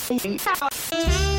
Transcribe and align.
Hello, 0.00 1.33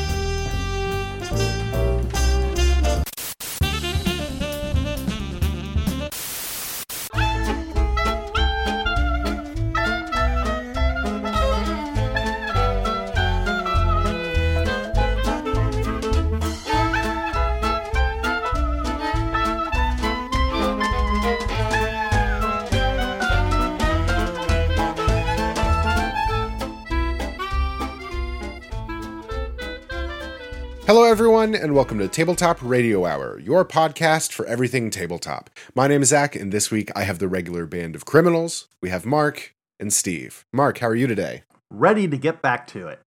everyone, 31.46 31.62
and 31.62 31.74
welcome 31.76 31.98
to 31.98 32.08
Tabletop 32.08 32.58
Radio 32.60 33.06
Hour, 33.06 33.38
your 33.38 33.64
podcast 33.64 34.32
for 34.32 34.44
everything 34.46 34.90
tabletop. 34.90 35.48
My 35.76 35.86
name 35.86 36.02
is 36.02 36.08
Zach, 36.08 36.34
and 36.34 36.50
this 36.50 36.72
week 36.72 36.90
I 36.96 37.04
have 37.04 37.20
the 37.20 37.28
regular 37.28 37.66
band 37.66 37.94
of 37.94 38.04
criminals. 38.04 38.66
We 38.82 38.88
have 38.88 39.06
Mark 39.06 39.54
and 39.78 39.92
Steve. 39.92 40.44
Mark, 40.52 40.78
how 40.78 40.88
are 40.88 40.94
you 40.96 41.06
today? 41.06 41.44
Ready 41.70 42.08
to 42.08 42.16
get 42.16 42.42
back 42.42 42.66
to 42.68 42.88
it. 42.88 42.98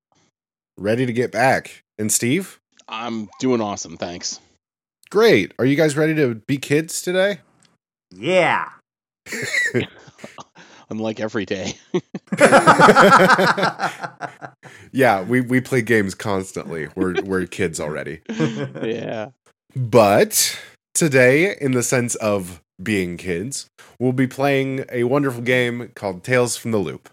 Ready 0.78 1.06
to 1.06 1.12
get 1.12 1.34
back. 1.34 1.84
And 1.98 2.14
Steve? 2.14 2.62
I'm 2.88 3.28
doing 3.42 3.60
awesome, 3.60 3.98
thanks. 3.98 4.40
Great. 5.10 5.54
Are 5.60 5.66
you 5.66 5.76
guys 5.76 5.98
ready 5.98 6.16
to 6.16 6.36
be 6.36 6.58
kids 6.58 7.02
today? 7.02 7.40
Yeah. 8.10 8.70
Unlike 10.90 11.20
every 11.20 11.46
day. 11.46 11.76
yeah, 14.92 15.22
we, 15.24 15.42
we 15.42 15.62
play 15.62 15.82
games 15.82 16.16
constantly. 16.16 16.88
We're 16.96 17.22
we're 17.22 17.46
kids 17.46 17.80
already. 17.80 18.22
yeah. 18.82 19.30
But 19.76 20.60
today, 20.94 21.56
in 21.62 21.74
the 21.74 21.84
sense 21.84 22.16
of 22.16 22.62
being 22.82 23.18
kids, 23.18 23.68
we'll 24.00 24.14
be 24.14 24.28
playing 24.28 24.86
a 24.92 25.04
wonderful 25.04 25.42
game 25.42 25.92
called 25.96 26.24
Tales 26.24 26.58
from 26.58 26.72
the 26.72 26.78
Loop. 26.78 27.10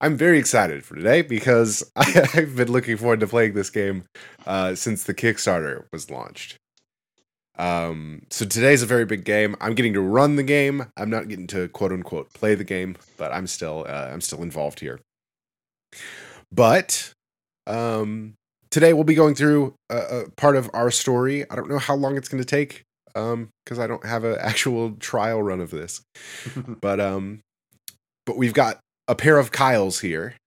I'm 0.00 0.16
very 0.16 0.38
excited 0.38 0.84
for 0.84 0.94
today 0.94 1.22
because 1.22 1.82
I've 1.96 2.54
been 2.54 2.70
looking 2.70 2.96
forward 2.96 3.20
to 3.20 3.26
playing 3.26 3.54
this 3.54 3.70
game 3.70 4.04
uh, 4.46 4.74
since 4.74 5.04
the 5.04 5.14
Kickstarter 5.14 5.86
was 5.92 6.10
launched. 6.10 6.56
Um, 7.58 8.22
so 8.30 8.44
today's 8.44 8.82
a 8.82 8.86
very 8.86 9.04
big 9.04 9.24
game. 9.24 9.56
I'm 9.60 9.74
getting 9.74 9.94
to 9.94 10.00
run 10.00 10.36
the 10.36 10.42
game. 10.42 10.86
I'm 10.96 11.10
not 11.10 11.28
getting 11.28 11.46
to 11.48 11.68
quote 11.68 11.92
unquote 11.92 12.32
play 12.32 12.54
the 12.54 12.64
game, 12.64 12.96
but 13.16 13.32
I'm 13.32 13.46
still 13.46 13.84
uh, 13.88 14.08
I'm 14.12 14.20
still 14.20 14.42
involved 14.42 14.80
here. 14.80 15.00
But 16.52 17.12
um, 17.66 18.34
today 18.70 18.92
we'll 18.92 19.04
be 19.04 19.14
going 19.14 19.34
through 19.34 19.74
a, 19.90 19.96
a, 19.96 20.30
part 20.36 20.56
of 20.56 20.70
our 20.72 20.90
story. 20.90 21.48
I 21.50 21.56
don't 21.56 21.68
know 21.68 21.78
how 21.78 21.94
long 21.94 22.16
it's 22.16 22.28
going 22.28 22.42
to 22.42 22.48
take 22.48 22.84
um, 23.14 23.48
because 23.64 23.78
I 23.78 23.86
don't 23.86 24.04
have 24.06 24.24
an 24.24 24.38
actual 24.40 24.92
trial 24.92 25.42
run 25.42 25.60
of 25.60 25.70
this. 25.70 26.00
but 26.80 27.00
um, 27.00 27.40
but 28.24 28.36
we've 28.36 28.54
got 28.54 28.78
a 29.08 29.14
pair 29.14 29.38
of 29.38 29.52
Kyles 29.52 30.00
here. 30.00 30.34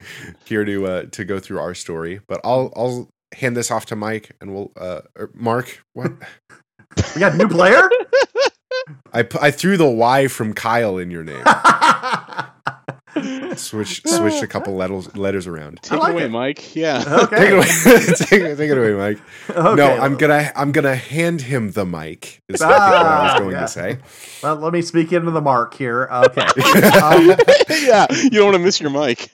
here 0.44 0.64
to 0.64 0.86
uh, 0.86 1.02
to 1.10 1.24
go 1.24 1.38
through 1.38 1.58
our 1.58 1.74
story, 1.74 2.20
but 2.28 2.40
I'll 2.44 2.72
I'll 2.76 3.08
hand 3.34 3.56
this 3.56 3.70
off 3.70 3.86
to 3.86 3.96
Mike 3.96 4.36
and 4.40 4.54
we'll 4.54 4.72
uh 4.76 5.00
Mark. 5.34 5.84
What? 5.92 6.12
we 7.14 7.20
got 7.20 7.34
a 7.34 7.36
new 7.36 7.48
player. 7.48 7.88
I 9.12 9.26
I 9.40 9.50
threw 9.50 9.76
the 9.76 9.88
Y 9.88 10.28
from 10.28 10.54
Kyle 10.54 10.98
in 10.98 11.10
your 11.10 11.24
name. 11.24 11.44
Switch 13.56 14.02
switched 14.06 14.42
a 14.42 14.46
couple 14.46 14.74
letters 14.76 15.16
letters 15.16 15.46
around. 15.48 15.80
Take 15.82 15.98
like 15.98 16.10
it 16.10 16.12
away, 16.12 16.24
it. 16.24 16.30
Mike. 16.30 16.76
Yeah. 16.76 17.02
Okay. 17.24 17.36
Take 17.36 17.50
it 17.50 17.54
away. 17.54 17.66
take, 18.14 18.56
take, 18.56 18.70
it 18.70 18.78
away, 18.78 18.92
Mike. 18.92 19.18
Okay. 19.50 19.74
No, 19.74 19.96
I'm 19.98 20.16
gonna 20.16 20.52
I'm 20.54 20.70
gonna 20.70 20.94
hand 20.94 21.40
him 21.40 21.72
the 21.72 21.84
mic. 21.84 22.42
Is 22.48 22.62
ah, 22.62 22.68
what 22.68 22.78
I 22.78 23.22
was 23.24 23.40
going 23.40 23.52
yeah. 23.52 23.60
to 23.60 23.68
say. 23.68 23.98
Well, 24.42 24.56
let 24.56 24.72
me 24.72 24.82
speak 24.82 25.12
into 25.12 25.32
the 25.32 25.40
mark 25.40 25.74
here. 25.74 26.08
Okay. 26.12 26.42
um, 26.42 27.34
yeah, 27.70 28.06
you 28.10 28.30
don't 28.30 28.52
want 28.52 28.56
to 28.56 28.62
miss 28.62 28.80
your 28.80 28.90
mic. 28.90 29.28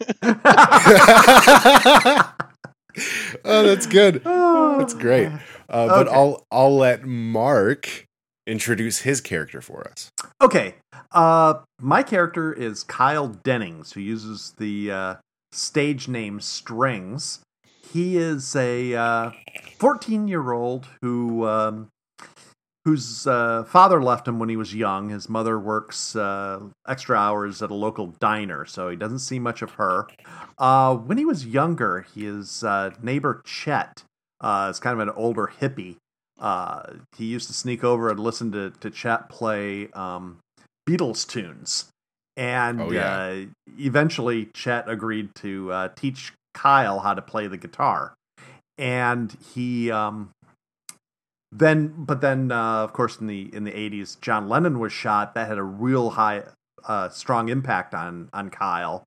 Oh, 3.44 3.62
that's 3.62 3.86
good. 3.86 4.22
That's 4.24 4.94
great. 4.94 5.28
Uh, 5.68 5.88
but 5.88 6.08
okay. 6.08 6.16
I'll 6.16 6.46
I'll 6.50 6.76
let 6.76 7.04
Mark 7.04 8.06
introduce 8.46 9.00
his 9.00 9.20
character 9.20 9.60
for 9.60 9.88
us. 9.88 10.10
Okay. 10.40 10.74
Uh, 11.12 11.54
my 11.80 12.02
character 12.02 12.52
is 12.52 12.82
Kyle 12.82 13.28
Dennings, 13.28 13.92
who 13.92 14.00
uses 14.00 14.54
the 14.58 14.90
uh, 14.90 15.14
stage 15.52 16.08
name 16.08 16.40
Strings. 16.40 17.40
He 17.92 18.16
is 18.16 18.56
a 18.56 19.32
14 19.78 20.22
uh, 20.22 20.26
year 20.26 20.52
old 20.52 20.86
who 21.00 21.46
um, 21.46 21.88
whose 22.84 23.26
uh, 23.26 23.64
father 23.64 24.02
left 24.02 24.28
him 24.28 24.38
when 24.38 24.48
he 24.48 24.56
was 24.56 24.74
young. 24.74 25.08
His 25.08 25.28
mother 25.28 25.58
works 25.58 26.14
uh, 26.14 26.60
extra 26.86 27.16
hours 27.16 27.62
at 27.62 27.70
a 27.70 27.74
local 27.74 28.08
diner, 28.20 28.66
so 28.66 28.90
he 28.90 28.96
doesn't 28.96 29.20
see 29.20 29.38
much 29.38 29.62
of 29.62 29.72
her. 29.72 30.06
Uh, 30.58 30.94
when 30.94 31.16
he 31.16 31.24
was 31.24 31.46
younger, 31.46 32.06
his 32.14 32.62
uh, 32.62 32.90
neighbor 33.02 33.40
Chet 33.46 34.04
uh, 34.40 34.68
is 34.70 34.80
kind 34.80 35.00
of 35.00 35.08
an 35.08 35.14
older 35.16 35.50
hippie. 35.60 35.96
Uh, 36.38 36.82
he 37.16 37.24
used 37.24 37.46
to 37.46 37.54
sneak 37.54 37.84
over 37.84 38.10
and 38.10 38.20
listen 38.20 38.52
to, 38.52 38.70
to 38.80 38.90
Chet 38.90 39.30
play 39.30 39.88
um, 39.92 40.38
Beatles 40.86 41.26
tunes. 41.26 41.86
And 42.36 42.82
oh, 42.82 42.90
yeah. 42.90 43.44
eventually, 43.78 44.50
Chet 44.52 44.88
agreed 44.88 45.34
to 45.36 45.90
teach 45.94 46.32
Kyle 46.52 46.98
how 46.98 47.14
to 47.14 47.22
play 47.22 47.46
the 47.46 47.56
guitar. 47.56 48.14
And 48.76 49.34
he 49.54 49.92
um, 49.92 50.30
then 51.54 51.94
but 51.96 52.20
then 52.20 52.50
uh, 52.50 52.82
of 52.82 52.92
course 52.92 53.20
in 53.20 53.28
the 53.28 53.48
in 53.54 53.64
the 53.64 53.70
80s 53.70 54.20
john 54.20 54.48
lennon 54.48 54.78
was 54.80 54.92
shot. 54.92 55.34
That 55.34 55.48
had 55.48 55.58
a 55.58 55.62
real 55.62 56.10
high 56.10 56.42
uh, 56.84 57.08
strong 57.08 57.48
impact 57.48 57.94
on 57.94 58.28
on 58.32 58.50
kyle 58.50 59.04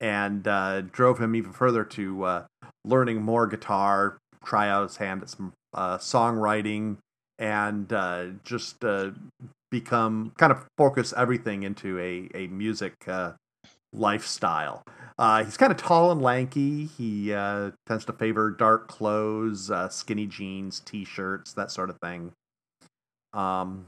and 0.00 0.46
uh, 0.46 0.82
drove 0.82 1.20
him 1.20 1.34
even 1.34 1.52
further 1.52 1.84
to 1.84 2.24
uh, 2.24 2.44
learning 2.84 3.22
more 3.22 3.46
guitar 3.46 4.18
try 4.44 4.68
out 4.68 4.84
his 4.84 4.96
hand 4.96 5.22
at 5.22 5.30
some 5.30 5.52
uh, 5.74 5.98
songwriting 5.98 6.96
and 7.38 7.92
uh, 7.92 8.26
just 8.44 8.84
become 9.70 10.32
kind 10.38 10.52
of 10.52 10.66
focus 10.78 11.12
everything 11.16 11.62
into 11.64 11.98
a, 11.98 12.28
a 12.34 12.46
music 12.48 12.94
lifestyle 13.92 14.84
uh, 15.20 15.44
he's 15.44 15.58
kind 15.58 15.70
of 15.70 15.76
tall 15.76 16.10
and 16.10 16.22
lanky. 16.22 16.86
He 16.86 17.34
uh, 17.34 17.72
tends 17.86 18.06
to 18.06 18.12
favor 18.14 18.50
dark 18.50 18.88
clothes, 18.88 19.70
uh, 19.70 19.90
skinny 19.90 20.26
jeans, 20.26 20.80
t-shirts, 20.80 21.52
that 21.52 21.70
sort 21.70 21.90
of 21.90 21.98
thing. 22.02 22.32
Um, 23.34 23.84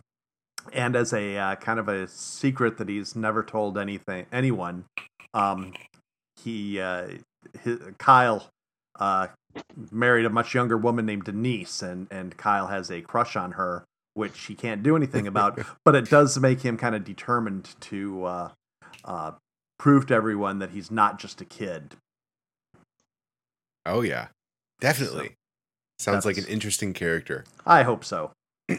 and 0.75 0.95
as 0.95 1.15
a 1.15 1.39
uh, 1.39 1.55
kind 1.57 1.81
of 1.81 1.89
a 1.89 2.07
secret 2.07 2.77
that 2.77 2.91
he's 2.91 3.17
never 3.17 3.43
told 3.43 3.79
anything 3.79 4.27
anyone, 4.31 4.85
um, 5.33 5.73
he 6.37 6.79
uh, 6.79 7.09
his, 7.63 7.81
Kyle 7.97 8.49
uh, 9.01 9.29
married 9.91 10.27
a 10.27 10.31
much 10.31 10.53
younger 10.53 10.77
woman 10.77 11.07
named 11.07 11.25
Denise, 11.25 11.81
and 11.81 12.09
and 12.11 12.37
Kyle 12.37 12.67
has 12.67 12.91
a 12.91 13.01
crush 13.01 13.37
on 13.37 13.53
her, 13.53 13.85
which 14.13 14.39
he 14.45 14.55
can't 14.55 14.83
do 14.83 14.97
anything 14.97 15.27
about. 15.27 15.59
but 15.85 15.95
it 15.95 16.11
does 16.11 16.39
make 16.39 16.61
him 16.61 16.77
kind 16.77 16.95
of 16.95 17.05
determined 17.05 17.71
to 17.81 18.25
uh, 18.25 18.49
uh, 19.07 19.33
prove 19.83 20.07
to 20.07 20.15
everyone 20.15 20.61
that 20.61 20.71
he's 20.71 20.93
not 20.93 21.19
just 21.19 21.41
a 21.41 21.45
kid. 21.45 21.97
Oh 23.85 24.03
yeah, 24.03 24.29
definitely. 24.81 25.35
So, 25.99 26.13
Sounds 26.13 26.25
like 26.25 26.39
an 26.39 26.47
interesting 26.47 26.93
character. 26.93 27.45
I 27.67 27.83
hope 27.83 28.05
so. 28.05 28.31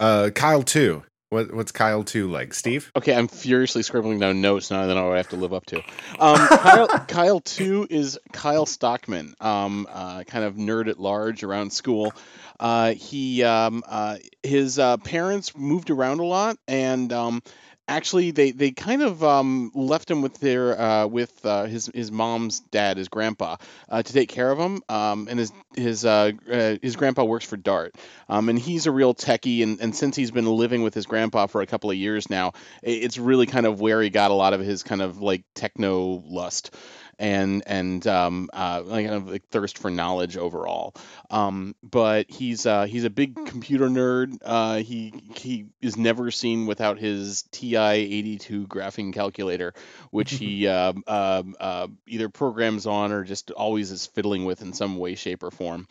uh, 0.00 0.30
Kyle 0.34 0.62
too. 0.62 1.02
What, 1.28 1.52
what's 1.52 1.72
Kyle 1.72 2.04
two 2.04 2.30
like, 2.30 2.54
Steve? 2.54 2.90
Okay, 2.96 3.14
I'm 3.14 3.28
furiously 3.28 3.82
scribbling 3.82 4.18
down 4.18 4.40
notes 4.40 4.70
now 4.70 4.86
that 4.86 4.96
I 4.96 5.16
have 5.18 5.28
to 5.28 5.36
live 5.36 5.52
up 5.52 5.66
to. 5.66 5.82
Um, 6.18 6.36
Kyle, 6.48 6.88
Kyle 7.06 7.40
two 7.40 7.86
is 7.90 8.18
Kyle 8.32 8.64
Stockman, 8.64 9.34
um, 9.42 9.86
uh, 9.90 10.24
kind 10.24 10.46
of 10.46 10.54
nerd 10.54 10.88
at 10.88 10.98
large 10.98 11.42
around 11.42 11.70
school. 11.70 12.14
Uh, 12.58 12.94
he 12.94 13.42
um, 13.42 13.82
uh, 13.86 14.16
his 14.42 14.78
uh, 14.78 14.96
parents 14.96 15.54
moved 15.54 15.90
around 15.90 16.20
a 16.20 16.24
lot, 16.24 16.56
and 16.66 17.12
um, 17.12 17.42
actually 17.88 18.30
they 18.30 18.50
they 18.50 18.70
kind 18.70 19.02
of 19.02 19.22
um, 19.22 19.70
left 19.74 20.10
him 20.10 20.22
with 20.22 20.38
their 20.38 20.80
uh, 20.80 21.06
with 21.06 21.44
uh, 21.44 21.64
his 21.64 21.90
his 21.94 22.10
mom's 22.10 22.60
dad, 22.60 22.96
his 22.96 23.08
grandpa, 23.08 23.56
uh, 23.88 24.02
to 24.02 24.12
take 24.12 24.28
care 24.28 24.50
of 24.50 24.58
him. 24.58 24.82
Um, 24.88 25.28
and 25.30 25.38
his 25.38 25.52
his 25.76 26.04
uh, 26.04 26.32
uh, 26.50 26.76
his 26.80 26.96
grandpa 26.96 27.24
works 27.24 27.44
for 27.44 27.56
Dart, 27.56 27.94
um, 28.28 28.48
and 28.48 28.58
he's 28.58 28.86
a 28.86 28.90
real 28.90 29.14
techie. 29.14 29.62
And, 29.62 29.80
and 29.80 29.94
since 29.94 30.16
he's 30.16 30.30
been 30.30 30.46
living 30.46 30.82
with 30.82 30.94
his 30.94 31.06
grandpa 31.06 31.46
for 31.46 31.62
a 31.62 31.66
couple 31.66 31.90
of 31.90 31.96
years 31.96 32.30
now, 32.30 32.52
it's 32.82 33.18
really 33.18 33.46
kind 33.46 33.66
of 33.66 33.80
where 33.80 34.00
he 34.00 34.10
got 34.10 34.30
a 34.30 34.34
lot 34.34 34.52
of 34.52 34.60
his 34.60 34.82
kind 34.82 35.02
of 35.02 35.20
like 35.20 35.44
techno 35.54 36.22
lust. 36.26 36.74
And 37.18 37.62
and 37.66 38.06
um, 38.06 38.50
uh, 38.52 38.82
like 38.84 39.06
kind 39.06 39.16
of 39.16 39.28
like 39.28 39.48
thirst 39.48 39.78
for 39.78 39.90
knowledge 39.90 40.36
overall. 40.36 40.94
Um, 41.30 41.74
but 41.82 42.30
he's 42.30 42.66
uh, 42.66 42.84
he's 42.84 43.04
a 43.04 43.10
big 43.10 43.34
computer 43.46 43.88
nerd. 43.88 44.38
Uh, 44.42 44.76
he 44.76 45.12
he 45.36 45.66
is 45.80 45.96
never 45.96 46.30
seen 46.30 46.66
without 46.66 46.98
his 46.98 47.42
TI 47.50 47.76
eighty 47.76 48.38
two 48.38 48.66
graphing 48.66 49.12
calculator, 49.12 49.74
which 50.10 50.32
he 50.32 50.66
uh, 50.66 50.92
uh, 51.06 51.42
uh, 51.60 51.88
either 52.06 52.28
programs 52.28 52.86
on 52.86 53.12
or 53.12 53.24
just 53.24 53.50
always 53.50 53.90
is 53.90 54.06
fiddling 54.06 54.44
with 54.44 54.62
in 54.62 54.72
some 54.72 54.96
way, 54.96 55.14
shape, 55.14 55.42
or 55.42 55.50
form 55.50 55.86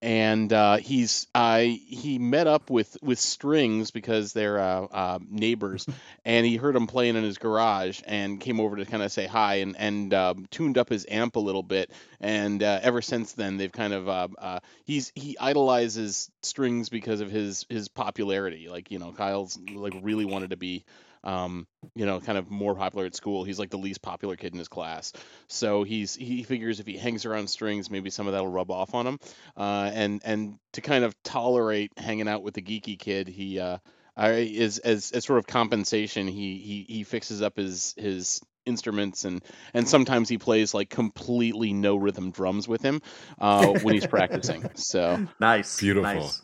and 0.00 0.52
uh, 0.52 0.76
he's 0.76 1.26
uh, 1.34 1.58
he 1.60 2.18
met 2.18 2.46
up 2.46 2.70
with 2.70 2.96
with 3.02 3.18
strings 3.18 3.90
because 3.90 4.32
they're 4.32 4.58
uh, 4.58 4.82
uh 4.84 5.18
neighbors, 5.28 5.86
and 6.24 6.46
he 6.46 6.56
heard 6.56 6.74
them 6.74 6.86
playing 6.86 7.16
in 7.16 7.24
his 7.24 7.38
garage 7.38 8.00
and 8.06 8.40
came 8.40 8.60
over 8.60 8.76
to 8.76 8.84
kind 8.84 9.02
of 9.02 9.10
say 9.10 9.26
hi 9.26 9.56
and 9.56 9.76
and 9.76 10.14
um, 10.14 10.46
tuned 10.50 10.78
up 10.78 10.88
his 10.88 11.06
amp 11.08 11.36
a 11.36 11.40
little 11.40 11.62
bit. 11.62 11.90
And 12.20 12.62
uh, 12.62 12.80
ever 12.82 13.02
since 13.02 13.32
then, 13.32 13.56
they've 13.56 13.72
kind 13.72 13.92
of 13.92 14.08
uh, 14.08 14.60
he's 14.84 15.10
he 15.14 15.36
idolizes 15.38 16.30
strings 16.42 16.88
because 16.88 17.20
of 17.20 17.30
his 17.30 17.66
his 17.68 17.88
popularity. 17.88 18.68
Like 18.68 18.90
you 18.90 18.98
know, 18.98 19.12
Kyle's 19.12 19.58
like 19.74 19.94
really 20.02 20.24
wanted 20.24 20.50
to 20.50 20.56
be 20.56 20.84
um, 21.28 21.66
you 21.94 22.06
know, 22.06 22.20
kind 22.20 22.38
of 22.38 22.50
more 22.50 22.74
popular 22.74 23.04
at 23.04 23.14
school. 23.14 23.44
He's 23.44 23.58
like 23.58 23.68
the 23.68 23.78
least 23.78 24.00
popular 24.00 24.36
kid 24.36 24.52
in 24.54 24.58
his 24.58 24.68
class. 24.68 25.12
So 25.46 25.82
he's 25.82 26.14
he 26.14 26.42
figures 26.42 26.80
if 26.80 26.86
he 26.86 26.96
hangs 26.96 27.26
around 27.26 27.50
strings, 27.50 27.90
maybe 27.90 28.08
some 28.08 28.26
of 28.26 28.32
that'll 28.32 28.48
rub 28.48 28.70
off 28.70 28.94
on 28.94 29.06
him. 29.06 29.18
Uh, 29.54 29.90
and 29.92 30.22
and 30.24 30.58
to 30.72 30.80
kind 30.80 31.04
of 31.04 31.14
tolerate 31.22 31.92
hanging 31.98 32.28
out 32.28 32.42
with 32.42 32.54
the 32.54 32.62
geeky 32.62 32.98
kid, 32.98 33.28
he 33.28 33.60
uh, 33.60 33.76
is 34.16 34.78
as 34.78 35.10
as 35.12 35.26
sort 35.26 35.38
of 35.38 35.46
compensation, 35.46 36.26
he 36.28 36.56
he 36.58 36.86
he 36.88 37.04
fixes 37.04 37.42
up 37.42 37.58
his 37.58 37.94
his 37.98 38.40
instruments 38.64 39.24
and 39.24 39.42
and 39.72 39.88
sometimes 39.88 40.28
he 40.28 40.36
plays 40.36 40.74
like 40.74 40.90
completely 40.90 41.72
no 41.72 41.96
rhythm 41.96 42.30
drums 42.30 42.68
with 42.68 42.82
him 42.82 43.02
uh, 43.38 43.66
when 43.66 43.94
he's 43.94 44.06
practicing. 44.06 44.70
So 44.76 45.26
nice, 45.40 45.78
beautiful. 45.78 46.14
Nice. 46.14 46.42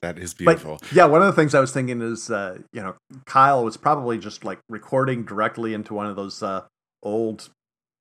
That 0.00 0.18
is 0.18 0.34
beautiful. 0.34 0.78
But, 0.80 0.92
yeah, 0.92 1.06
one 1.06 1.22
of 1.22 1.26
the 1.26 1.32
things 1.32 1.54
I 1.54 1.60
was 1.60 1.72
thinking 1.72 2.00
is, 2.02 2.30
uh, 2.30 2.58
you 2.72 2.80
know, 2.80 2.94
Kyle 3.26 3.64
was 3.64 3.76
probably 3.76 4.18
just 4.18 4.44
like 4.44 4.60
recording 4.68 5.24
directly 5.24 5.74
into 5.74 5.94
one 5.94 6.06
of 6.06 6.14
those 6.14 6.42
uh, 6.42 6.64
old 7.02 7.48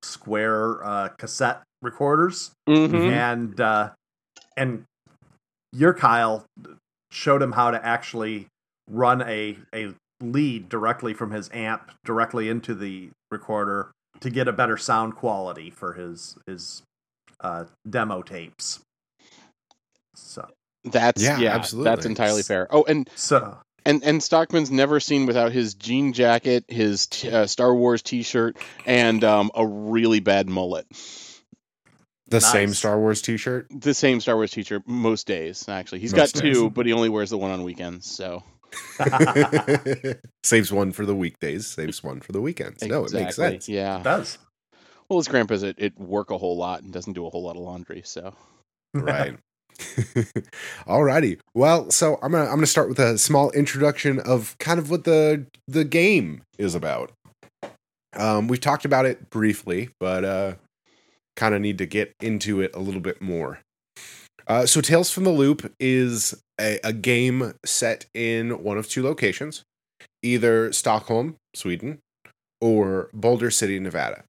square 0.04 0.84
uh, 0.86 1.10
cassette 1.18 1.64
recorders, 1.82 2.52
mm-hmm. 2.70 2.96
and 2.96 3.60
uh, 3.60 3.92
and 4.56 4.84
your 5.74 5.94
Kyle 5.94 6.46
showed 7.12 7.42
him 7.42 7.54
how 7.54 7.72
to 7.72 7.84
actually 7.84 8.48
run 8.90 9.22
a 9.24 9.58
a 9.74 9.94
lead 10.22 10.70
directly 10.70 11.14
from 11.14 11.32
his 11.32 11.50
amp 11.54 11.92
directly 12.04 12.50
into 12.50 12.74
the 12.74 13.10
recorder 13.32 13.92
to 14.20 14.30
get 14.30 14.48
a 14.48 14.54
better 14.54 14.78
sound 14.78 15.16
quality 15.16 15.70
for 15.70 15.94
his 15.94 16.38
his 16.48 16.84
uh, 17.42 17.66
demo 17.90 18.22
tapes. 18.22 18.82
So 20.88 21.00
that's 21.00 21.22
yeah, 21.22 21.40
yeah 21.40 21.56
absolutely. 21.56 21.90
That's 21.90 22.06
entirely 22.06 22.44
fair. 22.44 22.68
Oh, 22.70 22.84
and 22.84 23.10
so 23.16 23.58
and 23.88 24.04
and 24.04 24.22
Stockman's 24.22 24.70
never 24.70 25.00
seen 25.00 25.26
without 25.26 25.52
his 25.52 25.74
jean 25.74 26.14
jacket, 26.14 26.66
his 26.68 27.08
t- 27.08 27.32
uh, 27.32 27.48
Star 27.48 27.74
Wars 27.74 28.02
T-shirt, 28.02 28.58
and 28.86 29.24
um, 29.24 29.50
a 29.56 29.66
really 29.66 30.20
bad 30.20 30.50
mullet. 30.50 30.86
The 32.30 32.42
nice. 32.42 32.52
same 32.52 32.74
Star 32.74 33.00
Wars 33.00 33.22
T-shirt. 33.22 33.68
The 33.70 33.94
same 33.94 34.20
Star 34.20 34.36
Wars 34.36 34.52
T-shirt 34.52 34.84
most 34.86 35.26
days. 35.26 35.68
Actually, 35.70 36.00
he's 36.00 36.14
most 36.14 36.36
got 36.36 36.42
days. 36.42 36.54
two, 36.54 36.70
but 36.70 36.86
he 36.86 36.92
only 36.92 37.08
wears 37.08 37.30
the 37.30 37.38
one 37.38 37.52
on 37.52 37.64
weekends. 37.64 38.12
So 38.12 38.44
saves 40.44 40.72
one 40.72 40.92
for 40.92 41.06
the 41.06 41.16
weekdays, 41.16 41.68
saves 41.68 42.04
one 42.04 42.20
for 42.20 42.34
the 42.34 42.42
weekends. 42.42 42.84
Exactly. 42.84 42.90
No, 42.90 43.06
it 43.06 43.14
makes 43.14 43.36
sense. 43.38 43.70
Yeah, 43.70 44.00
it 44.00 44.04
does. 44.04 44.38
Well, 45.10 45.20
his 45.20 45.30
grandpa's 45.30 45.64
at, 45.64 45.80
at 45.80 45.98
work 45.98 46.32
a 46.32 46.38
whole 46.38 46.58
lot 46.58 46.82
and 46.82 46.92
doesn't 46.92 47.14
do 47.14 47.26
a 47.26 47.30
whole 47.30 47.44
lot 47.44 47.56
of 47.56 47.62
laundry, 47.62 48.02
so 48.04 48.36
right. 48.94 49.38
Alrighty. 50.88 51.40
Well, 51.54 51.92
so 51.92 52.18
I'm 52.22 52.32
gonna 52.32 52.46
I'm 52.46 52.56
gonna 52.56 52.66
start 52.68 52.90
with 52.90 53.00
a 53.00 53.18
small 53.18 53.52
introduction 53.52 54.20
of 54.20 54.56
kind 54.60 54.80
of 54.80 54.90
what 54.90 55.04
the 55.04 55.46
the 55.68 55.84
game 55.84 56.42
is 56.58 56.76
about. 56.76 57.12
Um, 58.16 58.48
we've 58.48 58.62
talked 58.62 58.86
about 58.86 59.06
it 59.06 59.30
briefly, 59.30 59.90
but 60.00 60.26
uh, 60.26 60.56
kind 61.36 61.54
of 61.54 61.62
need 61.62 61.78
to 61.78 61.86
get 61.86 62.14
into 62.22 62.62
it 62.62 62.72
a 62.74 62.80
little 62.80 63.02
bit 63.02 63.22
more. 63.22 63.60
Uh, 64.48 64.66
so, 64.66 64.82
Tales 64.82 65.12
from 65.12 65.26
the 65.26 65.30
Loop 65.30 65.72
is 65.80 66.42
a, 66.60 66.80
a 66.84 66.94
game 66.94 67.54
set 67.66 68.06
in 68.14 68.64
one 68.64 68.78
of 68.78 68.90
two 68.90 69.04
locations, 69.04 69.64
either 70.24 70.72
Stockholm, 70.72 71.36
Sweden, 71.54 72.00
or 72.62 73.10
Boulder 73.14 73.52
City, 73.52 73.80
Nevada. 73.80 74.24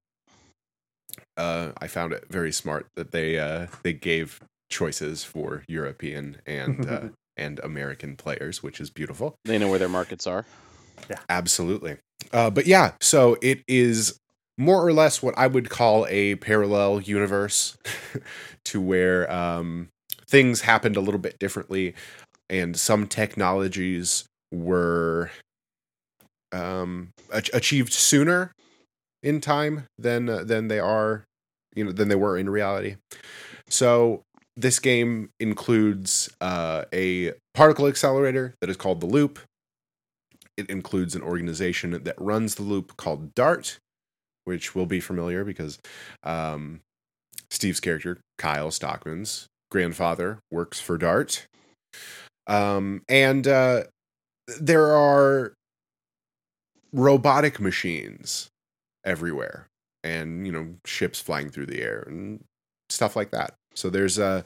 Uh, 1.37 1.71
I 1.81 1.87
found 1.87 2.11
it 2.11 2.25
very 2.29 2.51
smart 2.51 2.87
that 2.97 3.11
they 3.11 3.39
uh, 3.39 3.67
they 3.83 3.93
gave 3.93 4.41
choices 4.69 5.23
for 5.23 5.63
European 5.67 6.37
and 6.45 6.87
uh, 6.87 7.01
and 7.37 7.59
American 7.59 8.15
players, 8.15 8.61
which 8.61 8.79
is 8.79 8.89
beautiful. 8.89 9.35
They 9.45 9.57
know 9.57 9.69
where 9.69 9.79
their 9.79 9.89
markets 9.89 10.27
are. 10.27 10.45
Yeah, 11.09 11.19
absolutely. 11.29 11.97
Uh, 12.33 12.49
but 12.49 12.67
yeah, 12.67 12.93
so 13.01 13.37
it 13.41 13.63
is 13.67 14.19
more 14.57 14.85
or 14.85 14.91
less 14.91 15.23
what 15.23 15.37
I 15.37 15.47
would 15.47 15.69
call 15.69 16.05
a 16.09 16.35
parallel 16.35 17.01
universe 17.01 17.77
to 18.65 18.81
where 18.81 19.31
um, 19.31 19.87
things 20.27 20.61
happened 20.61 20.97
a 20.97 21.01
little 21.01 21.19
bit 21.19 21.39
differently, 21.39 21.95
and 22.49 22.77
some 22.77 23.07
technologies 23.07 24.25
were 24.51 25.31
um, 26.51 27.11
achieved 27.31 27.93
sooner 27.93 28.51
in 29.23 29.39
time 29.39 29.85
than 29.97 30.29
uh, 30.29 30.43
than 30.43 30.67
they 30.67 30.79
are, 30.79 31.23
you 31.73 31.85
know, 31.85 31.91
than 31.91 32.09
they 32.09 32.15
were 32.15 32.37
in 32.37 32.49
reality. 32.49 32.97
So 33.69 34.23
this 34.59 34.79
game 34.79 35.29
includes 35.39 36.29
uh, 36.41 36.83
a 36.93 37.33
particle 37.53 37.87
accelerator 37.87 38.55
that 38.61 38.69
is 38.69 38.77
called 38.77 38.99
the 38.99 39.07
Loop. 39.07 39.39
It 40.57 40.69
includes 40.69 41.15
an 41.15 41.21
organization 41.21 41.91
that 41.91 42.15
runs 42.17 42.55
the 42.55 42.63
Loop 42.63 42.97
called 42.97 43.33
DART, 43.35 43.77
which 44.43 44.75
will 44.75 44.85
be 44.85 44.99
familiar 44.99 45.45
because 45.45 45.79
um, 46.23 46.81
Steve's 47.49 47.79
character, 47.79 48.19
Kyle 48.37 48.69
Stockman's 48.69 49.47
grandfather, 49.71 50.39
works 50.51 50.81
for 50.81 50.97
DART. 50.97 51.47
Um, 52.47 53.03
and 53.07 53.47
uh, 53.47 53.83
there 54.59 54.87
are 54.87 55.53
robotic 56.91 57.59
machines 57.59 58.49
everywhere 59.05 59.67
and 60.03 60.45
you 60.45 60.51
know 60.51 60.73
ships 60.85 61.21
flying 61.21 61.49
through 61.49 61.67
the 61.67 61.81
air 61.81 62.03
and 62.07 62.43
stuff 62.89 63.15
like 63.15 63.29
that 63.29 63.53
so 63.79 63.89
there's 63.89 64.19
uh 64.19 64.43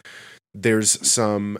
there's 0.53 1.05
some 1.07 1.57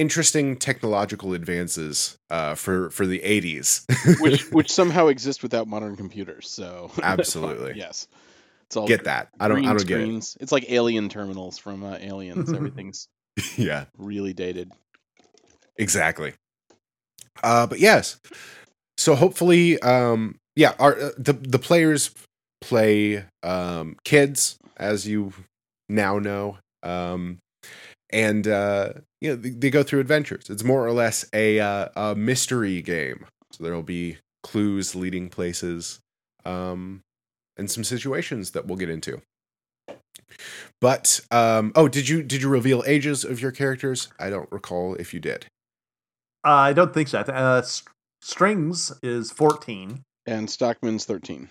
interesting 0.00 0.56
technological 0.56 1.34
advances 1.34 2.16
uh, 2.30 2.54
for 2.54 2.90
for 2.90 3.06
the 3.06 3.20
80s, 3.20 3.84
which 4.20 4.42
which 4.52 4.72
somehow 4.72 5.08
exist 5.08 5.42
without 5.42 5.68
modern 5.68 5.96
computers. 5.96 6.48
So 6.48 6.90
absolutely, 7.02 7.74
yes. 7.76 8.08
It's 8.66 8.76
all 8.76 8.86
get 8.86 9.04
that. 9.04 9.28
I 9.38 9.48
don't. 9.48 9.64
I 9.64 9.70
don't 9.70 9.80
screens. 9.80 10.34
get 10.34 10.40
it. 10.40 10.42
It's 10.44 10.52
like 10.52 10.70
alien 10.70 11.08
terminals 11.08 11.58
from 11.58 11.84
uh, 11.84 11.98
Aliens. 12.00 12.52
Everything's 12.54 13.08
yeah, 13.56 13.86
really 13.98 14.32
dated. 14.32 14.72
Exactly. 15.76 16.34
Uh, 17.42 17.66
but 17.66 17.80
yes. 17.80 18.20
So 18.96 19.16
hopefully, 19.16 19.80
um, 19.80 20.38
yeah, 20.54 20.74
our 20.78 20.96
uh, 20.96 21.10
the 21.18 21.32
the 21.32 21.58
players 21.58 22.12
play 22.60 23.24
um, 23.42 23.96
kids, 24.04 24.56
as 24.76 25.06
you 25.06 25.32
now 25.88 26.20
know, 26.20 26.58
um, 26.82 27.38
and 28.10 28.46
uh, 28.46 28.92
you 29.20 29.30
know 29.30 29.36
they, 29.36 29.50
they, 29.50 29.70
go 29.70 29.82
through 29.82 30.00
adventures. 30.00 30.50
It's 30.50 30.64
more 30.64 30.84
or 30.84 30.92
less 30.92 31.24
a, 31.32 31.60
uh, 31.60 31.88
a 31.94 32.14
mystery 32.14 32.82
game. 32.82 33.26
So 33.52 33.64
there 33.64 33.74
will 33.74 33.82
be 33.82 34.18
clues 34.42 34.94
leading 34.94 35.28
places, 35.28 36.00
um, 36.44 37.02
and 37.56 37.70
some 37.70 37.84
situations 37.84 38.52
that 38.52 38.66
we'll 38.66 38.78
get 38.78 38.90
into. 38.90 39.22
But 40.80 41.20
um, 41.30 41.72
oh, 41.74 41.88
did 41.88 42.08
you 42.08 42.22
did 42.22 42.42
you 42.42 42.48
reveal 42.48 42.82
ages 42.86 43.24
of 43.24 43.40
your 43.40 43.52
characters? 43.52 44.08
I 44.18 44.30
don't 44.30 44.50
recall 44.50 44.94
if 44.94 45.12
you 45.12 45.20
did. 45.20 45.46
Uh, 46.44 46.50
I 46.50 46.72
don't 46.72 46.94
think 46.94 47.08
so. 47.08 47.20
Uh, 47.20 47.62
Strings 48.22 48.92
is 49.02 49.30
fourteen, 49.30 50.02
and 50.26 50.48
Stockman's 50.48 51.04
thirteen. 51.04 51.48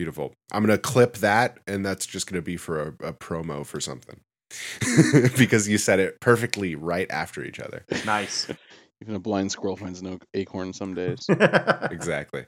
Beautiful. 0.00 0.32
I'm 0.50 0.64
gonna 0.64 0.78
clip 0.78 1.18
that, 1.18 1.58
and 1.66 1.84
that's 1.84 2.06
just 2.06 2.26
gonna 2.26 2.40
be 2.40 2.56
for 2.56 2.80
a, 2.80 3.08
a 3.08 3.12
promo 3.12 3.66
for 3.66 3.80
something, 3.80 4.18
because 5.36 5.68
you 5.68 5.76
said 5.76 6.00
it 6.00 6.18
perfectly 6.22 6.74
right 6.74 7.06
after 7.10 7.44
each 7.44 7.60
other. 7.60 7.84
Nice. 8.06 8.48
Even 9.02 9.14
a 9.14 9.18
blind 9.18 9.52
squirrel 9.52 9.76
finds 9.76 10.02
no 10.02 10.18
acorn 10.32 10.72
some 10.72 10.94
days. 10.94 11.26
exactly. 11.28 12.46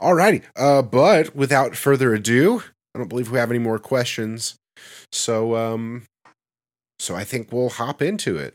Alrighty. 0.00 0.42
Uh, 0.56 0.80
but 0.80 1.36
without 1.36 1.76
further 1.76 2.14
ado, 2.14 2.62
I 2.94 2.98
don't 2.98 3.08
believe 3.08 3.30
we 3.30 3.38
have 3.38 3.50
any 3.50 3.58
more 3.58 3.78
questions. 3.78 4.56
So, 5.12 5.56
um, 5.56 6.04
so 6.98 7.14
I 7.14 7.24
think 7.24 7.52
we'll 7.52 7.68
hop 7.68 8.00
into 8.00 8.38
it. 8.38 8.54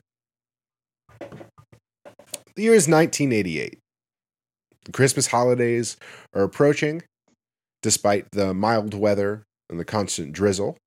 The 1.19 2.63
year 2.63 2.73
is 2.73 2.87
1988. 2.87 3.77
The 4.85 4.91
Christmas 4.93 5.27
holidays 5.27 5.97
are 6.33 6.43
approaching, 6.43 7.03
despite 7.81 8.31
the 8.31 8.53
mild 8.53 8.93
weather 8.93 9.43
and 9.69 9.79
the 9.79 9.85
constant 9.85 10.33
drizzle. 10.33 10.77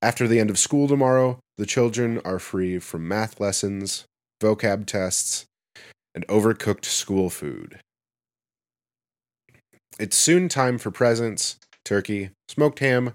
After 0.00 0.26
the 0.26 0.40
end 0.40 0.50
of 0.50 0.58
school 0.58 0.88
tomorrow, 0.88 1.38
the 1.58 1.66
children 1.66 2.20
are 2.24 2.38
free 2.38 2.78
from 2.78 3.06
math 3.06 3.38
lessons, 3.38 4.04
vocab 4.40 4.86
tests, 4.86 5.44
and 6.14 6.26
overcooked 6.26 6.84
school 6.84 7.30
food. 7.30 7.80
It's 9.98 10.16
soon 10.16 10.48
time 10.48 10.78
for 10.78 10.90
presents, 10.90 11.58
turkey, 11.84 12.30
smoked 12.48 12.80
ham, 12.80 13.12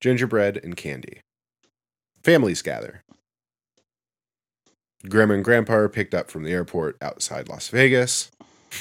gingerbread, 0.00 0.60
and 0.62 0.76
candy. 0.76 1.20
Families 2.22 2.62
gather. 2.62 3.02
Grandma 5.08 5.34
and 5.34 5.44
Grandpa 5.44 5.74
are 5.74 5.88
picked 5.88 6.14
up 6.14 6.30
from 6.30 6.42
the 6.42 6.52
airport 6.52 6.96
outside 7.00 7.48
Las 7.48 7.68
Vegas. 7.68 8.30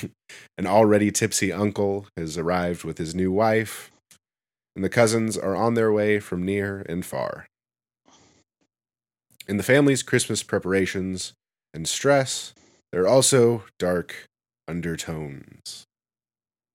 An 0.57 0.67
already 0.67 1.11
tipsy 1.11 1.51
uncle 1.51 2.07
has 2.17 2.37
arrived 2.37 2.83
with 2.83 2.97
his 2.97 3.15
new 3.15 3.31
wife, 3.31 3.91
and 4.75 4.83
the 4.83 4.89
cousins 4.89 5.37
are 5.37 5.55
on 5.55 5.73
their 5.73 5.91
way 5.91 6.19
from 6.19 6.43
near 6.43 6.85
and 6.87 7.05
far. 7.05 7.47
In 9.47 9.57
the 9.57 9.63
family's 9.63 10.03
Christmas 10.03 10.43
preparations 10.43 11.33
and 11.73 11.87
stress, 11.87 12.53
there 12.91 13.03
are 13.03 13.07
also 13.07 13.65
dark 13.77 14.25
undertones. 14.67 15.85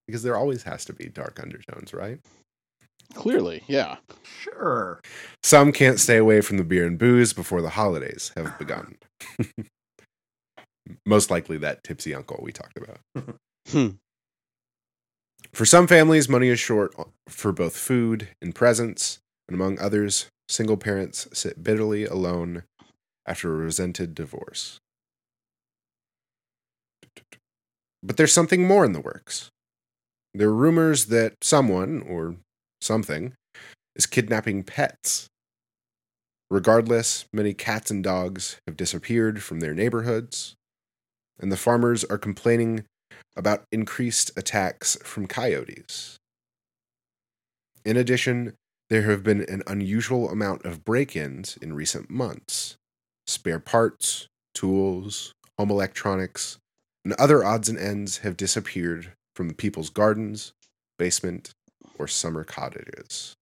Because 0.07 0.23
there 0.23 0.37
always 0.37 0.63
has 0.63 0.85
to 0.85 0.93
be 0.93 1.05
dark 1.05 1.39
undertones, 1.41 1.93
right? 1.93 2.19
Clearly, 3.13 3.63
yeah. 3.67 3.97
Sure. 4.23 4.99
Some 5.43 5.71
can't 5.71 5.99
stay 5.99 6.17
away 6.17 6.41
from 6.41 6.57
the 6.57 6.63
beer 6.63 6.85
and 6.85 6.97
booze 6.97 7.33
before 7.33 7.61
the 7.61 7.69
holidays 7.69 8.31
have 8.35 8.57
begun. 8.57 8.97
Most 11.05 11.29
likely 11.29 11.57
that 11.57 11.83
tipsy 11.83 12.13
uncle 12.13 12.39
we 12.41 12.51
talked 12.51 12.77
about. 12.77 12.99
Hmm. 13.69 13.89
For 15.53 15.65
some 15.65 15.87
families, 15.87 16.29
money 16.29 16.47
is 16.47 16.59
short 16.59 16.93
for 17.27 17.51
both 17.51 17.77
food 17.77 18.29
and 18.41 18.55
presents, 18.55 19.19
and 19.47 19.55
among 19.55 19.79
others, 19.79 20.27
single 20.49 20.77
parents 20.77 21.27
sit 21.33 21.63
bitterly 21.63 22.05
alone 22.05 22.63
after 23.25 23.53
a 23.53 23.57
resented 23.57 24.15
divorce. 24.15 24.79
But 28.01 28.17
there's 28.17 28.33
something 28.33 28.65
more 28.65 28.83
in 28.83 28.93
the 28.93 29.01
works. 29.01 29.49
There 30.33 30.49
are 30.49 30.53
rumors 30.53 31.05
that 31.05 31.33
someone, 31.41 32.01
or 32.01 32.35
something, 32.81 33.33
is 33.95 34.05
kidnapping 34.05 34.63
pets. 34.63 35.27
Regardless, 36.49 37.25
many 37.31 37.53
cats 37.53 37.91
and 37.91 38.03
dogs 38.03 38.57
have 38.65 38.75
disappeared 38.77 39.43
from 39.43 39.59
their 39.59 39.73
neighborhoods, 39.73 40.55
and 41.41 41.51
the 41.51 41.57
farmers 41.57 42.03
are 42.05 42.17
complaining 42.17 42.85
about 43.35 43.63
increased 43.71 44.31
attacks 44.37 44.97
from 45.03 45.27
coyotes. 45.27 46.17
In 47.83 47.97
addition, 47.97 48.53
there 48.89 49.03
have 49.03 49.23
been 49.23 49.41
an 49.49 49.63
unusual 49.67 50.29
amount 50.29 50.65
of 50.65 50.85
break 50.85 51.15
ins 51.15 51.57
in 51.57 51.73
recent 51.73 52.09
months. 52.09 52.75
Spare 53.25 53.59
parts, 53.59 54.27
tools, 54.53 55.33
home 55.57 55.71
electronics, 55.71 56.57
and 57.03 57.13
other 57.13 57.43
odds 57.43 57.69
and 57.69 57.79
ends 57.79 58.19
have 58.19 58.37
disappeared 58.37 59.13
from 59.35 59.47
the 59.47 59.53
people's 59.53 59.89
gardens, 59.89 60.51
basement, 60.99 61.51
or 61.97 62.07
summer 62.07 62.43
cottages. 62.43 63.33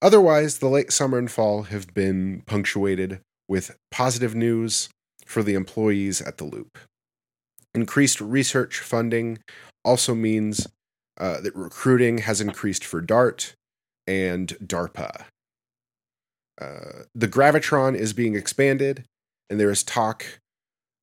Otherwise, 0.00 0.58
the 0.58 0.68
late 0.68 0.92
summer 0.92 1.18
and 1.18 1.30
fall 1.30 1.64
have 1.64 1.92
been 1.92 2.42
punctuated 2.46 3.20
with 3.48 3.76
positive 3.90 4.34
news 4.34 4.88
for 5.26 5.42
the 5.42 5.54
employees 5.54 6.22
at 6.22 6.38
the 6.38 6.44
Loop. 6.44 6.78
Increased 7.74 8.20
research 8.20 8.78
funding 8.78 9.38
also 9.84 10.14
means 10.14 10.66
uh, 11.18 11.40
that 11.40 11.54
recruiting 11.54 12.18
has 12.18 12.40
increased 12.40 12.84
for 12.84 13.00
DART 13.00 13.54
and 14.06 14.48
DARPA. 14.64 15.24
Uh, 16.60 17.04
the 17.14 17.28
Gravitron 17.28 17.94
is 17.94 18.12
being 18.12 18.34
expanded, 18.34 19.04
and 19.50 19.60
there 19.60 19.70
is 19.70 19.82
talk 19.82 20.40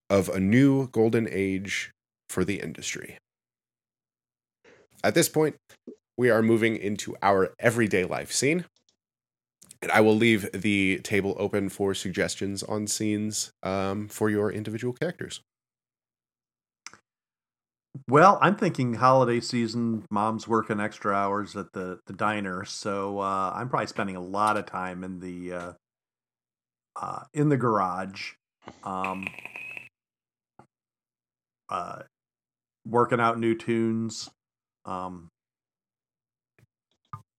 of 0.10 0.30
a 0.30 0.40
new 0.40 0.88
golden 0.88 1.28
age 1.30 1.92
for 2.30 2.44
the 2.44 2.60
industry. 2.60 3.18
At 5.04 5.16
this 5.16 5.30
point, 5.30 5.58
we 6.18 6.30
are 6.30 6.42
moving 6.42 6.76
into 6.76 7.16
our 7.22 7.54
everyday 7.60 8.06
life 8.06 8.32
scene. 8.32 8.66
I 9.92 10.02
will 10.02 10.16
leave 10.16 10.50
the 10.54 11.00
table 11.04 11.36
open 11.38 11.70
for 11.70 11.94
suggestions 11.94 12.64
on 12.64 12.88
scenes 12.88 13.52
um, 13.64 14.08
for 14.08 14.30
your 14.30 14.52
individual 14.52 14.94
characters. 14.94 15.42
Well, 18.10 18.40
I'm 18.42 18.56
thinking 18.56 18.96
holiday 18.96 19.40
season. 19.40 20.04
Mom's 20.10 20.48
working 20.48 20.80
extra 20.80 21.14
hours 21.14 21.56
at 21.56 21.74
the 21.74 22.00
the 22.08 22.14
diner, 22.14 22.66
so 22.66 23.20
uh, 23.20 23.54
I'm 23.56 23.70
probably 23.70 23.88
spending 23.88 24.16
a 24.16 24.22
lot 24.22 24.58
of 24.58 24.66
time 24.66 25.04
in 25.04 25.20
the 25.20 25.54
uh, 25.54 25.74
uh, 26.96 27.24
in 27.34 27.50
the 27.50 27.58
garage, 27.58 28.34
um, 28.84 29.28
uh, 31.70 32.00
working 32.86 33.20
out 33.20 33.40
new 33.40 33.56
tunes. 33.56 34.30
Um, 34.86 35.30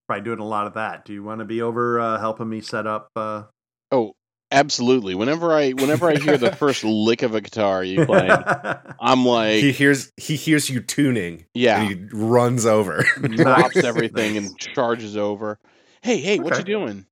probably 0.07 0.23
doing 0.23 0.39
a 0.39 0.45
lot 0.47 0.67
of 0.67 0.73
that. 0.75 1.05
Do 1.05 1.13
you 1.13 1.23
want 1.23 1.39
to 1.39 1.45
be 1.45 1.61
over 1.61 1.99
uh, 1.99 2.19
helping 2.19 2.49
me 2.49 2.61
set 2.61 2.85
up? 2.87 3.09
Uh... 3.15 3.43
Oh, 3.91 4.13
absolutely. 4.51 5.15
Whenever 5.15 5.53
I 5.53 5.71
whenever 5.71 6.09
I 6.09 6.15
hear 6.17 6.37
the 6.37 6.51
first 6.55 6.83
lick 6.83 7.21
of 7.23 7.35
a 7.35 7.41
guitar 7.41 7.83
you 7.83 8.05
play, 8.05 8.29
I'm 8.99 9.25
like, 9.25 9.55
he 9.61 9.71
hears 9.71 10.11
he 10.17 10.35
hears 10.35 10.69
you 10.69 10.81
tuning. 10.81 11.45
yeah, 11.53 11.81
And 11.81 11.89
he 12.11 12.17
runs 12.17 12.65
over. 12.65 13.03
drops 13.21 13.77
everything 13.77 14.37
and 14.37 14.57
charges 14.57 15.17
over. 15.17 15.57
Hey, 16.01 16.17
hey, 16.17 16.39
what 16.39 16.57
you 16.57 16.63
doing? 16.63 17.05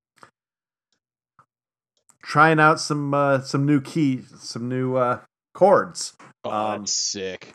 Trying 2.22 2.60
out 2.60 2.80
some 2.80 3.14
uh, 3.14 3.42
some 3.42 3.66
new 3.66 3.82
keys, 3.82 4.32
some 4.40 4.70
new 4.70 4.96
uh, 4.96 5.20
chords. 5.54 6.14
Oh, 6.46 6.50
Um, 6.52 6.86
sick. 6.88 7.54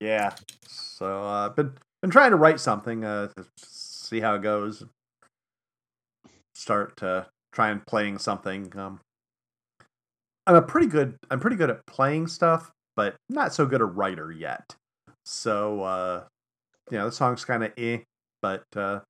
Yeah. 0.00 0.34
So 0.68 1.22
uh 1.24 1.48
been 1.50 1.72
been 2.02 2.10
trying 2.10 2.30
to 2.30 2.36
write 2.36 2.60
something, 2.60 3.04
uh 3.04 3.28
to 3.36 3.44
see 4.10 4.20
how 4.20 4.34
it 4.34 4.42
goes. 4.42 4.84
Start 6.54 7.02
uh 7.02 7.24
trying 7.52 7.80
playing 7.86 8.18
something. 8.18 8.76
Um 8.76 9.00
I'm 10.46 10.56
a 10.56 10.62
pretty 10.62 10.88
good 10.88 11.16
I'm 11.30 11.40
pretty 11.40 11.56
good 11.56 11.70
at 11.70 11.86
playing 11.86 12.26
stuff, 12.26 12.72
but 12.96 13.14
not 13.28 13.54
so 13.54 13.66
good 13.66 13.80
a 13.80 13.84
writer 13.84 14.32
yet. 14.32 14.74
So 15.24 15.82
uh 15.82 16.24
you 16.90 16.98
know, 16.98 17.06
the 17.06 17.12
song's 17.12 17.44
kinda 17.44 17.72
eh, 17.78 17.98
but 18.42 18.64
uh 18.76 19.00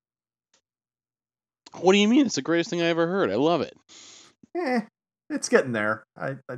What 1.80 1.92
do 1.92 1.98
you 1.98 2.08
mean? 2.08 2.26
It's 2.26 2.34
the 2.34 2.42
greatest 2.42 2.68
thing 2.70 2.82
I 2.82 2.86
ever 2.86 3.06
heard. 3.06 3.30
I 3.30 3.36
love 3.36 3.62
it. 3.62 3.74
eh, 4.56 4.82
it's 5.30 5.48
getting 5.48 5.72
there. 5.72 6.04
I 6.16 6.36
I 6.48 6.56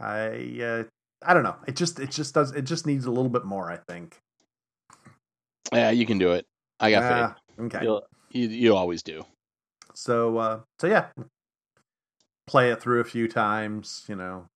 I 0.00 0.60
uh 0.62 0.84
I 1.22 1.34
don't 1.34 1.44
know. 1.44 1.56
It 1.68 1.76
just 1.76 2.00
it 2.00 2.10
just 2.10 2.34
does 2.34 2.50
it 2.52 2.62
just 2.62 2.86
needs 2.86 3.04
a 3.04 3.10
little 3.10 3.30
bit 3.30 3.44
more, 3.44 3.70
I 3.70 3.76
think. 3.76 4.18
Yeah, 5.72 5.90
you 5.90 6.06
can 6.06 6.18
do 6.18 6.32
it. 6.32 6.46
I 6.78 6.90
got 6.90 7.02
Ah, 7.02 7.36
faith. 7.56 7.66
okay. 7.74 7.84
You'll, 7.84 8.02
you 8.30 8.48
you 8.48 8.74
always 8.76 9.02
do. 9.02 9.24
So 9.94 10.38
uh 10.38 10.60
so 10.78 10.86
yeah. 10.86 11.06
Play 12.46 12.70
it 12.70 12.80
through 12.80 13.00
a 13.00 13.04
few 13.04 13.28
times, 13.28 14.04
you 14.08 14.16
know. 14.16 14.46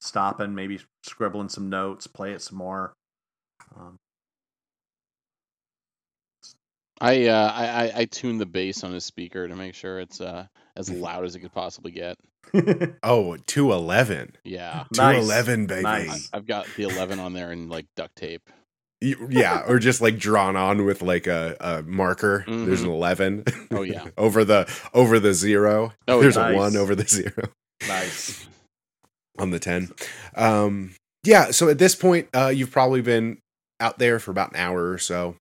Stopping, 0.00 0.54
maybe 0.54 0.80
scribbling 1.02 1.48
some 1.48 1.70
notes, 1.70 2.06
play 2.06 2.32
it 2.32 2.42
some 2.42 2.58
more. 2.58 2.92
Um, 3.74 3.96
I 7.00 7.26
uh 7.26 7.52
I, 7.54 7.66
I 7.66 7.92
I 8.00 8.04
tune 8.06 8.38
the 8.38 8.46
bass 8.46 8.84
on 8.84 8.92
his 8.92 9.04
speaker 9.04 9.46
to 9.48 9.56
make 9.56 9.74
sure 9.74 10.00
it's 10.00 10.20
uh 10.20 10.46
as 10.76 10.90
loud 10.92 11.24
as 11.24 11.34
it 11.36 11.40
could 11.40 11.52
possibly 11.52 11.90
get. 11.92 12.16
oh, 13.02 13.36
211. 13.46 14.36
Yeah. 14.44 14.84
Nice. 14.92 15.26
211, 15.26 15.66
baby. 15.66 15.82
Nice. 15.82 16.30
I've 16.32 16.46
got 16.46 16.66
the 16.76 16.84
11 16.84 17.18
on 17.18 17.32
there 17.32 17.50
in 17.50 17.68
like 17.68 17.86
duct 17.96 18.14
tape. 18.16 18.48
Yeah, 19.00 19.62
or 19.68 19.78
just 19.78 20.00
like 20.00 20.18
drawn 20.18 20.56
on 20.56 20.84
with 20.86 21.02
like 21.02 21.26
a, 21.26 21.56
a 21.60 21.82
marker. 21.82 22.44
There's 22.46 22.80
an 22.82 22.88
11. 22.88 23.44
Oh, 23.70 23.82
yeah. 23.82 24.06
over 24.16 24.44
the 24.44 24.72
over 24.94 25.18
the 25.20 25.34
zero. 25.34 25.92
Oh, 26.08 26.20
There's 26.22 26.36
nice. 26.36 26.54
a 26.54 26.56
1 26.56 26.76
over 26.76 26.94
the 26.94 27.06
0 27.06 27.30
nice. 27.86 28.48
on 29.38 29.50
the 29.50 29.58
10. 29.58 29.90
Um 30.34 30.94
yeah, 31.24 31.50
so 31.50 31.68
at 31.68 31.78
this 31.78 31.94
point 31.94 32.28
uh 32.34 32.48
you've 32.48 32.70
probably 32.70 33.02
been 33.02 33.38
out 33.80 33.98
there 33.98 34.18
for 34.18 34.30
about 34.30 34.52
an 34.52 34.56
hour 34.56 34.90
or 34.90 34.98
so. 34.98 35.36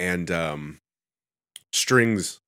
And 0.00 0.28
um 0.30 0.78
strings 1.72 2.40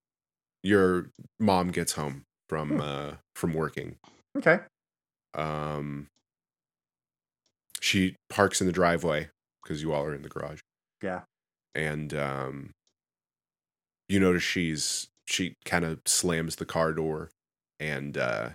your 0.65 1.11
mom 1.39 1.71
gets 1.71 1.93
home 1.93 2.25
from 2.49 2.71
Hmm. 2.71 2.81
uh 2.81 3.11
from 3.37 3.55
working. 3.55 3.95
Okay. 4.37 4.59
Um 5.35 6.09
she 7.81 8.17
parks 8.29 8.61
in 8.61 8.67
the 8.67 8.73
driveway 8.73 9.29
because 9.69 9.83
you 9.83 9.93
all 9.93 10.03
are 10.03 10.15
in 10.15 10.23
the 10.23 10.29
garage. 10.31 10.61
Yeah. 11.03 11.21
And 11.75 12.15
um 12.15 12.71
you 14.09 14.19
notice 14.19 14.43
she's 14.43 15.09
she 15.27 15.55
kind 15.67 15.85
of 15.85 16.01
slams 16.07 16.57
the 16.57 16.65
car 16.65 16.93
door 16.95 17.29
and 17.79 18.17
uh 18.17 18.51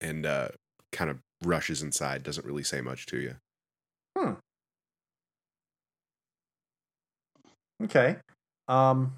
and 0.00 0.24
uh 0.24 0.48
kind 0.92 1.10
of 1.10 1.18
rushes 1.42 1.82
inside, 1.82 2.22
doesn't 2.22 2.46
really 2.46 2.62
say 2.62 2.80
much 2.80 3.06
to 3.06 3.18
you. 3.18 3.34
Hmm. 4.16 4.34
Okay. 7.82 8.16
Um. 8.68 9.16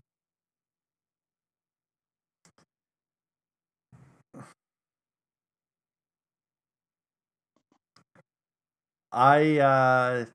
I 9.17 9.59
uh 9.59 10.27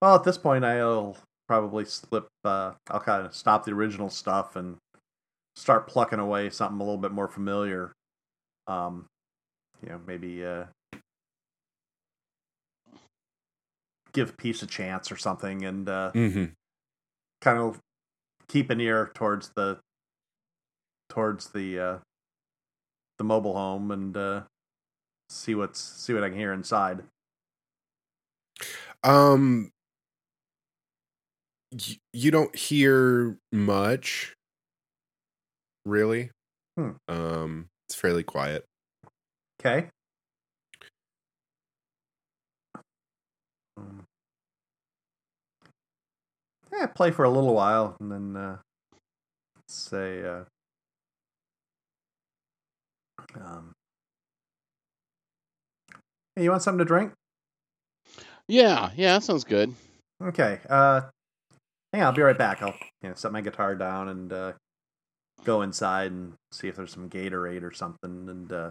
well 0.00 0.14
at 0.14 0.22
this 0.22 0.38
point 0.38 0.64
I'll 0.64 1.16
probably 1.48 1.84
slip 1.84 2.28
uh 2.44 2.72
I'll 2.88 3.00
kind 3.00 3.26
of 3.26 3.34
stop 3.34 3.64
the 3.64 3.72
original 3.72 4.08
stuff 4.08 4.54
and 4.54 4.76
start 5.56 5.88
plucking 5.88 6.20
away 6.20 6.48
something 6.50 6.80
a 6.80 6.84
little 6.84 6.96
bit 6.96 7.10
more 7.10 7.26
familiar. 7.26 7.92
Um 8.68 9.06
you 9.82 9.88
know, 9.88 10.00
maybe 10.06 10.46
uh 10.46 10.66
give 14.12 14.36
peace 14.36 14.62
a 14.62 14.66
chance 14.66 15.10
or 15.10 15.16
something 15.16 15.64
and 15.64 15.88
uh 15.88 16.12
Mm-hmm. 16.14 16.46
kind 17.40 17.58
of 17.58 17.80
keep 18.46 18.70
an 18.70 18.80
ear 18.80 19.10
towards 19.14 19.50
the 19.56 19.78
towards 21.08 21.48
the 21.50 21.80
uh 21.80 21.98
the 23.18 23.24
mobile 23.24 23.54
home 23.54 23.90
and 23.90 24.16
uh 24.16 24.42
see 25.28 25.56
what's 25.56 25.80
see 25.80 26.14
what 26.14 26.22
I 26.22 26.28
can 26.28 26.38
hear 26.38 26.52
inside. 26.52 27.02
Um, 29.02 29.72
y- 31.72 32.00
you 32.12 32.30
don't 32.30 32.54
hear 32.56 33.38
much, 33.52 34.34
really. 35.84 36.30
Hmm. 36.78 36.90
Um, 37.08 37.68
it's 37.88 37.94
fairly 37.94 38.22
quiet. 38.22 38.64
Okay. 39.60 39.88
Um, 43.76 44.06
yeah, 46.72 46.86
play 46.86 47.10
for 47.10 47.24
a 47.24 47.30
little 47.30 47.54
while 47.54 47.96
and 48.00 48.10
then 48.10 48.36
uh, 48.36 48.58
say, 49.68 50.22
uh, 50.24 50.44
um, 53.40 53.72
"Hey, 56.34 56.42
you 56.44 56.50
want 56.50 56.62
something 56.62 56.78
to 56.78 56.84
drink?" 56.84 57.12
Yeah, 58.50 58.90
yeah, 58.96 59.14
that 59.14 59.22
sounds 59.22 59.44
good. 59.44 59.72
Okay. 60.20 60.58
Uh, 60.68 61.02
hang 61.92 62.02
on, 62.02 62.08
I'll 62.08 62.12
be 62.12 62.22
right 62.22 62.36
back. 62.36 62.62
I'll 62.62 62.74
you 63.00 63.08
know, 63.08 63.14
set 63.14 63.30
my 63.30 63.40
guitar 63.40 63.76
down 63.76 64.08
and 64.08 64.32
uh, 64.32 64.52
go 65.44 65.62
inside 65.62 66.10
and 66.10 66.32
see 66.50 66.66
if 66.66 66.74
there's 66.74 66.90
some 66.90 67.08
Gatorade 67.08 67.62
or 67.62 67.72
something 67.72 68.28
and 68.28 68.52
uh, 68.52 68.70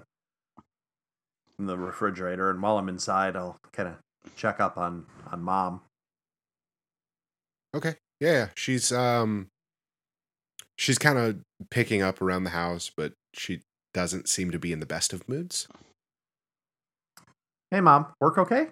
in 1.58 1.66
the 1.66 1.78
refrigerator. 1.78 2.50
And 2.50 2.62
while 2.62 2.78
I'm 2.78 2.90
inside, 2.90 3.38
I'll 3.38 3.58
kind 3.72 3.88
of 3.88 3.96
check 4.36 4.60
up 4.60 4.78
on 4.78 5.06
on 5.32 5.42
mom. 5.42 5.82
Okay. 7.74 7.96
Yeah, 8.20 8.32
yeah. 8.32 8.48
She's 8.56 8.92
um 8.92 9.48
she's 10.76 10.98
kind 10.98 11.18
of 11.18 11.40
picking 11.70 12.02
up 12.02 12.22
around 12.22 12.44
the 12.44 12.50
house, 12.50 12.92
but 12.96 13.14
she 13.34 13.62
doesn't 13.94 14.28
seem 14.28 14.52
to 14.52 14.60
be 14.60 14.74
in 14.74 14.82
the 14.82 14.86
best 14.86 15.14
of 15.14 15.28
moods. 15.30 15.70
Hey, 17.72 17.80
mom, 17.80 18.08
work 18.20 18.38
okay? 18.38 18.70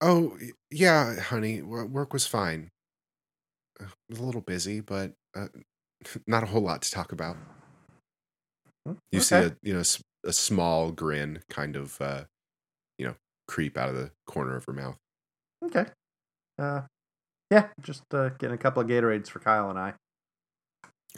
Oh, 0.00 0.38
yeah, 0.70 1.18
honey. 1.20 1.62
wo- 1.62 1.84
Work 1.86 2.12
was 2.12 2.26
fine. 2.26 2.70
Uh, 3.80 3.86
was 4.08 4.18
a 4.18 4.22
little 4.22 4.40
busy, 4.40 4.80
but 4.80 5.12
uh, 5.36 5.48
not 6.26 6.42
a 6.42 6.46
whole 6.46 6.62
lot 6.62 6.82
to 6.82 6.90
talk 6.90 7.12
about. 7.12 7.36
Hmm, 8.86 8.94
You 9.12 9.20
see 9.20 9.36
a 9.36 9.56
you 9.62 9.74
know 9.74 9.80
s- 9.80 10.02
a 10.24 10.32
small 10.32 10.90
grin 10.92 11.42
kind 11.48 11.76
of 11.76 12.00
uh 12.00 12.24
you 12.98 13.06
know 13.06 13.14
creep 13.46 13.76
out 13.76 13.88
of 13.88 13.94
the 13.94 14.10
corner 14.26 14.56
of 14.56 14.64
her 14.64 14.72
mouth. 14.72 14.96
Okay. 15.64 15.86
Uh, 16.58 16.82
yeah, 17.50 17.68
just 17.82 18.02
uh, 18.12 18.28
getting 18.30 18.54
a 18.54 18.58
couple 18.58 18.82
of 18.82 18.88
Gatorades 18.88 19.28
for 19.28 19.38
Kyle 19.38 19.70
and 19.70 19.78
I. 19.78 19.94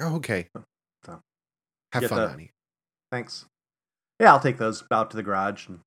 Oh, 0.00 0.16
okay. 0.16 0.48
So, 1.04 1.20
Have 1.92 2.02
get 2.02 2.08
fun, 2.10 2.28
honey. 2.28 2.50
Thanks. 3.10 3.46
Yeah, 4.20 4.32
I'll 4.32 4.40
take 4.40 4.58
those 4.58 4.84
out 4.92 5.10
to 5.10 5.16
the 5.16 5.22
garage 5.22 5.66
and 5.68 5.80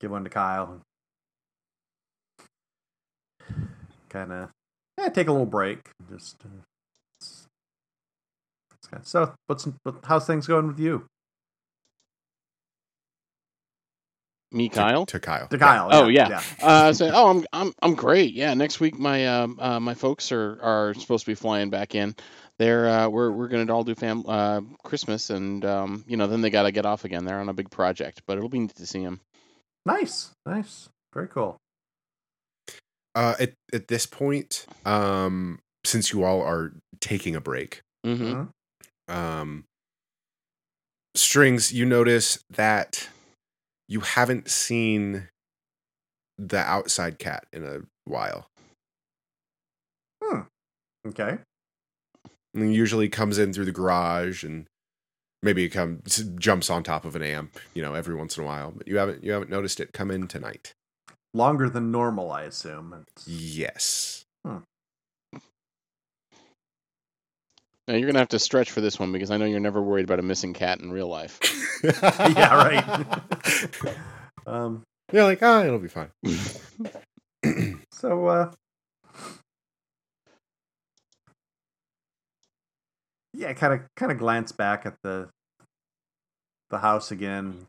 give 0.00 0.10
one 0.10 0.24
to 0.24 0.30
Kyle. 0.30 0.80
Kind 4.08 4.32
of, 4.32 4.50
yeah, 4.98 5.08
take 5.08 5.28
a 5.28 5.32
little 5.32 5.46
break. 5.46 5.78
Just, 6.10 6.36
uh, 6.44 6.48
it's- 7.20 7.46
it's 8.74 8.86
kind 8.88 9.00
of- 9.02 9.06
so, 9.08 9.34
what's 9.46 9.66
how's 10.04 10.26
things 10.26 10.46
going 10.46 10.66
with 10.68 10.78
you, 10.78 11.06
Me, 14.52 14.68
To- 14.68 14.74
Kyle. 14.76 15.06
to, 15.06 15.18
Kyle. 15.20 15.48
to 15.48 15.58
Kyle? 15.58 15.88
Oh 15.90 16.06
yeah. 16.08 16.40
Uh, 16.62 16.92
so, 16.92 17.10
oh, 17.12 17.30
I'm 17.30 17.44
I'm 17.52 17.72
I'm 17.82 17.94
great. 17.94 18.32
Yeah, 18.32 18.54
next 18.54 18.78
week 18.80 18.96
my 18.98 19.26
um 19.26 19.58
uh, 19.60 19.80
my 19.80 19.94
folks 19.94 20.30
are 20.32 20.58
are 20.62 20.94
supposed 20.94 21.24
to 21.24 21.30
be 21.30 21.34
flying 21.34 21.68
back 21.68 21.94
in. 21.94 22.14
They're 22.58 22.88
uh, 22.88 23.08
we're 23.08 23.30
we're 23.32 23.48
gonna 23.48 23.70
all 23.74 23.82
do 23.84 23.94
fam 23.94 24.24
uh 24.26 24.60
Christmas 24.84 25.30
and 25.30 25.64
um 25.64 26.04
you 26.06 26.16
know 26.16 26.26
then 26.28 26.40
they 26.42 26.50
gotta 26.50 26.70
get 26.72 26.86
off 26.86 27.04
again. 27.04 27.24
They're 27.24 27.40
on 27.40 27.48
a 27.48 27.54
big 27.54 27.70
project, 27.70 28.22
but 28.26 28.38
it'll 28.38 28.48
be 28.48 28.60
neat 28.60 28.74
to 28.76 28.86
see 28.86 29.04
them. 29.04 29.20
Nice, 29.84 30.30
nice, 30.46 30.88
very 31.12 31.28
cool. 31.28 31.56
Uh, 33.16 33.34
at 33.40 33.54
at 33.72 33.88
this 33.88 34.04
point, 34.04 34.66
um, 34.84 35.58
since 35.84 36.12
you 36.12 36.22
all 36.22 36.42
are 36.42 36.72
taking 37.00 37.34
a 37.34 37.40
break, 37.40 37.80
Mm-hmm. 38.06 38.44
um, 39.12 39.64
strings, 41.14 41.72
you 41.72 41.86
notice 41.86 42.38
that 42.50 43.08
you 43.88 44.00
haven't 44.00 44.50
seen 44.50 45.28
the 46.38 46.58
outside 46.58 47.18
cat 47.18 47.46
in 47.54 47.64
a 47.64 47.80
while. 48.04 48.46
Hmm. 50.22 50.40
Okay, 51.08 51.38
I 52.26 52.58
mean, 52.58 52.72
usually 52.72 53.08
comes 53.08 53.38
in 53.38 53.52
through 53.54 53.64
the 53.64 53.72
garage 53.72 54.44
and 54.44 54.66
maybe 55.42 55.64
it 55.64 55.70
comes 55.70 56.22
jumps 56.38 56.68
on 56.68 56.82
top 56.82 57.06
of 57.06 57.16
an 57.16 57.22
amp, 57.22 57.58
you 57.72 57.80
know, 57.80 57.94
every 57.94 58.14
once 58.14 58.36
in 58.36 58.42
a 58.44 58.46
while. 58.46 58.72
But 58.76 58.88
you 58.88 58.98
haven't 58.98 59.24
you 59.24 59.32
haven't 59.32 59.50
noticed 59.50 59.80
it 59.80 59.94
come 59.94 60.10
in 60.10 60.28
tonight. 60.28 60.74
Longer 61.36 61.68
than 61.68 61.90
normal, 61.90 62.30
I 62.32 62.42
assume. 62.42 62.92
It's- 62.94 63.28
Yes. 63.28 64.24
Now 67.88 67.94
you're 67.94 68.06
gonna 68.08 68.18
have 68.18 68.28
to 68.30 68.38
stretch 68.40 68.72
for 68.72 68.80
this 68.80 68.98
one 68.98 69.12
because 69.12 69.30
I 69.30 69.36
know 69.36 69.44
you're 69.44 69.60
never 69.60 69.80
worried 69.80 70.04
about 70.04 70.18
a 70.18 70.22
missing 70.22 70.52
cat 70.54 70.80
in 70.80 70.90
real 70.90 71.06
life. 71.08 71.38
yeah, 71.84 72.54
right. 72.56 73.96
um, 74.46 74.82
You're 75.12 75.22
like, 75.24 75.40
ah, 75.42 75.62
it'll 75.64 75.78
be 75.78 75.88
fine. 75.88 76.10
So, 77.92 78.26
uh, 78.26 78.52
yeah, 83.32 83.52
kind 83.54 83.72
of, 83.74 83.80
kind 83.96 84.12
of 84.12 84.18
glance 84.18 84.52
back 84.52 84.84
at 84.84 84.96
the 85.02 85.28
the 86.70 86.78
house 86.78 87.10
again. 87.10 87.66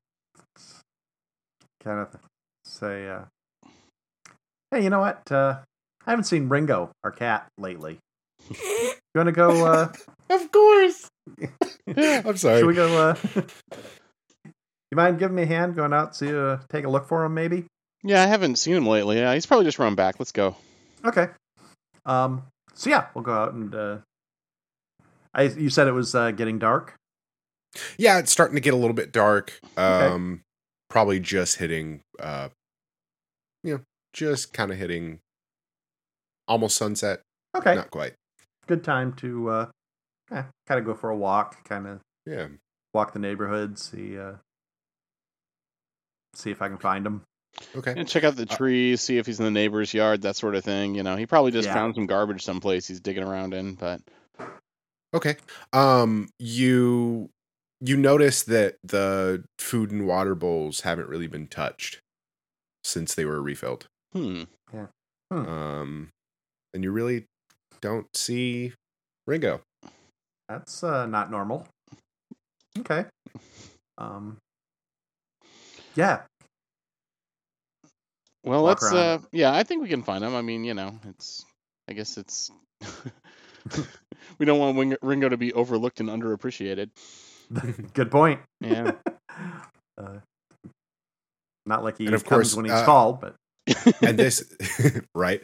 Kind 1.84 1.99
of 1.99 2.15
say, 2.65 3.08
uh, 3.08 3.25
"Hey, 4.71 4.84
you 4.84 4.89
know 4.89 4.99
what? 4.99 5.32
Uh, 5.32 5.60
I 6.06 6.12
haven't 6.12 6.25
seen 6.25 6.49
Ringo, 6.49 6.91
our 7.03 7.12
cat, 7.12 7.47
lately. 7.58 7.99
You 8.49 8.93
want 9.15 9.27
to 9.27 9.32
go? 9.32 9.65
Uh, 9.65 9.91
of 10.30 10.51
course. 10.51 11.10
I'm 11.97 12.38
sorry. 12.38 12.60
should 12.60 12.67
we 12.67 12.73
go? 12.73 13.10
Uh, 13.10 13.15
you 14.45 14.95
mind 14.95 15.19
giving 15.19 15.36
me 15.36 15.43
a 15.43 15.47
hand 15.47 15.75
going 15.75 15.93
out 15.93 16.13
to 16.15 16.47
uh, 16.47 16.60
take 16.69 16.86
a 16.86 16.89
look 16.89 17.08
for 17.08 17.25
him, 17.25 17.34
maybe? 17.34 17.65
yeah, 18.03 18.23
I 18.23 18.27
haven't 18.27 18.58
seen 18.58 18.75
him 18.75 18.86
lately. 18.86 19.17
Yeah, 19.17 19.34
he's 19.34 19.45
probably 19.45 19.65
just 19.65 19.80
run 19.80 19.95
back. 19.95 20.19
Let's 20.19 20.32
go. 20.32 20.56
Okay. 21.03 21.27
Um. 22.06 22.43
So 22.73 22.89
yeah, 22.89 23.08
we'll 23.13 23.23
go 23.23 23.34
out 23.34 23.53
and. 23.53 23.73
Uh, 23.73 23.97
I 25.34 25.43
you 25.43 25.69
said 25.69 25.88
it 25.88 25.93
was 25.93 26.15
uh, 26.15 26.32
getting 26.32 26.58
dark. 26.60 26.93
Yeah, 27.97 28.17
it's 28.19 28.32
starting 28.32 28.56
to 28.56 28.62
get 28.62 28.73
a 28.73 28.77
little 28.77 28.95
bit 28.95 29.12
dark. 29.12 29.60
Um 29.75 30.41
probably 30.89 31.19
just 31.19 31.58
hitting 31.58 31.99
uh 32.19 32.47
you 33.63 33.73
know, 33.73 33.82
just 34.17 34.51
kind 34.51 34.71
of 34.71 34.77
hitting 34.77 35.19
almost 36.47 36.75
sunset, 36.75 37.21
Okay. 37.56 37.75
not 37.75 37.91
quite. 37.91 38.13
Good 38.65 38.84
time 38.84 39.13
to 39.17 39.49
uh, 39.49 39.65
kind 40.32 40.45
of 40.80 40.86
go 40.86 40.93
for 40.95 41.10
a 41.12 41.15
walk. 41.15 41.63
Kind 41.63 41.88
of 41.88 41.99
Yeah. 42.25 42.47
walk 42.93 43.13
the 43.13 43.19
neighborhood. 43.19 43.77
See. 43.80 44.17
Uh, 44.17 44.34
see 46.34 46.51
if 46.51 46.62
I 46.62 46.67
can 46.67 46.77
find 46.77 47.06
him. 47.06 47.21
Okay. 47.75 47.93
And 47.95 48.08
check 48.08 48.23
out 48.23 48.36
the 48.36 48.45
trees, 48.45 49.01
see 49.01 49.17
if 49.17 49.25
he's 49.25 49.39
in 49.39 49.45
the 49.45 49.51
neighbor's 49.51 49.93
yard, 49.93 50.21
that 50.23 50.36
sort 50.36 50.53
of 50.56 50.63
thing. 50.63 50.93
You 50.95 51.01
know, 51.03 51.15
he 51.15 51.25
probably 51.25 51.51
just 51.51 51.67
Yeah. 51.67 51.73
found 51.73 51.95
some 51.95 52.06
garbage 52.06 52.43
someplace 52.43 52.88
he's 52.88 52.99
digging 52.99 53.23
around 53.23 53.53
in. 53.53 53.75
But 53.75 54.01
Okay. 55.13 55.38
Um 55.73 56.30
you 56.39 57.30
you 57.80 57.95
notice 57.97 58.43
that 58.43 58.77
the 58.84 59.43
food 59.60 59.91
and 59.91 60.08
water 60.08 60.34
bowls 60.36 60.82
haven't 60.82 61.08
really 61.10 61.27
been 61.27 61.47
touched 61.47 61.99
since 62.84 63.13
they 63.15 63.25
were 63.25 63.41
refilled. 63.41 63.88
Hmm, 64.13 64.43
Hmm. 65.32 65.46
Um 65.50 66.10
and 66.74 66.84
you 66.84 66.91
really 66.91 67.26
don't 67.82 68.08
see 68.15 68.74
Ringo. 69.26 69.62
That's 70.48 70.84
uh, 70.84 71.06
not 71.06 71.30
normal. 71.30 71.67
Okay. 72.80 73.06
Um. 73.98 74.38
Yeah. 75.96 76.22
Well, 78.43 78.63
walk 78.63 78.82
let's. 78.82 78.93
around. 78.93 78.96
Uh, 78.96 79.20
yeah, 79.32 79.54
I 79.54 79.63
think 79.63 79.82
we 79.82 79.89
can 79.89 80.04
find 80.04 80.24
him. 80.24 80.36
I 80.36 80.41
mean, 80.41 80.63
you 80.63 80.74
know, 80.74 81.00
it's. 81.10 81.43
I 81.89 81.93
guess 81.93 82.17
it's. 82.17 82.52
we 84.38 84.46
don't 84.46 84.60
want 84.60 84.98
Ringo 85.02 85.30
to 85.30 85.38
be 85.38 85.52
overlooked 85.54 86.00
and 86.00 86.10
underappreciated. 86.10 86.89
Good 87.93 88.12
point. 88.12 88.39
Yeah. 88.62 88.91
Uh, 90.00 90.20
not 91.65 91.84
like 91.84 91.98
he 91.98 92.06
And 92.06 92.13
of 92.13 92.24
comes 92.24 92.54
course, 92.54 92.56
when 92.56 92.65
he's 92.65 92.72
uh, 92.72 92.86
called, 92.86 93.20
but 93.20 93.34
and 94.01 94.17
this 94.19 94.43
right 95.15 95.41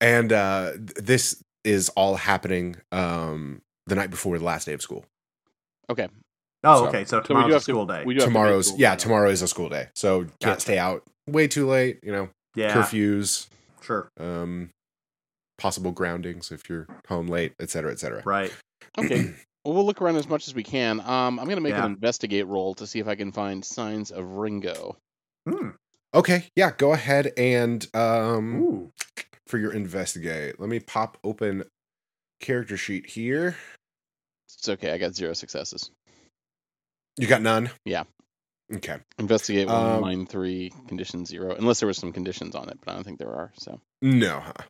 and 0.00 0.32
uh 0.32 0.72
this 0.96 1.42
is 1.64 1.88
all 1.90 2.16
happening 2.16 2.76
um 2.92 3.60
the 3.86 3.94
night 3.94 4.10
before 4.10 4.38
the 4.38 4.44
last 4.44 4.64
day 4.66 4.72
of 4.72 4.82
school 4.82 5.04
okay. 5.90 6.08
oh, 6.64 6.82
so- 6.84 6.88
okay. 6.88 7.04
So 7.04 7.16
So 7.16 7.18
we 7.20 7.24
tomorrow's 7.26 7.46
do 7.46 7.50
a 7.50 7.54
have 7.54 7.62
school 7.62 7.86
to. 7.86 7.92
day. 7.92 8.04
We 8.04 8.14
do 8.14 8.20
to 8.20 8.26
make 8.26 8.32
tomorrow's 8.32 8.66
school 8.68 8.78
yeah 8.80 8.90
now. 8.90 8.96
tomorrow 8.96 9.30
is 9.30 9.42
a 9.42 9.48
school 9.48 9.68
day 9.68 9.88
so 9.94 10.20
can't 10.20 10.40
Gotcha. 10.40 10.60
stay 10.60 10.78
out 10.78 11.02
way 11.28 11.46
too 11.48 11.66
late 11.66 12.00
you 12.02 12.12
know 12.12 12.28
yeah, 12.56 12.72
curfews 12.74 13.46
sure, 13.82 14.08
um 14.20 14.70
possible 15.58 15.92
groundings 15.92 16.50
if 16.52 16.68
you're 16.68 16.86
home 17.08 17.26
late 17.28 17.52
etc 17.60 17.70
cetera, 17.70 17.92
etc 17.92 18.18
cetera. 18.18 18.22
right. 18.24 18.52
Okay. 18.98 19.34
Well, 19.66 19.72
we'll 19.72 19.86
look 19.86 20.02
around 20.02 20.16
as 20.16 20.28
much 20.28 20.46
as 20.46 20.54
we 20.54 20.62
can. 20.62 21.00
Um, 21.00 21.40
I'm 21.40 21.48
gonna 21.48 21.62
make 21.62 21.72
Yeah. 21.72 21.86
an 21.86 21.92
investigate 21.92 22.46
roll 22.46 22.74
to 22.74 22.86
see 22.86 22.98
if 22.98 23.08
I 23.08 23.14
can 23.14 23.32
find 23.32 23.64
signs 23.64 24.10
of 24.10 24.32
Ringo. 24.36 24.98
Hmm. 25.48 25.70
Okay 26.14 26.46
yeah 26.56 26.72
go 26.76 26.92
ahead 26.92 27.32
and 27.36 27.86
um 27.94 28.60
Ooh, 28.62 28.92
for 29.46 29.58
your 29.58 29.72
investigate 29.72 30.60
let 30.60 30.68
me 30.70 30.80
pop 30.80 31.18
open 31.24 31.64
character 32.40 32.76
sheet 32.76 33.06
here 33.06 33.56
It's 34.58 34.68
okay. 34.68 34.92
I 34.92 34.98
got 34.98 35.14
zero 35.14 35.34
successes. 35.34 35.90
you 37.18 37.26
got 37.26 37.42
none 37.42 37.70
Yeah. 37.84 38.04
okay 38.74 38.98
Investigate 39.18 39.68
one, 39.68 39.96
Um, 39.96 40.00
mine 40.00 40.26
three, 40.26 40.72
condition 40.88 41.26
zero. 41.26 41.54
Unless 41.54 41.80
there 41.80 41.86
was 41.88 41.98
some 41.98 42.12
conditions 42.12 42.54
on 42.54 42.68
it, 42.70 42.78
but 42.84 42.92
I 42.92 42.94
don't 42.94 43.04
think 43.04 43.18
there 43.18 43.34
are. 43.34 43.52
So 43.58 43.80
no 44.02 44.40
huh 44.40 44.64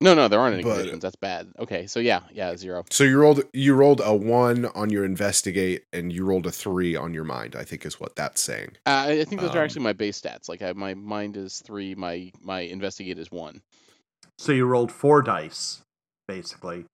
no, 0.00 0.14
no, 0.14 0.28
there 0.28 0.38
aren't 0.40 0.54
any 0.54 0.62
But- 0.62 0.76
conditions. 0.76 1.02
That's 1.02 1.16
bad. 1.16 1.48
Okay, 1.58 1.86
so 1.86 1.98
yeah, 2.00 2.20
yeah, 2.32 2.56
zero. 2.56 2.84
So 2.90 3.04
you 3.04 3.18
rolled 3.18 3.42
you 3.52 3.74
rolled 3.74 4.00
a 4.04 4.14
one 4.14 4.66
on 4.66 4.90
your 4.90 5.04
investigate 5.04 5.84
and 5.92 6.12
you 6.12 6.24
rolled 6.24 6.46
a 6.46 6.52
three 6.52 6.94
on 6.96 7.12
your 7.14 7.24
mind. 7.24 7.56
I 7.56 7.64
think 7.64 7.84
is 7.84 7.98
what 8.00 8.14
that's 8.16 8.40
saying. 8.40 8.76
Uh, 8.86 8.90
I 8.90 9.10
I 9.20 9.24
think 9.24 9.40
those 9.40 9.50
are 9.54 9.58
Um, 9.58 9.64
actually 9.64 9.82
my 9.82 9.92
base 9.92 10.20
stats. 10.20 10.48
Like 10.48 10.62
I, 10.62 10.72
my 10.72 10.94
mind 10.94 11.36
is 11.36 11.60
three, 11.66 11.94
my 11.94 12.30
my 12.40 12.60
investigate 12.60 13.18
is 13.18 13.30
one. 13.30 13.60
so 14.38 14.52
you 14.52 14.66
rolled 14.66 14.92
four 14.92 15.20
dice, 15.22 15.80
basically, 16.28 16.84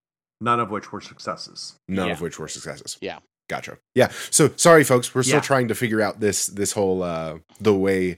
none 0.40 0.60
of 0.60 0.70
which 0.70 0.92
were 0.92 1.00
successes. 1.02 1.74
None 1.88 2.06
Yeah. 2.08 2.12
of 2.14 2.20
which 2.22 2.38
were 2.38 2.48
successes. 2.48 2.96
Yeah. 3.02 3.18
Gotcha. 3.50 3.76
Yeah. 3.94 4.08
So 4.30 4.50
sorry, 4.56 4.84
folks. 4.84 5.14
We're 5.14 5.22
still 5.22 5.36
Yeah. 5.36 5.40
trying 5.42 5.68
to 5.68 5.74
figure 5.74 6.00
out 6.00 6.20
this 6.20 6.46
this 6.46 6.72
whole 6.72 7.02
uh 7.02 7.38
the 7.60 7.74
way 7.74 8.16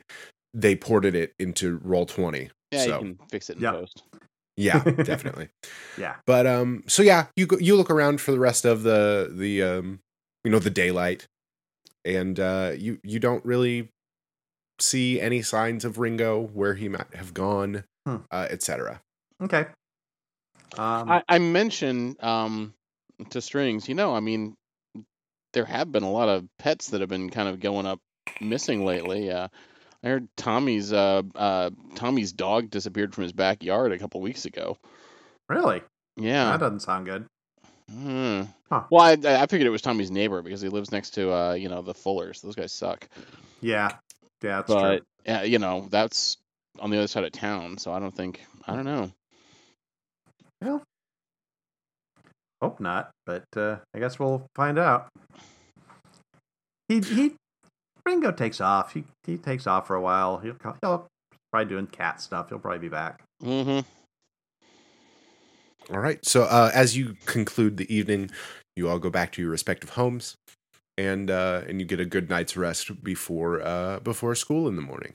they 0.55 0.77
ported 0.77 1.17
it 1.17 1.35
into 1.41 1.81
roll 1.83 2.07
twenty. 2.07 2.51
Yeah, 2.71 2.85
so 2.85 2.93
you 2.95 2.99
can 3.17 3.19
fix 3.31 3.51
it 3.51 3.57
in 3.57 3.63
Yeah. 3.65 3.73
post. 3.73 4.03
Yeah, 4.57 4.83
definitely. 5.05 5.49
Yeah, 5.99 6.17
But 6.27 6.47
um, 6.47 6.85
so 6.87 7.03
yeah, 7.03 7.27
you 7.37 7.47
you 7.61 7.77
look 7.77 7.91
around 7.91 8.21
for 8.21 8.33
the 8.33 8.39
rest 8.41 8.65
of 8.65 8.83
the 8.83 9.31
the 9.33 9.63
um, 9.63 10.01
you 10.45 10.51
know, 10.51 10.59
the 10.59 10.71
daylight, 10.71 11.27
and 12.05 12.39
uh, 12.39 12.73
you 12.77 12.99
you 13.03 13.19
don't 13.19 13.45
really 13.45 13.89
see 14.81 15.21
any 15.21 15.43
signs 15.43 15.85
of 15.85 15.99
Ringo 15.99 16.43
where 16.43 16.75
he 16.75 16.89
might 16.89 17.15
have 17.15 17.33
gone, 17.35 17.85
Hmm. 18.07 18.17
uh, 18.31 18.47
etc. 18.51 19.01
okay. 19.43 19.67
Um, 20.77 21.11
I, 21.11 21.23
I 21.29 21.39
mentioned 21.39 22.23
um, 22.23 22.75
to 23.31 23.41
strings, 23.41 23.89
you 23.89 23.95
know, 23.95 24.15
I 24.15 24.21
mean, 24.21 24.57
there 25.53 25.65
have 25.65 25.91
been 25.91 26.03
a 26.03 26.11
lot 26.11 26.29
of 26.29 26.47
pets 26.59 26.91
that 26.91 27.01
have 27.01 27.09
been 27.09 27.31
kind 27.31 27.49
of 27.49 27.61
going 27.61 27.87
up 27.87 28.01
missing 28.41 28.85
lately. 28.85 29.31
Uh, 29.31 29.49
I 30.07 30.11
heard 30.11 30.29
Tommy's 30.37 30.93
uh, 30.93 31.23
uh, 31.35 31.71
Tommy's 31.97 32.31
dog 32.31 32.71
disappeared 32.71 33.13
from 33.13 33.25
his 33.25 33.33
backyard 33.33 33.91
a 33.91 33.99
couple 33.99 34.21
weeks 34.21 34.45
ago. 34.45 34.79
really, 35.49 35.83
Yeah. 36.17 36.53
that 36.53 36.61
doesn't 36.61 36.79
sound 36.81 37.07
good. 37.07 37.25
Hmm. 37.91 38.43
Huh. 38.71 38.85
Well, 38.89 39.03
I, 39.03 39.43
I 39.43 39.47
figured 39.47 39.67
it 39.67 39.71
was 39.71 39.83
Tommy's 39.83 40.13
neighbor 40.13 40.43
because 40.43 40.61
he 40.61 40.69
lives 40.69 40.93
next 40.93 41.11
to 41.15 41.33
uh, 41.33 41.53
you 41.55 41.69
know 41.69 41.83
the 41.83 41.93
Fullers. 41.93 42.41
Those 42.41 42.55
guys 42.55 42.73
suck. 42.73 43.09
Yeah, 43.61 43.91
yeah, 44.45 44.59
that's 44.59 44.73
but 44.73 44.97
true. 44.99 45.07
yeah, 45.25 45.43
you 45.43 45.59
know 45.59 45.89
that's 45.91 46.37
on 46.79 46.91
the 46.91 46.99
other 46.99 47.09
side 47.09 47.25
of 47.25 47.33
town, 47.33 47.77
so 47.77 47.93
I 47.93 47.99
don't 47.99 48.15
think 48.15 48.47
I 48.65 48.77
don't 48.77 48.85
know. 48.85 49.11
Well, 50.63 50.83
hope 52.63 52.79
not, 52.79 53.11
but 53.25 53.45
uh, 53.57 53.79
I 53.93 53.99
guess 53.99 54.21
we'll 54.21 54.47
find 54.55 54.79
out. 54.79 55.09
He 56.89 57.01
he, 57.01 57.33
Ringo 58.07 58.31
takes 58.31 58.61
off. 58.61 58.93
He 58.95 59.05
he 59.25 59.37
takes 59.37 59.67
off 59.67 59.87
for 59.87 59.97
a 59.97 60.01
while. 60.01 60.39
He'll 60.39 60.55
co- 60.55 60.77
he'll 60.81 61.07
probably 61.53 61.69
doing 61.69 61.87
cat 61.89 62.21
stuff. 62.21 62.49
He'll 62.49 62.59
probably 62.61 62.79
be 62.79 62.89
back. 62.89 63.21
Mm-hmm. 63.43 63.81
All 65.93 66.01
right. 66.01 66.25
So 66.25 66.43
uh, 66.45 66.71
as 66.75 66.97
you 66.97 67.17
conclude 67.27 67.77
the 67.77 67.93
evening, 67.95 68.31
you 68.77 68.89
all 68.89 68.99
go 68.99 69.11
back 69.11 69.33
to 69.33 69.43
your 69.43 69.51
respective 69.51 69.91
homes, 69.91 70.37
and 70.97 71.31
uh, 71.31 71.63
and 71.69 71.81
you 71.81 71.87
get 71.87 72.01
a 72.01 72.05
good 72.05 72.29
night's 72.31 72.57
rest 72.57 73.03
before 73.03 73.61
uh, 73.63 74.01
before 74.01 74.35
school 74.35 74.69
in 74.69 74.77
the 74.77 74.83
morning. 74.83 75.15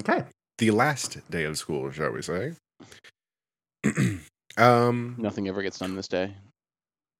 Okay. 0.00 0.24
The 0.58 0.70
last 0.70 1.18
day 1.30 1.44
of 1.44 1.58
school, 1.58 1.90
shall 1.90 2.10
we 2.12 2.22
say? 2.22 2.52
um, 4.56 5.16
Nothing 5.18 5.48
ever 5.48 5.62
gets 5.62 5.78
done 5.78 5.96
this 5.96 6.08
day. 6.08 6.34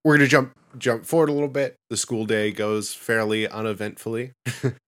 we're 0.04 0.16
gonna 0.16 0.28
jump 0.28 0.52
jump 0.78 1.04
forward 1.04 1.28
a 1.28 1.32
little 1.32 1.48
bit. 1.48 1.74
The 1.90 1.96
school 1.96 2.24
day 2.24 2.52
goes 2.52 2.94
fairly 2.94 3.48
uneventfully. 3.48 4.32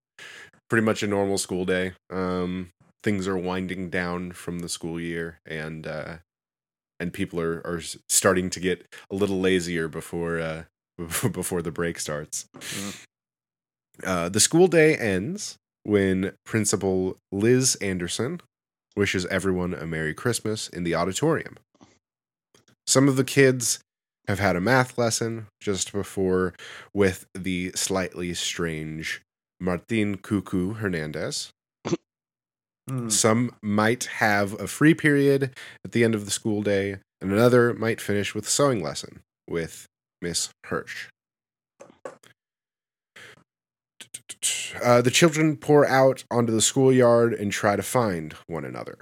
Pretty 0.75 0.87
much 0.87 1.05
a 1.05 1.07
normal 1.07 1.39
school 1.39 1.65
day. 1.65 1.93
Um, 2.11 2.71
things 3.05 3.29
are 3.29 3.39
winding 3.39 3.91
down 3.91 4.33
from 4.33 4.59
the 4.59 4.69
school 4.69 4.99
year, 4.99 5.39
and 5.47 5.87
uh, 5.87 6.17
and 6.99 7.13
people 7.13 7.41
are 7.41 7.65
are 7.65 7.81
starting 8.09 8.51
to 8.51 8.59
get 8.59 8.85
a 9.09 9.15
little 9.15 9.39
lazier 9.39 9.87
before 9.87 10.41
uh, 10.41 10.65
before 10.99 11.63
the 11.63 11.71
break 11.71 12.01
starts. 12.01 12.47
Mm. 12.57 13.05
Uh, 14.03 14.29
the 14.29 14.41
school 14.41 14.67
day 14.67 14.97
ends 14.97 15.59
when 15.85 16.33
Principal 16.45 17.19
Liz 17.31 17.77
Anderson 17.77 18.41
wishes 18.97 19.27
everyone 19.27 19.75
a 19.75 19.87
Merry 19.87 20.13
Christmas 20.13 20.69
in 20.69 20.83
the 20.83 20.97
auditorium. 20.97 21.57
Some 22.85 23.07
of 23.07 23.15
the 23.15 23.23
kids 23.23 23.79
have 24.27 24.41
had 24.41 24.57
a 24.57 24.61
math 24.61 24.99
lesson 24.99 25.47
just 25.61 25.93
before 25.93 26.53
with 26.93 27.27
the 27.33 27.71
slightly 27.77 28.35
strange 28.35 29.23
Martin 29.61 30.17
Cuckoo 30.17 30.75
Hernandez. 30.75 31.53
Hmm. 32.89 33.09
Some 33.09 33.57
might 33.63 34.05
have 34.05 34.61
a 34.61 34.67
free 34.67 34.95
period 34.95 35.55
at 35.85 35.93
the 35.93 36.05
end 36.05 36.15
of 36.15 36.27
the 36.27 36.31
school 36.31 36.63
day, 36.63 36.99
and 37.21 37.33
another 37.33 37.73
might 37.73 38.01
finish 38.01 38.35
with 38.35 38.47
a 38.47 38.51
sewing 38.51 38.83
lesson 38.83 39.21
with 39.49 39.87
Miss 40.21 40.51
Hirsch. 40.67 41.09
Uh, 44.83 45.01
the 45.01 45.11
children 45.11 45.57
pour 45.57 45.87
out 45.87 46.25
onto 46.31 46.53
the 46.53 46.61
schoolyard 46.61 47.33
and 47.33 47.53
try 47.53 47.77
to 47.77 47.83
find 47.83 48.35
one 48.47 48.65
another. 48.65 48.99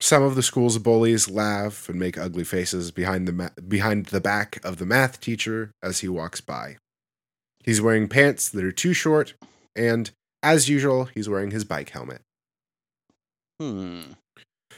Some 0.00 0.22
of 0.22 0.34
the 0.34 0.42
school's 0.42 0.78
bullies 0.78 1.30
laugh 1.30 1.88
and 1.88 1.98
make 1.98 2.18
ugly 2.18 2.44
faces 2.44 2.90
behind 2.90 3.28
the 3.28 3.32
ma- 3.32 3.48
behind 3.66 4.06
the 4.06 4.20
back 4.20 4.58
of 4.64 4.78
the 4.78 4.86
math 4.86 5.20
teacher 5.20 5.70
as 5.82 6.00
he 6.00 6.08
walks 6.08 6.40
by. 6.40 6.76
He's 7.64 7.80
wearing 7.80 8.08
pants 8.08 8.48
that 8.50 8.62
are 8.62 8.72
too 8.72 8.92
short, 8.92 9.34
and 9.74 10.10
as 10.42 10.68
usual, 10.68 11.06
he's 11.06 11.28
wearing 11.28 11.50
his 11.50 11.64
bike 11.64 11.90
helmet. 11.90 12.20
Hmm. 13.58 14.02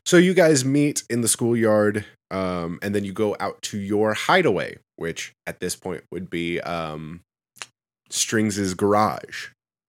So 0.04 0.16
you 0.16 0.34
guys 0.34 0.64
meet 0.64 1.02
in 1.10 1.20
the 1.20 1.28
schoolyard, 1.28 2.04
um, 2.30 2.78
and 2.80 2.94
then 2.94 3.04
you 3.04 3.12
go 3.12 3.36
out 3.40 3.60
to 3.62 3.78
your 3.78 4.14
hideaway, 4.14 4.78
which 4.94 5.32
at 5.46 5.58
this 5.58 5.74
point 5.74 6.04
would 6.12 6.30
be 6.30 6.60
um, 6.60 7.22
Strings' 8.08 8.74
garage. 8.74 9.48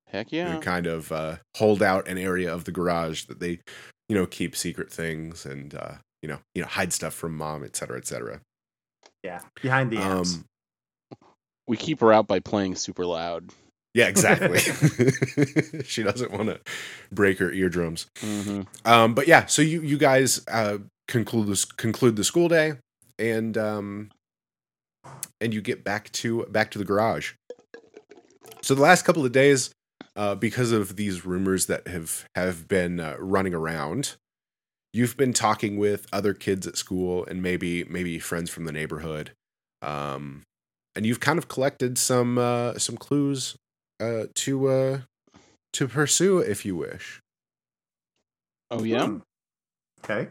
Heck 0.10 0.30
They 0.30 0.38
yeah. 0.38 0.60
kind 0.60 0.88
of 0.88 1.12
uh, 1.12 1.38
hold 1.58 1.84
out 1.84 2.08
an 2.08 2.18
area 2.18 2.52
of 2.52 2.64
the 2.64 2.72
garage 2.72 3.26
that 3.26 3.40
they, 3.40 3.60
you 4.10 4.16
know, 4.16 4.26
keep 4.26 4.56
secret 4.56 4.92
things 4.92 5.46
and 5.46 5.76
uh, 5.76 5.96
you 6.22 6.30
know, 6.30 6.40
you 6.56 6.62
know, 6.62 6.68
hide 6.68 6.94
stuff 6.94 7.14
from 7.14 7.36
mom, 7.38 7.64
et 7.64 7.76
cetera, 7.76 7.98
et 7.98 8.08
cetera. 8.08 8.42
Yeah, 9.24 9.42
behind 9.62 9.92
the 9.92 9.98
amps. 9.98 10.40
We 11.67 11.77
keep 11.77 11.99
her 11.99 12.13
out 12.13 12.27
by 12.27 12.39
playing 12.39 12.75
super 12.75 13.06
loud. 13.06 13.51
yeah, 13.93 14.08
exactly. 14.08 14.60
she 15.84 16.03
doesn't 16.03 16.32
want 16.32 16.49
to 16.49 16.60
break 17.12 17.39
her 17.39 17.51
eardrums. 17.51 18.08
Mm-hmm. 18.21 18.62
Um, 18.86 19.13
but 19.13 19.27
yeah, 19.27 19.45
so 19.45 19.62
you 19.62 19.82
you 19.82 19.97
guys 19.97 20.41
uh, 20.47 20.77
conclude 21.08 21.47
this 21.47 21.65
conclude 21.65 22.15
the 22.15 22.23
school 22.23 22.47
day, 22.47 22.73
and 23.19 23.58
um, 23.58 24.12
and 25.41 25.53
you 25.53 25.62
get 25.62 25.84
back 25.84 26.12
to 26.13 26.45
back 26.45 26.71
to 26.71 26.77
the 26.77 26.86
garage. 26.86 27.34
So 28.62 28.75
the 28.75 28.82
last 28.82 29.03
couple 29.06 29.25
of 29.25 29.32
days, 29.32 29.71
uh, 30.15 30.36
because 30.36 30.71
of 30.71 30.95
these 30.95 31.25
rumors 31.25 31.67
that 31.67 31.88
have 31.88 32.25
have 32.36 32.67
been 32.67 32.99
uh, 32.99 33.15
running 33.19 33.53
around, 33.53 34.15
you've 34.93 35.17
been 35.17 35.34
talking 35.34 35.77
with 35.77 36.08
other 36.12 36.34
kids 36.34 36.67
at 36.67 36.77
school 36.77 37.25
and 37.25 37.41
maybe 37.41 37.84
maybe 37.86 38.19
friends 38.19 38.49
from 38.49 38.65
the 38.65 38.71
neighborhood, 38.71 39.32
um, 39.82 40.43
and 40.98 41.06
you've 41.06 41.20
kind 41.20 41.38
of 41.38 41.48
collected 41.48 41.98
some 41.98 42.38
uh, 42.38 42.78
some 42.78 42.98
clues 42.98 43.56
uh, 44.02 44.24
to 44.34 44.68
uh, 44.68 45.00
to 45.74 45.88
pursue 45.88 46.40
if 46.40 46.66
you 46.66 46.76
wish. 46.76 47.22
Oh 48.72 48.84
yeah. 48.84 49.06
Hmm. 49.06 49.18
Okay. 50.04 50.30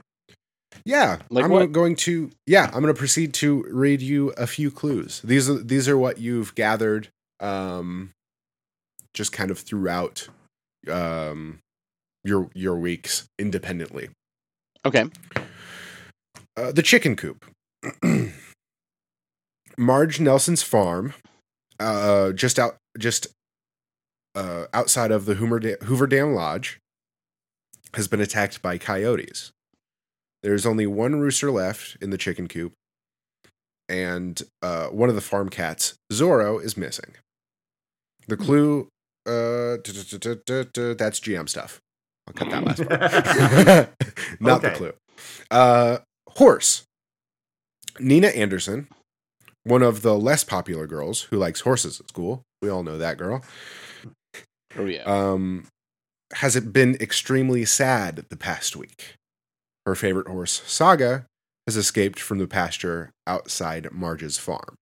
Yeah, 0.85 1.21
Like 1.31 1.45
I'm 1.45 1.51
what? 1.51 1.73
going 1.73 1.97
to. 1.97 2.31
Yeah, 2.47 2.65
I'm 2.67 2.83
going 2.83 2.95
to 2.95 2.99
proceed 2.99 3.33
to 3.35 3.65
read 3.71 4.03
you 4.03 4.31
a 4.37 4.47
few 4.47 4.71
clues. 4.71 5.23
These 5.25 5.49
are 5.49 5.59
these 5.59 5.89
are 5.89 5.97
what 5.97 6.19
you've 6.19 6.55
gathered, 6.55 7.09
um, 7.41 8.11
just 9.15 9.33
kind 9.33 9.51
of 9.51 9.59
throughout, 9.59 10.29
um, 10.91 11.61
your 12.25 12.51
your 12.55 12.77
weeks 12.77 13.27
independently. 13.39 14.11
Okay. 14.85 15.07
Uh, 16.57 16.73
the 16.73 16.83
chicken 16.83 17.17
coop. 17.17 17.45
Marge 19.79 20.21
Nelson's 20.21 20.62
farm, 20.62 21.15
uh, 21.79 22.33
just 22.33 22.59
out, 22.59 22.77
just 22.99 23.29
uh, 24.35 24.67
outside 24.73 25.11
of 25.11 25.25
the 25.27 25.35
Hoover, 25.35 25.61
da- 25.61 25.77
Hoover 25.85 26.07
Dam 26.07 26.35
Lodge, 26.35 26.79
has 27.95 28.09
been 28.09 28.21
attacked 28.21 28.62
by 28.62 28.79
coyotes. 28.79 29.53
There's 30.43 30.67
only 30.67 30.87
one 30.87 31.17
rooster 31.17 31.51
left 31.51 31.97
in 32.01 32.11
the 32.11 32.19
chicken 32.19 32.47
coop, 32.49 32.73
and 33.89 34.41
uh, 34.62 34.87
one 34.89 35.09
of 35.09 35.15
the 35.15 35.21
farm 35.21 35.49
cats, 35.49 35.95
Zorro, 36.12 36.62
is 36.62 36.77
missing. 36.77 37.15
The 38.29 38.37
clue, 38.37 38.89
uh, 39.27 39.79
that's 39.83 41.21
GM 41.21 41.49
stuff. 41.49 41.81
I'll 42.29 42.35
cut 42.35 42.51
that 42.51 42.65
last 42.65 42.87
part. 42.89 43.91
Not 44.41 44.62
the 44.62 44.71
clue. 44.71 44.93
Uh, 45.51 45.99
horse. 46.31 46.85
Nina 47.99 48.29
Anderson, 48.29 48.89
one 49.67 49.83
of 49.83 50.03
the 50.03 50.17
less 50.17 50.45
popular 50.45 50.87
girls 50.87 51.23
who 51.23 51.37
likes 51.37 51.63
horses 51.63 51.99
at 51.99 52.09
school. 52.09 52.43
We 52.63 52.71
all 52.71 52.85
know 52.85 52.99
that 52.99 53.19
girl. 53.19 53.43
Oh 54.79 54.87
yeah. 54.87 55.03
Um, 55.03 55.67
has 56.35 56.55
it 56.55 56.73
been 56.73 56.95
extremely 57.01 57.65
sad 57.65 58.27
the 58.29 58.37
past 58.37 58.77
week? 58.77 59.15
Her 59.85 59.97
favorite 59.97 60.29
horse, 60.29 60.63
Saga, 60.67 61.27
has 61.67 61.77
escaped 61.77 62.21
from 62.21 62.39
the 62.39 62.47
pasture 62.47 63.11
outside 63.27 63.89
Marge's 63.91 64.39
farm. 64.39 64.77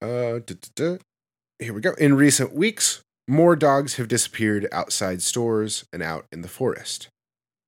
Uh, 0.00 0.40
duh, 0.40 0.54
duh, 0.54 0.68
duh. 0.74 0.98
Here 1.58 1.74
we 1.74 1.82
go. 1.82 1.92
In 1.94 2.14
recent 2.14 2.54
weeks, 2.54 3.02
more 3.28 3.56
dogs 3.56 3.96
have 3.96 4.08
disappeared 4.08 4.66
outside 4.72 5.20
stores 5.20 5.84
and 5.92 6.02
out 6.02 6.24
in 6.32 6.40
the 6.40 6.48
forest. 6.48 7.08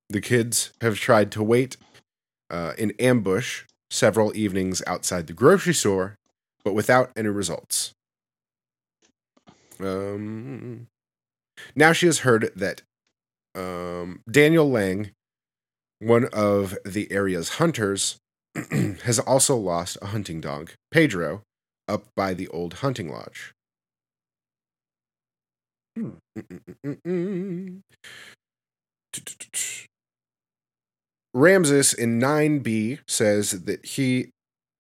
The 0.09 0.23
kids 0.23 0.73
have 0.81 0.97
tried 0.97 1.31
to 1.33 1.43
wait 1.43 1.77
uh, 2.51 2.73
in 2.79 2.93
ambush 2.99 3.65
several 3.93 4.35
evenings 4.35 4.83
outside 4.87 5.27
the 5.27 5.33
grocery 5.33 5.75
store, 5.75 6.17
but 6.65 6.75
without 6.75 7.13
any 7.15 7.29
results. 7.29 7.93
Um, 9.79 10.87
now 11.77 11.93
she 11.93 12.07
has 12.07 12.21
heard 12.21 12.51
that 12.57 12.83
um, 13.55 14.21
Daniel 14.31 14.71
Lang, 14.71 15.11
one 15.99 16.25
of 16.33 16.79
the 16.85 17.11
area's 17.13 17.51
hunters, 17.51 18.17
has 19.05 19.19
also 19.19 19.57
lost 19.57 19.99
a 20.01 20.07
hunting 20.07 20.41
dog, 20.41 20.73
Pedro, 20.91 21.43
up 21.87 22.05
by 22.17 22.33
the 22.33 22.49
old 22.49 22.75
hunting 22.75 23.11
lodge. 23.11 23.53
Hmm. 25.97 26.13
Ramses 31.35 31.95
in 31.95 32.21
9b 32.21 33.01
says 33.09 33.65
that 33.65 33.85
he 33.85 34.31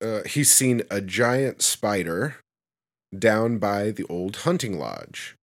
uh, 0.04 0.22
he's 0.26 0.52
seen 0.52 0.82
a 0.90 1.00
giant 1.00 1.62
spider 1.62 2.36
down 3.16 3.58
by 3.58 3.90
the 3.90 4.04
old 4.08 4.36
hunting 4.38 4.78
lodge. 4.78 5.34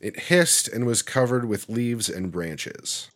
It 0.00 0.18
hissed 0.18 0.66
and 0.66 0.86
was 0.86 1.02
covered 1.02 1.44
with 1.44 1.68
leaves 1.68 2.08
and 2.08 2.32
branches. 2.32 3.08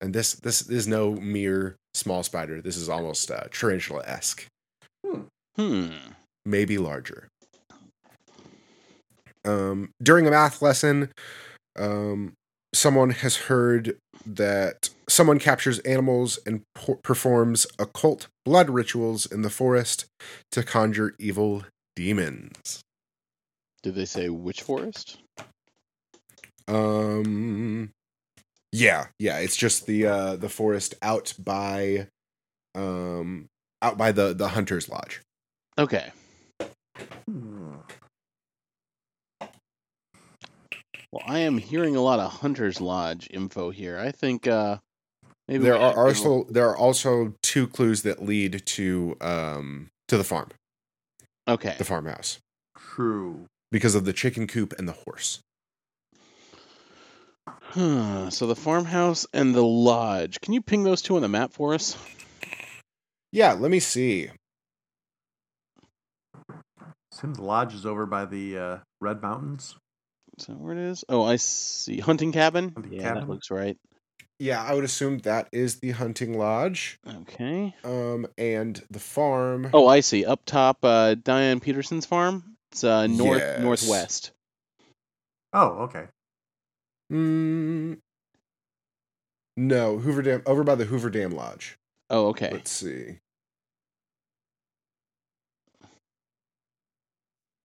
And 0.00 0.12
this 0.14 0.32
this 0.34 0.68
is 0.68 0.88
no 0.88 1.12
mere 1.12 1.76
small 1.94 2.22
spider. 2.24 2.60
This 2.60 2.76
is 2.76 2.88
almost 2.88 3.30
uh, 3.30 3.44
tarantula 3.52 4.02
esque, 4.06 4.46
Hmm. 5.56 5.90
maybe 6.44 6.78
larger. 6.78 7.28
Um, 9.44 9.90
during 10.02 10.26
a 10.26 10.30
math 10.30 10.62
lesson, 10.62 11.10
um, 11.78 12.32
someone 12.74 13.10
has 13.10 13.36
heard 13.36 13.98
that 14.26 14.90
someone 15.08 15.38
captures 15.38 15.78
animals 15.80 16.38
and 16.46 16.62
por- 16.74 16.96
performs 16.96 17.66
occult 17.78 18.28
blood 18.44 18.70
rituals 18.70 19.26
in 19.26 19.42
the 19.42 19.50
forest 19.50 20.06
to 20.50 20.62
conjure 20.62 21.14
evil 21.18 21.64
demons. 21.96 22.82
Did 23.82 23.94
they 23.94 24.04
say 24.04 24.28
which 24.28 24.62
forest? 24.62 25.18
Um 26.68 27.90
yeah, 28.70 29.08
yeah, 29.18 29.38
it's 29.38 29.56
just 29.56 29.86
the 29.86 30.06
uh 30.06 30.36
the 30.36 30.48
forest 30.48 30.94
out 31.02 31.34
by 31.38 32.08
um 32.74 33.48
out 33.82 33.98
by 33.98 34.12
the 34.12 34.32
the 34.32 34.48
hunter's 34.48 34.88
lodge. 34.88 35.20
Okay. 35.78 36.12
Hmm. 37.26 37.76
Well, 41.12 41.22
I 41.26 41.40
am 41.40 41.58
hearing 41.58 41.94
a 41.94 42.00
lot 42.00 42.20
of 42.20 42.32
Hunter's 42.40 42.80
Lodge 42.80 43.28
info 43.30 43.70
here. 43.70 43.98
I 43.98 44.10
think 44.12 44.46
uh 44.46 44.78
maybe 45.46 45.64
There 45.64 45.76
are 45.76 46.06
also 46.06 46.44
there 46.44 46.68
are 46.70 46.76
also 46.76 47.34
two 47.42 47.66
clues 47.68 48.02
that 48.02 48.22
lead 48.22 48.64
to 48.66 49.16
um 49.20 49.90
to 50.08 50.16
the 50.16 50.24
farm, 50.24 50.48
Okay. 51.46 51.74
the 51.78 51.84
farmhouse 51.84 52.38
True. 52.76 53.46
because 53.70 53.94
of 53.94 54.04
the 54.04 54.12
chicken 54.12 54.46
coop 54.46 54.72
and 54.78 54.88
the 54.88 54.92
horse. 54.92 55.40
Huh, 57.46 58.28
so 58.30 58.46
the 58.46 58.56
farmhouse 58.56 59.26
and 59.32 59.54
the 59.54 59.64
lodge. 59.64 60.40
Can 60.40 60.52
you 60.54 60.60
ping 60.62 60.82
those 60.84 61.00
two 61.02 61.16
on 61.16 61.22
the 61.22 61.28
map 61.28 61.52
for 61.52 61.72
us? 61.74 61.96
Yeah, 63.32 63.52
let 63.54 63.70
me 63.70 63.80
see. 63.80 64.28
Seems 67.12 67.38
the 67.38 67.42
lodge 67.44 67.74
is 67.74 67.86
over 67.86 68.04
by 68.04 68.26
the 68.26 68.58
uh, 68.58 68.78
Red 69.00 69.22
Mountains. 69.22 69.76
Is 70.42 70.48
that 70.48 70.58
where 70.58 70.72
it 70.72 70.78
is? 70.90 71.04
Oh, 71.08 71.22
I 71.22 71.36
see. 71.36 72.00
Hunting 72.00 72.32
cabin. 72.32 72.72
Hunting 72.74 72.94
yeah, 72.94 73.02
cabin? 73.02 73.20
that 73.20 73.28
looks 73.28 73.48
right. 73.48 73.76
Yeah, 74.40 74.60
I 74.60 74.74
would 74.74 74.82
assume 74.82 75.18
that 75.18 75.48
is 75.52 75.78
the 75.78 75.92
hunting 75.92 76.36
lodge. 76.36 76.98
Okay. 77.06 77.72
Um 77.84 78.26
and 78.36 78.82
the 78.90 78.98
farm. 78.98 79.70
Oh, 79.72 79.86
I 79.86 80.00
see. 80.00 80.24
Up 80.24 80.44
top, 80.44 80.78
uh, 80.84 81.14
Diane 81.14 81.60
Peterson's 81.60 82.06
farm. 82.06 82.56
It's 82.72 82.82
uh, 82.82 83.06
north 83.06 83.38
Yes. 83.40 83.60
northwest. 83.60 84.32
Oh, 85.52 85.68
okay. 85.82 86.06
Mm, 87.12 87.98
no, 89.56 89.98
Hoover 89.98 90.22
Dam 90.22 90.42
over 90.46 90.64
by 90.64 90.74
the 90.74 90.86
Hoover 90.86 91.10
Dam 91.10 91.30
Lodge. 91.30 91.78
Oh, 92.10 92.28
okay. 92.28 92.50
Let's 92.50 92.70
see. 92.72 93.18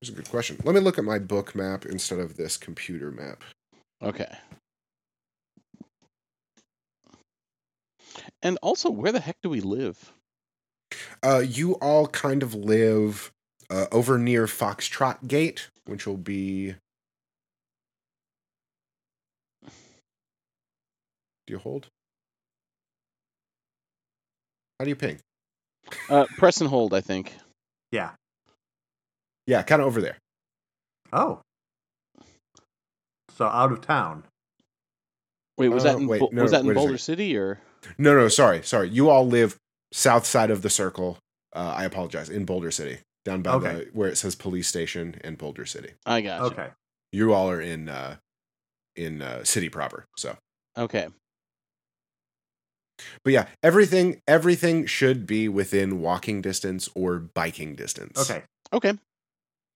That's 0.01 0.12
a 0.12 0.15
good 0.15 0.29
question. 0.29 0.57
Let 0.63 0.75
me 0.75 0.81
look 0.81 0.97
at 0.97 1.03
my 1.03 1.19
book 1.19 1.55
map 1.55 1.86
instead 1.86 2.19
of 2.19 2.38
this 2.38 2.55
computer 2.57 3.12
map. 3.12 3.43
Okay. 4.01 4.31
And 8.41 8.57
also, 8.62 8.89
where 8.89 9.12
the 9.12 9.19
heck 9.19 9.38
do 9.41 9.49
we 9.49 9.62
live? 9.62 10.13
Uh, 11.23 11.39
you 11.39 11.73
all 11.73 12.07
kind 12.07 12.43
of 12.43 12.53
live 12.53 13.31
uh, 13.69 13.88
over 13.91 14.17
near 14.17 14.45
Foxtrot 14.45 15.27
Gate, 15.27 15.69
which 15.86 16.05
will 16.05 16.17
be. 16.17 16.75
Do 21.47 21.53
you 21.53 21.57
hold? 21.57 21.88
How 24.79 24.86
do 24.86 24.89
you 24.89 24.95
ping? 24.95 25.19
Uh, 26.10 26.25
press 26.38 26.62
and 26.62 26.69
hold, 26.69 26.93
I 26.93 27.01
think. 27.01 27.33
Yeah. 27.91 28.12
Yeah, 29.47 29.63
kind 29.63 29.81
of 29.81 29.88
over 29.88 30.01
there. 30.01 30.17
Oh. 31.13 31.39
So 33.38 33.45
out 33.47 33.71
of 33.71 33.81
town. 33.81 34.23
Wait, 35.57 35.69
was 35.69 35.86
Uh, 35.86 35.93
that 35.93 36.01
in, 36.01 36.07
wait, 36.07 36.19
Bol- 36.19 36.29
no, 36.33 36.43
was 36.43 36.51
that 36.51 36.62
in 36.62 36.67
wait 36.67 36.75
Boulder. 36.75 36.97
City 36.97 37.36
or? 37.38 37.60
No, 37.97 38.13
no, 38.15 38.27
sorry, 38.27 38.62
sorry. 38.63 38.89
You 38.89 39.10
all 39.10 39.25
live 39.25 39.57
south 39.91 40.25
side 40.25 40.51
of 40.51 40.62
the 40.62 40.69
circle. 40.69 41.17
Uh, 41.55 41.73
I 41.77 41.86
apologize. 41.86 42.29
In 42.29 42.45
Boulder 42.45 42.71
City, 42.71 42.99
down 43.25 43.41
by 43.41 43.53
Okay. 43.53 43.73
the 43.86 43.89
where 43.93 44.10
it 44.10 44.17
says 44.17 44.36
police 44.36 44.67
station 44.67 45.19
in 45.23 45.36
Boulder 45.36 45.65
City. 45.65 45.91
I 46.05 46.21
got 46.21 46.41
Okay. 46.51 46.69
You 47.12 47.33
all 47.33 47.49
are 47.49 47.62
in 47.62 47.88
uh, 47.89 48.17
in 48.95 49.21
uh, 49.21 49.43
city 49.45 49.69
proper. 49.69 50.05
So, 50.17 50.38
Okay. 50.77 51.07
but 53.23 53.31
yeah, 53.33 53.47
everything 53.63 54.21
everything 54.27 54.86
should 54.86 55.25
be 55.25 55.47
within 55.47 56.01
walking 56.01 56.41
distance 56.41 56.89
or 56.95 57.17
biking 57.19 57.75
distance. 57.75 58.19
Okay. 58.29 58.43
Okay. 58.73 58.93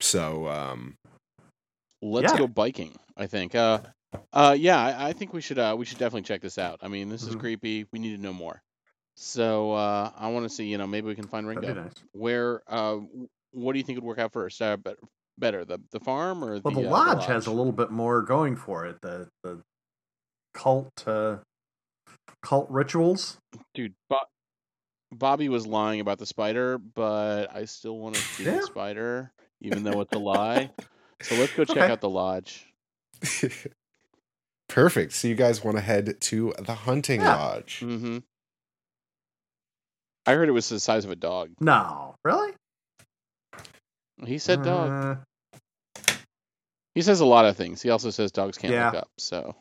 So, 0.02 0.48
um, 0.48 0.96
Let's 2.04 2.34
Yeah. 2.34 2.40
go 2.40 2.48
biking. 2.48 2.98
I 3.16 3.28
think. 3.28 3.54
Uh, 3.54 3.80
uh, 4.34 4.56
yeah, 4.58 4.80
I, 4.84 5.10
I 5.10 5.14
think 5.14 5.34
we 5.34 5.42
should. 5.42 5.60
Uh, 5.60 5.76
we 5.78 5.86
should 5.86 6.00
definitely 6.00 6.24
check 6.24 6.42
this 6.42 6.58
out. 6.58 6.80
I 6.82 6.88
mean, 6.88 7.10
this 7.10 7.22
is 7.22 7.36
Mhm. 7.36 7.40
creepy. 7.40 7.86
We 7.94 8.00
need 8.00 8.16
to 8.16 8.22
know 8.22 8.34
more. 8.34 8.60
So 9.16 9.74
uh, 9.74 10.12
I 10.16 10.30
want 10.30 10.46
to 10.46 10.50
see. 10.50 10.66
You 10.66 10.80
know, 10.80 10.88
maybe 10.88 11.06
we 11.08 11.14
can 11.16 11.28
find 11.28 11.46
Ringo. 11.48 11.74
nice. 11.76 11.94
Where? 12.14 12.64
Uh, 12.68 13.02
what 13.52 13.74
do 13.74 13.78
you 13.80 13.84
think 13.86 13.98
would 13.98 14.04
work 14.04 14.18
out 14.18 14.32
first? 14.34 14.60
Uh, 14.62 14.78
better, 14.78 14.98
better 15.38 15.64
the 15.64 15.80
the 15.92 16.00
farm 16.00 16.44
or 16.44 16.60
Well, 16.60 16.74
the, 16.74 16.82
the 16.82 16.88
uh, 16.88 16.92
lodge 16.92 17.28
has 17.28 17.46
a 17.46 17.52
little 17.52 17.72
bit 17.74 17.92
more 17.92 18.24
going 18.24 18.56
for 18.56 18.88
it. 18.88 19.00
The 19.02 19.30
the 19.44 19.62
cult 20.56 20.90
uh, 21.06 21.38
cult 22.42 22.68
rituals. 22.72 23.38
Dude, 23.76 23.94
Bo- 24.10 24.18
Bobby 25.12 25.50
was 25.50 25.68
lying 25.68 26.00
about 26.00 26.18
the 26.18 26.26
spider, 26.26 26.80
but 26.80 27.54
I 27.56 27.66
still 27.66 28.00
want 28.00 28.16
to 28.16 28.22
see 28.22 28.46
Yeah. 28.46 28.56
the 28.56 28.64
spider, 28.64 29.32
even 29.62 29.84
though 29.84 30.02
it's 30.02 30.14
a 30.14 30.20
lie. 30.20 30.72
So 31.24 31.36
let's 31.36 31.54
go 31.54 31.64
check 31.66 31.78
Okay. 31.78 31.92
out 31.92 32.02
the 32.02 32.10
lodge. 32.10 32.66
Perfect. 34.68 35.14
So 35.14 35.28
you 35.28 35.36
guys 35.36 35.64
want 35.64 35.78
to 35.78 35.82
head 35.82 36.20
to 36.20 36.54
the 36.60 36.74
hunting 36.74 37.22
Yeah. 37.22 37.36
lodge? 37.36 37.78
hmm 37.80 38.18
I 40.26 40.34
heard 40.34 40.50
it 40.50 40.54
was 40.54 40.68
the 40.70 40.80
size 40.80 41.06
of 41.06 41.12
a 41.12 41.16
dog. 41.16 41.52
No, 41.60 42.16
really? 42.24 42.54
He 44.26 44.40
said 44.40 44.64
dog. 44.64 44.92
Uh, 44.92 45.16
He 46.96 47.02
says 47.04 47.20
a 47.20 47.26
lot 47.26 47.46
of 47.46 47.56
things. 47.56 47.82
He 47.82 47.90
also 47.92 48.10
says 48.10 48.32
dogs 48.32 48.58
can't 48.58 48.74
Yeah. 48.74 48.86
look 48.88 48.96
up. 49.02 49.10
So 49.20 49.56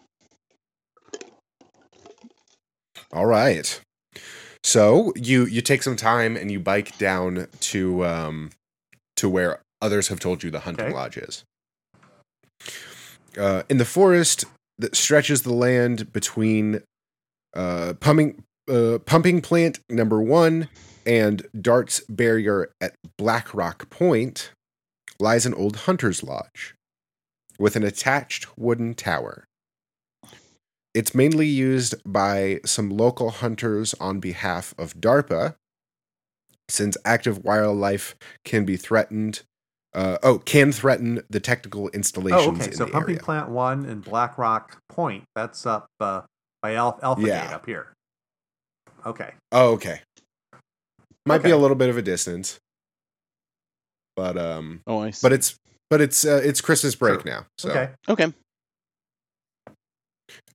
All 3.12 3.26
right. 3.26 3.80
So 4.64 5.12
you 5.16 5.44
you 5.46 5.60
take 5.62 5.82
some 5.82 5.96
time 5.96 6.36
and 6.36 6.50
you 6.50 6.60
bike 6.60 6.96
down 6.98 7.48
to 7.60 8.04
um 8.06 8.50
to 9.16 9.28
where 9.28 9.60
others 9.80 10.08
have 10.08 10.20
told 10.20 10.42
you 10.42 10.50
the 10.50 10.60
hunting 10.60 10.86
Okay. 10.86 10.94
lodge 10.94 11.16
is. 11.16 11.44
Uh, 13.38 13.62
in 13.68 13.78
the 13.78 13.84
forest 13.84 14.44
that 14.78 14.96
stretches 14.96 15.42
the 15.42 15.52
land 15.52 16.12
between 16.12 16.82
uh, 17.54 17.94
pumping 18.00 18.42
uh, 18.70 18.98
pumping 19.04 19.40
plant 19.40 19.80
number 19.88 20.20
one 20.22 20.68
and 21.06 21.46
Dart's 21.60 22.00
barrier 22.08 22.70
at 22.80 22.94
Black 23.18 23.52
Rock 23.54 23.88
Point 23.90 24.52
lies 25.18 25.46
an 25.46 25.54
old 25.54 25.76
hunter's 25.76 26.22
lodge 26.22 26.74
with 27.58 27.74
an 27.76 27.82
attached 27.82 28.46
wooden 28.58 28.94
tower. 28.94 29.44
It's 30.94 31.14
mainly 31.14 31.46
used 31.46 31.94
by 32.04 32.60
some 32.64 32.90
local 32.90 33.30
hunters 33.30 33.94
on 33.94 34.18
behalf 34.18 34.74
of 34.78 34.94
DARPA, 34.94 35.54
since 36.68 36.96
active 37.04 37.44
wildlife 37.44 38.16
can 38.44 38.64
be 38.64 38.76
threatened. 38.76 39.42
Uh, 39.92 40.18
oh, 40.22 40.38
can 40.38 40.70
threaten 40.70 41.20
the 41.30 41.40
technical 41.40 41.88
installations 41.88 42.46
oh, 42.46 42.52
okay. 42.52 42.66
in 42.66 42.72
So 42.76 42.84
the 42.84 42.92
Pumping 42.92 43.14
area. 43.16 43.22
Plant 43.24 43.48
One 43.48 43.86
and 43.86 44.02
Black 44.04 44.38
Rock 44.38 44.78
Point. 44.88 45.24
That's 45.34 45.66
up 45.66 45.88
uh, 45.98 46.22
by 46.62 46.74
Al- 46.76 46.98
Alpha 47.02 47.22
Yeah. 47.22 47.46
Gate 47.46 47.54
up 47.54 47.66
here. 47.66 47.92
Okay. 49.04 49.32
Oh, 49.50 49.72
okay. 49.72 50.00
Might 51.26 51.42
be 51.42 51.50
a 51.50 51.56
little 51.56 51.76
bit 51.76 51.88
of 51.88 51.96
a 51.96 52.02
distance, 52.02 52.58
but 54.16 54.38
um, 54.38 54.80
oh, 54.86 55.00
I 55.02 55.10
see. 55.10 55.20
but 55.24 55.32
it's 55.32 55.56
but 55.90 56.00
it's 56.00 56.24
uh, 56.24 56.40
it's 56.42 56.60
Christmas 56.60 56.94
break 56.94 57.22
Sure. 57.22 57.30
now, 57.32 57.46
so 57.58 57.70
Okay. 57.70 57.90
okay. 58.08 58.32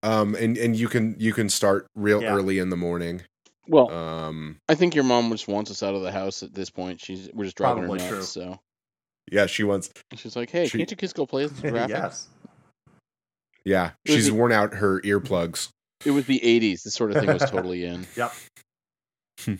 um, 0.03 0.35
and 0.35 0.57
and 0.57 0.75
you 0.75 0.87
can 0.87 1.15
you 1.19 1.33
can 1.33 1.49
start 1.49 1.87
real 1.95 2.21
Yeah. 2.21 2.33
early 2.35 2.59
in 2.59 2.69
the 2.69 2.77
morning. 2.77 3.21
Well, 3.67 3.89
Um, 3.91 4.57
I 4.69 4.75
think 4.75 4.95
your 4.95 5.03
mom 5.03 5.31
just 5.31 5.47
wants 5.47 5.71
us 5.71 5.81
out 5.83 5.95
of 5.95 6.01
the 6.03 6.11
house 6.11 6.43
at 6.43 6.53
this 6.53 6.69
point. 6.69 6.99
She's 7.01 7.29
we're 7.33 7.45
just 7.45 7.57
driving 7.57 7.83
Probably 7.83 8.01
her 8.03 8.07
true. 8.09 8.17
nuts. 8.17 8.29
So 8.29 8.59
yeah, 9.31 9.45
she 9.45 9.63
wants. 9.63 9.89
she's 10.15 10.35
like, 10.35 10.49
"Hey, 10.49 10.67
She- 10.67 10.77
can't 10.77 10.89
you 10.91 10.97
kids 10.97 11.13
go 11.13 11.25
play 11.25 11.43
in 11.43 11.53
the 11.55 11.69
traffic?" 11.71 11.89
yes. 11.95 12.27
Yeah, 13.63 13.91
It 14.05 14.11
she's 14.13 14.27
the- 14.27 14.33
worn 14.33 14.51
out 14.51 14.75
her 14.75 15.01
earplugs. 15.01 15.69
It 16.05 16.11
was 16.11 16.25
the 16.25 16.39
'80s. 16.43 16.83
This 16.83 16.93
sort 16.93 17.11
of 17.11 17.17
thing 17.17 17.27
was 17.33 17.41
totally 17.49 17.83
in. 17.85 18.05
Yep. 18.15 18.33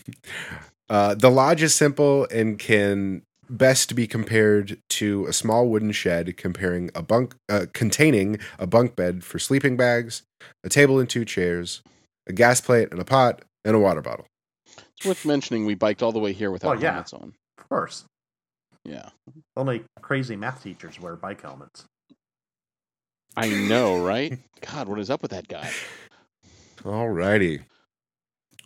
Uh, 0.87 1.15
the 1.15 1.31
lodge 1.31 1.63
is 1.63 1.73
simple 1.73 2.27
and 2.29 2.59
can 2.59 3.23
best 3.49 3.95
be 3.95 4.05
compared 4.05 4.77
to 4.87 5.25
a 5.25 5.33
small 5.33 5.67
wooden 5.67 5.91
shed 5.91 6.37
comparing 6.37 6.91
a 6.93 7.01
bunk 7.01 7.33
uh, 7.49 7.65
containing 7.73 8.37
a 8.59 8.67
bunk 8.67 8.95
bed 8.95 9.23
for 9.23 9.39
sleeping 9.39 9.75
bags, 9.75 10.21
a 10.63 10.69
table 10.69 10.99
and 10.99 11.09
two 11.09 11.25
chairs, 11.25 11.81
a 12.27 12.33
gas 12.33 12.61
plate 12.61 12.89
and 12.91 12.99
a 13.01 13.03
pot, 13.03 13.41
and 13.63 13.75
a 13.75 13.79
water 13.79 14.01
bottle. 14.01 14.27
It's 14.97 15.07
worth 15.07 15.25
mentioning 15.25 15.65
we 15.65 15.73
biked 15.73 16.03
all 16.03 16.11
the 16.11 16.19
way 16.19 16.33
here 16.33 16.51
without 16.51 16.75
Well, 16.75 16.81
yeah. 16.83 16.91
helmets 16.91 17.13
on. 17.13 17.33
Of 17.57 17.67
course. 17.67 18.05
Yeah, 18.85 19.09
Only 19.57 19.83
crazy 20.01 20.35
math 20.35 20.63
teachers 20.63 20.99
wear 20.99 21.15
bike 21.15 21.41
helmets. 21.41 21.85
I 23.35 23.49
know, 23.49 23.97
right? 24.05 24.37
God, 24.61 24.87
what 24.87 24.99
is 24.99 25.09
up 25.09 25.21
with 25.21 25.31
that 25.31 25.47
guy? 25.47 25.69
All 26.85 27.09
righty. 27.09 27.61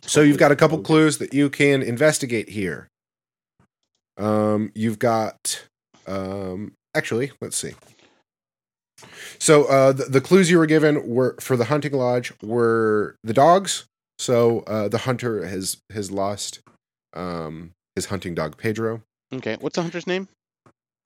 So 0.02 0.20
you've 0.20 0.38
got 0.38 0.52
a 0.52 0.56
couple 0.56 0.78
clues 0.78 1.18
that 1.18 1.32
you 1.32 1.48
can 1.48 1.82
investigate 1.82 2.50
here. 2.50 2.88
Um, 4.18 4.72
you've 4.74 4.98
got 4.98 5.66
um, 6.06 6.72
actually, 6.94 7.32
let's 7.40 7.56
see. 7.56 7.72
So 9.38 9.64
uh, 9.64 9.92
the, 9.92 10.04
the 10.04 10.20
clues 10.20 10.50
you 10.50 10.58
were 10.58 10.66
given 10.66 11.08
were 11.08 11.36
for 11.40 11.56
the 11.56 11.66
hunting 11.66 11.92
lodge 11.92 12.32
were 12.42 13.16
the 13.22 13.32
dogs. 13.32 13.86
So 14.18 14.60
uh, 14.60 14.88
the 14.88 14.98
hunter 14.98 15.46
has 15.46 15.78
has 15.92 16.10
lost 16.10 16.60
um, 17.14 17.72
his 17.94 18.06
hunting 18.06 18.34
dog 18.34 18.58
Pedro. 18.58 19.02
Okay, 19.32 19.56
what's 19.60 19.76
the 19.76 19.82
hunter's 19.82 20.06
name? 20.06 20.28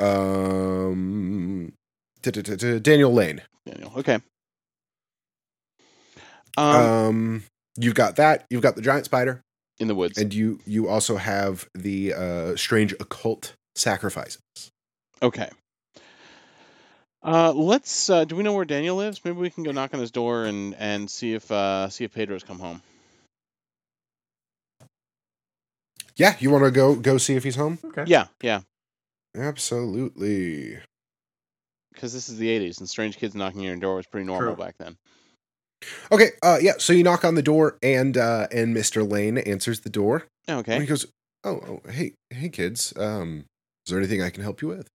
Um, 0.01 1.73
Daniel 2.23 3.13
Lane. 3.13 3.43
Daniel. 3.67 3.93
Okay. 3.97 4.19
Um, 6.57 6.77
Um, 6.77 7.45
you've 7.77 7.95
got 7.95 8.17
that. 8.17 8.47
You've 8.51 8.63
got 8.63 8.77
the 8.77 8.83
giant 8.83 9.05
spider. 9.05 9.43
in 9.81 9.89
the 9.89 9.95
woods. 9.95 10.17
and 10.19 10.33
you 10.33 10.61
you 10.67 10.89
also 10.89 11.17
have 11.17 11.69
the 11.75 12.15
uh, 12.15 12.57
strange 12.57 12.93
occult 13.01 13.55
sacrifices. 13.75 14.41
Okay. 15.23 15.49
Uh, 17.23 17.53
let's. 17.53 18.09
Uh, 18.11 18.25
do 18.25 18.37
we 18.37 18.43
know 18.43 18.53
where 18.53 18.65
Daniel 18.65 18.97
lives? 18.97 19.21
Maybe 19.25 19.39
we 19.39 19.51
can 19.51 19.65
go 19.65 19.73
knock 19.73 19.95
on 19.95 20.01
his 20.01 20.11
door 20.11 20.45
and 20.45 20.75
and 20.79 21.11
see 21.11 21.35
if 21.35 21.51
uh, 21.51 21.89
see 21.89 22.05
if 22.05 22.13
Pedro's 22.15 22.45
come 22.45 22.59
home. 22.59 22.83
Yeah, 26.17 26.37
you 26.39 26.51
want 26.51 26.65
to 26.65 26.71
go 26.71 26.95
go 26.95 27.19
see 27.19 27.35
if 27.35 27.45
he's 27.45 27.57
home? 27.57 27.79
Okay. 27.85 28.05
Yeah, 28.07 28.27
yeah. 28.43 28.61
Absolutely. 29.37 30.79
Because 31.93 32.13
this 32.13 32.29
is 32.29 32.39
the 32.39 32.49
'80s, 32.49 32.79
and 32.79 32.89
strange 32.89 33.17
kids 33.19 33.35
knocking 33.35 33.61
on 33.61 33.67
your 33.67 33.77
door 33.77 33.97
was 33.97 34.07
pretty 34.07 34.27
normal 34.27 34.55
True. 34.55 34.65
back 34.65 34.77
then. 34.79 34.97
Okay, 36.11 36.31
uh, 36.43 36.59
yeah. 36.61 36.73
So 36.79 36.93
you 36.93 37.03
knock 37.05 37.25
on 37.25 37.35
the 37.35 37.43
door, 37.43 37.79
and 37.83 38.17
uh, 38.17 38.47
and 38.53 38.73
Mister 38.75 39.03
Lane 39.03 39.39
answers 39.39 39.81
the 39.81 39.91
door. 39.91 40.25
And 40.49 40.61
Okay. 40.61 40.81
he 40.81 40.87
goes, 40.87 41.07
"Oh, 41.45 41.61
oh, 41.85 41.91
hey, 41.91 42.13
hey, 42.31 42.49
kids. 42.49 42.93
Um, 42.97 43.45
is 43.87 43.91
there 43.91 43.99
anything 43.99 44.23
I 44.23 44.31
can 44.31 44.43
help 44.43 44.63
you 44.63 44.69
with? 44.69 44.89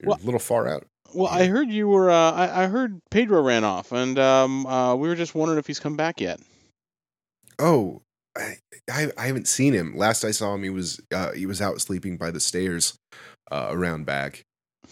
You're 0.00 0.08
Well- 0.10 0.18
a 0.22 0.24
little 0.24 0.40
far 0.40 0.68
out. 0.68 0.86
Well, 1.14 1.28
I 1.28 1.46
heard 1.46 1.70
you 1.70 1.88
were. 1.88 2.10
Uh, 2.10 2.32
I, 2.32 2.64
I 2.64 2.66
heard 2.66 3.00
Pedro 3.10 3.40
ran 3.42 3.64
off, 3.64 3.92
and 3.92 4.18
um, 4.18 4.66
uh, 4.66 4.94
we 4.94 5.08
were 5.08 5.14
just 5.14 5.34
wondering 5.34 5.58
if 5.58 5.66
he's 5.66 5.80
come 5.80 5.96
back 5.96 6.20
yet. 6.20 6.38
Oh, 7.58 8.02
I, 8.36 8.56
I 8.90 9.10
I 9.16 9.26
haven't 9.26 9.48
seen 9.48 9.72
him. 9.72 9.96
Last 9.96 10.24
I 10.24 10.30
saw 10.30 10.54
him, 10.54 10.62
he 10.62 10.70
was 10.70 11.00
uh, 11.12 11.32
he 11.32 11.46
was 11.46 11.60
out 11.60 11.80
sleeping 11.80 12.16
by 12.16 12.30
the 12.30 12.40
stairs 12.40 12.96
uh, 13.50 13.68
around 13.70 14.06
back. 14.06 14.42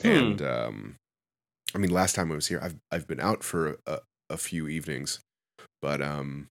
Hmm. 0.02 0.08
And 0.08 0.42
um, 0.42 0.96
I 1.74 1.78
mean, 1.78 1.90
last 1.90 2.14
time 2.14 2.32
I 2.32 2.34
was 2.34 2.48
here, 2.48 2.60
I've 2.62 2.76
I've 2.90 3.06
been 3.06 3.20
out 3.20 3.42
for 3.42 3.78
a, 3.86 4.00
a 4.30 4.36
few 4.36 4.68
evenings, 4.68 5.20
but 5.80 6.02
um, 6.02 6.48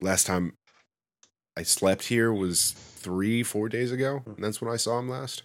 last 0.00 0.26
time 0.26 0.54
I 1.56 1.62
slept 1.62 2.04
here 2.04 2.32
was 2.32 2.72
three 2.72 3.42
four 3.42 3.68
days 3.68 3.92
ago. 3.92 4.22
And 4.26 4.44
that's 4.44 4.60
when 4.60 4.72
I 4.72 4.76
saw 4.76 4.98
him 4.98 5.08
last. 5.08 5.42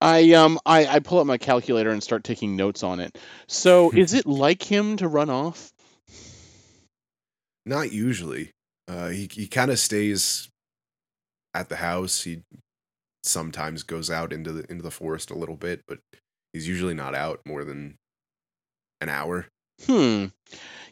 I 0.00 0.32
um 0.32 0.58
I, 0.64 0.86
I 0.86 0.98
pull 1.00 1.18
up 1.18 1.26
my 1.26 1.38
calculator 1.38 1.90
and 1.90 2.02
start 2.02 2.24
taking 2.24 2.56
notes 2.56 2.82
on 2.82 3.00
it. 3.00 3.18
So 3.48 3.90
is 3.90 4.14
it 4.14 4.26
like 4.26 4.62
him 4.62 4.96
to 4.98 5.08
run 5.08 5.30
off? 5.30 5.72
Not 7.66 7.92
usually. 7.92 8.50
Uh, 8.90 9.08
he 9.08 9.28
he 9.32 9.46
kind 9.46 9.70
of 9.70 9.78
stays 9.78 10.48
at 11.54 11.68
the 11.68 11.76
house. 11.76 12.24
He 12.24 12.42
sometimes 13.22 13.84
goes 13.84 14.10
out 14.10 14.32
into 14.32 14.52
the 14.52 14.70
into 14.70 14.82
the 14.82 14.90
forest 14.90 15.30
a 15.30 15.38
little 15.38 15.56
bit, 15.56 15.82
but 15.86 16.00
he's 16.52 16.66
usually 16.66 16.94
not 16.94 17.14
out 17.14 17.40
more 17.46 17.62
than 17.62 17.94
an 19.00 19.08
hour. 19.08 19.46
Hmm. 19.86 20.26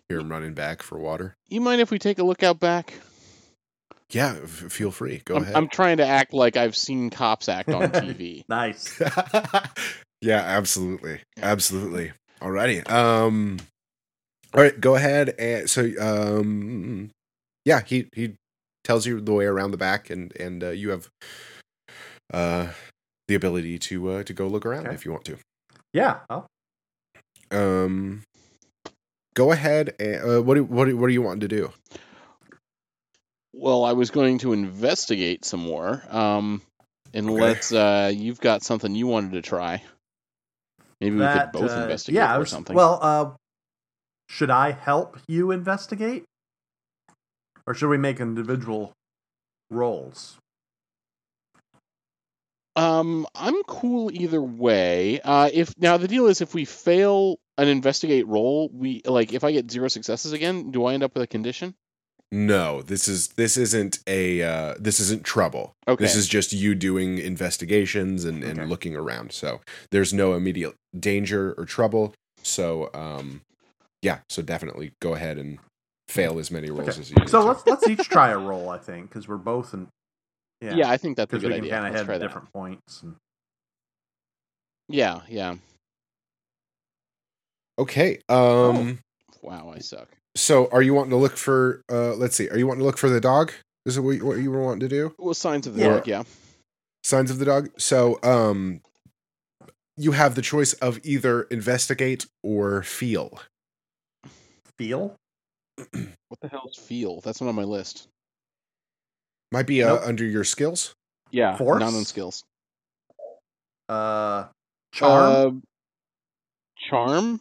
Hear 0.08 0.20
him 0.20 0.30
running 0.30 0.54
back 0.54 0.82
for 0.82 0.96
water. 0.96 1.34
You 1.48 1.61
mind 1.61 1.80
if 1.80 1.90
we 1.90 1.98
take 1.98 2.20
a 2.20 2.22
look 2.22 2.44
out 2.44 2.61
back? 2.61 2.94
Yeah, 4.11 4.37
f- 4.44 4.48
feel 4.48 4.92
free. 4.92 5.20
Go 5.24 5.37
I'm, 5.37 5.42
ahead. 5.42 5.56
I'm 5.56 5.68
trying 5.68 5.96
to 5.96 6.06
act 6.06 6.32
like 6.32 6.56
I've 6.56 6.76
seen 6.76 7.11
cops 7.11 7.48
act 7.48 7.68
on 7.68 7.82
TV. 7.90 8.44
Nice. 8.48 8.98
yeah, 10.23 10.38
absolutely, 10.38 11.20
absolutely. 11.42 12.12
Alrighty. 12.40 12.88
Um. 12.88 13.58
All 14.54 14.62
right, 14.62 14.81
go 14.81 14.94
ahead. 14.94 15.35
And 15.38 15.68
so, 15.68 15.90
um, 16.00 17.10
yeah, 17.69 17.83
he 17.85 18.08
he 18.14 18.35
tells 18.83 19.06
you 19.06 19.21
the 19.21 19.35
way 19.35 19.44
around 19.44 19.73
the 19.73 19.77
back, 19.77 20.08
and 20.08 20.35
and 20.37 20.64
uh, 20.64 20.71
you 20.71 20.88
have 20.88 21.10
uh 22.33 22.69
the 23.29 23.35
ability 23.35 23.79
to 23.79 24.10
uh, 24.10 24.23
to 24.23 24.33
go 24.33 24.46
look 24.48 24.64
around 24.64 24.87
Okay. 24.87 24.94
if 24.94 25.04
you 25.04 25.12
want 25.12 25.27
to. 25.27 25.37
Yeah. 25.92 26.21
Oh, 26.31 26.46
Um. 27.50 28.23
Go 29.35 29.52
ahead. 29.52 29.94
And, 30.00 30.16
uh, 30.16 30.42
what 30.42 30.54
do 30.54 30.64
what 30.64 30.87
do, 30.87 30.96
what 30.96 31.06
are 31.06 31.12
you 31.12 31.23
wanting 31.23 31.48
to 31.48 31.48
do? 31.48 31.73
well, 33.52 33.85
I 33.85 33.92
was 33.92 34.10
going 34.10 34.38
to 34.38 34.52
investigate 34.52 35.44
some 35.44 35.60
more. 35.60 36.02
Um, 36.08 36.62
unless 37.12 37.73
uh, 37.73 38.10
you've 38.14 38.40
got 38.40 38.62
something 38.62 38.94
you 38.94 39.06
wanted 39.06 39.33
to 39.33 39.42
try. 39.42 39.83
Maybe 41.00 41.16
we 41.16 41.27
could 41.27 41.52
both 41.52 41.71
uh, 41.71 41.83
investigate 41.83 42.16
yeah, 42.16 42.37
or 42.37 42.40
was, 42.40 42.50
something. 42.50 42.75
Well, 42.75 42.98
uh, 43.02 43.31
should 44.29 44.50
I 44.50 44.73
help 44.73 45.19
you 45.27 45.50
investigate? 45.50 46.25
Or 47.69 47.75
should 47.75 47.90
we 47.90 47.98
make 47.98 48.19
individual 48.19 48.94
rolls? 49.69 50.38
Um, 52.77 53.27
I'm 53.35 53.62
cool 53.64 54.10
either 54.10 54.40
way. 54.40 55.21
Uh, 55.21 55.50
if 55.52 55.75
now 55.77 55.98
the 55.98 56.08
deal 56.08 56.29
is 56.29 56.40
if 56.40 56.54
we 56.54 56.64
fail 56.64 57.37
an 57.58 57.69
investigate 57.69 58.27
roll, 58.27 58.71
we 58.73 59.02
like 59.04 59.35
if 59.35 59.44
I 59.44 59.52
get 59.52 59.71
zero 59.71 59.88
successes 59.88 60.33
again, 60.33 60.71
do 60.71 60.87
I 60.87 60.94
end 60.94 61.02
up 61.02 61.12
with 61.12 61.25
a 61.25 61.27
condition? 61.27 61.75
No, 62.33 62.81
this 62.81 63.06
is 63.06 63.29
this 63.29 63.58
isn't 63.58 63.98
a 64.06 64.42
uh, 64.42 64.75
this 64.79 64.98
isn't 64.98 65.25
trouble. 65.25 65.75
Okay. 65.87 66.02
This 66.02 66.16
is 66.16 66.27
just 66.27 66.54
you 66.54 66.75
doing 66.75 67.19
investigations 67.19 68.25
and, 68.25 68.42
and 68.42 68.60
Okay. 68.60 68.69
looking 68.69 68.96
around. 68.96 69.33
So 69.33 69.60
there's 69.90 70.14
no 70.14 70.33
immediate 70.33 70.75
danger 70.98 71.54
or 71.58 71.66
trouble. 71.66 72.14
So 72.42 72.88
um, 72.94 73.42
yeah, 74.00 74.21
so 74.31 74.40
definitely 74.40 74.92
go 75.02 75.12
ahead 75.14 75.37
and 75.37 75.58
fail 76.09 76.38
as 76.38 76.50
many 76.50 76.71
rolls 76.71 76.88
Okay. 76.88 77.00
as 77.00 77.11
you 77.11 77.17
So 77.29 77.44
let's 77.44 77.67
let's 77.67 77.87
each 77.88 78.09
try 78.09 78.31
a 78.31 78.38
roll, 78.38 78.71
I 78.71 78.79
think, 78.79 79.09
because 79.09 79.29
we're 79.29 79.37
both 79.37 79.75
in. 79.75 79.88
yeah. 80.61 80.75
Yeah, 80.75 80.90
I 80.90 80.96
think 80.96 81.17
that's 81.17 81.33
a 81.33 81.37
because 81.37 81.42
good 81.42 81.48
we 81.50 81.54
can 81.56 81.65
idea. 81.65 81.73
kind 81.75 81.87
of 81.87 81.92
Let's 81.92 82.09
have 82.09 82.21
that. 82.21 82.27
different 82.27 82.52
points. 82.52 83.02
And... 83.02 83.15
Yeah, 84.88 85.21
yeah. 85.29 85.56
Okay. 87.79 88.21
Um. 88.29 88.98
Wow, 89.42 89.73
I 89.75 89.79
suck. 89.79 90.09
So 90.37 90.69
are 90.73 90.83
you 90.83 90.94
wanting 90.94 91.11
to 91.11 91.17
look 91.17 91.37
for? 91.37 91.83
Uh. 91.90 92.15
Let's 92.15 92.37
see. 92.37 92.48
Are 92.48 92.59
you 92.59 92.67
wanting 92.67 92.81
to 92.81 92.87
look 92.87 92.98
for 92.98 93.09
the 93.11 93.21
dog? 93.21 93.52
Is 93.87 93.96
it 93.96 94.00
what 94.00 94.13
you, 94.13 94.27
what 94.27 94.38
you 94.38 94.50
were 94.50 94.63
wanting 94.63 94.81
to 94.81 94.88
do? 94.88 95.15
Well, 95.19 95.35
signs 95.35 95.67
of 95.67 95.75
the 95.75 95.81
Yeah. 95.83 95.88
dog, 95.88 96.06
yeah. 96.06 96.23
Signs 97.04 97.31
of 97.31 97.38
the 97.38 97.44
dog. 97.44 97.71
So 97.79 98.19
um. 98.23 98.81
You 100.00 100.13
have 100.13 100.37
the 100.37 100.42
choice 100.42 100.75
of 100.75 101.00
either 101.02 101.42
investigate 101.42 102.27
or 102.44 102.85
feel. 102.85 103.40
Feel? 104.77 105.17
What 106.29 106.40
the 106.40 106.48
hell 106.48 106.68
is 106.70 106.79
feel? 106.79 107.20
That's 107.20 107.40
not 107.40 107.48
on 107.48 107.54
my 107.54 107.64
list. 107.64 108.08
Might 109.52 109.66
be 109.66 109.83
uh, 109.83 109.94
Nope. 109.94 110.02
under 110.04 110.24
your 110.24 110.44
skills. 110.44 110.94
Yeah, 111.31 111.56
Force? 111.56 111.81
not 111.81 111.94
on 111.94 112.04
skills. 112.04 112.44
Uh, 113.88 114.46
charm? 114.92 115.62
Uh, 115.64 116.79
charm, 116.88 117.40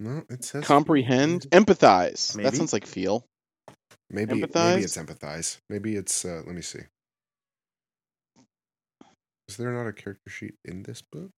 No, 0.00 0.22
it 0.28 0.44
says 0.44 0.64
comprehend, 0.64 1.46
empathize. 1.50 2.40
That 2.42 2.54
sounds 2.54 2.72
like 2.72 2.86
feel. 2.86 3.24
Maybe 4.10 4.34
maybe 4.34 4.82
it's 4.82 4.96
empathize. 4.96 5.58
Maybe 5.68 5.94
it's 5.96 6.24
uh 6.24 6.42
let 6.46 6.54
me 6.54 6.62
see. 6.62 6.80
Is 9.48 9.56
there 9.56 9.72
not 9.72 9.86
a 9.86 9.92
character 9.92 10.30
sheet 10.30 10.54
in 10.64 10.82
this 10.82 11.02
book? 11.02 11.30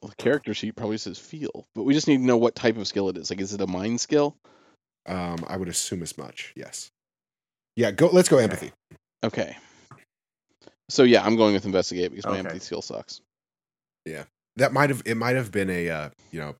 Well, 0.00 0.10
the 0.10 0.22
character 0.22 0.54
sheet 0.54 0.76
probably 0.76 0.98
says 0.98 1.18
feel, 1.18 1.66
but 1.74 1.82
we 1.82 1.92
just 1.94 2.06
need 2.08 2.18
to 2.18 2.22
know 2.24 2.36
what 2.36 2.54
type 2.54 2.76
of 2.76 2.86
skill 2.86 3.08
it 3.08 3.16
is. 3.18 3.30
Like, 3.30 3.40
is 3.40 3.52
it 3.52 3.60
a 3.60 3.66
mind 3.66 4.00
skill? 4.00 4.36
Um 5.06 5.44
I 5.48 5.56
would 5.56 5.68
assume 5.68 6.02
as 6.02 6.16
much. 6.18 6.52
Yes. 6.56 6.90
Yeah, 7.76 7.90
go 7.90 8.08
let's 8.08 8.28
go 8.28 8.38
empathy. 8.38 8.72
Okay. 9.24 9.56
So 10.88 11.02
yeah, 11.02 11.24
I'm 11.24 11.36
going 11.36 11.54
with 11.54 11.64
investigate 11.66 12.10
because 12.10 12.26
my 12.26 12.32
Okay. 12.32 12.38
empathy 12.40 12.60
skill 12.60 12.82
sucks. 12.82 13.20
Yeah, 14.04 14.24
that 14.56 14.72
might 14.72 14.90
have 14.90 15.02
it 15.04 15.16
might 15.16 15.36
have 15.36 15.50
been 15.52 15.68
a 15.70 15.88
uh, 15.90 16.10
you 16.30 16.40
know, 16.40 16.56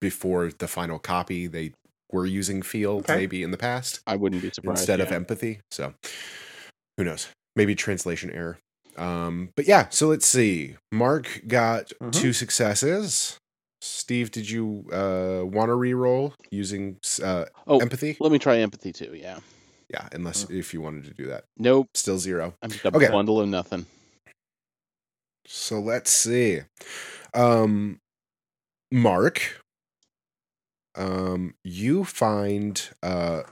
before 0.00 0.50
the 0.50 0.68
final 0.68 0.98
copy 0.98 1.46
they 1.46 1.72
were 2.12 2.26
using 2.26 2.62
feel 2.62 2.98
Okay. 2.98 3.16
maybe 3.16 3.42
in 3.42 3.50
the 3.50 3.56
past 3.56 4.00
I 4.06 4.16
wouldn't 4.16 4.42
be 4.42 4.50
surprised. 4.50 4.80
instead 4.80 5.00
of 5.00 5.10
empathy. 5.10 5.60
So 5.70 5.94
who 6.96 7.04
knows? 7.04 7.28
Maybe 7.56 7.74
translation 7.74 8.30
error. 8.30 8.58
Um 8.96 9.50
but 9.56 9.66
yeah, 9.66 9.88
so 9.90 10.08
let's 10.08 10.26
see. 10.26 10.76
Mark 10.92 11.42
got 11.46 11.92
Mhm. 12.02 12.12
two 12.12 12.32
successes. 12.32 13.38
Steve, 13.80 14.30
did 14.30 14.48
you 14.50 14.84
uh 14.92 15.42
want 15.44 15.68
to 15.68 15.74
re-roll 15.74 16.34
using 16.50 16.98
uh 17.22 17.44
Oh, 17.66 17.78
empathy? 17.78 18.16
let 18.20 18.32
me 18.32 18.38
try 18.38 18.58
empathy 18.58 18.92
too. 18.92 19.14
Yeah. 19.14 19.38
Yeah, 19.88 20.08
unless 20.12 20.48
if 20.50 20.74
you 20.74 20.80
wanted 20.80 21.04
to 21.04 21.14
do 21.14 21.26
that. 21.26 21.44
Nope. 21.56 21.88
Still 21.94 22.18
zero. 22.18 22.54
I'm 22.62 22.70
just 22.70 22.84
a 22.84 22.88
Okay. 22.88 23.08
bundle 23.08 23.40
of 23.40 23.48
nothing. 23.48 23.86
So 25.46 25.78
let's 25.80 26.10
see. 26.10 26.60
Um 27.34 27.98
Mark 28.90 29.60
um 30.96 31.54
you 31.64 32.04
find 32.04 32.90
uh 33.02 33.42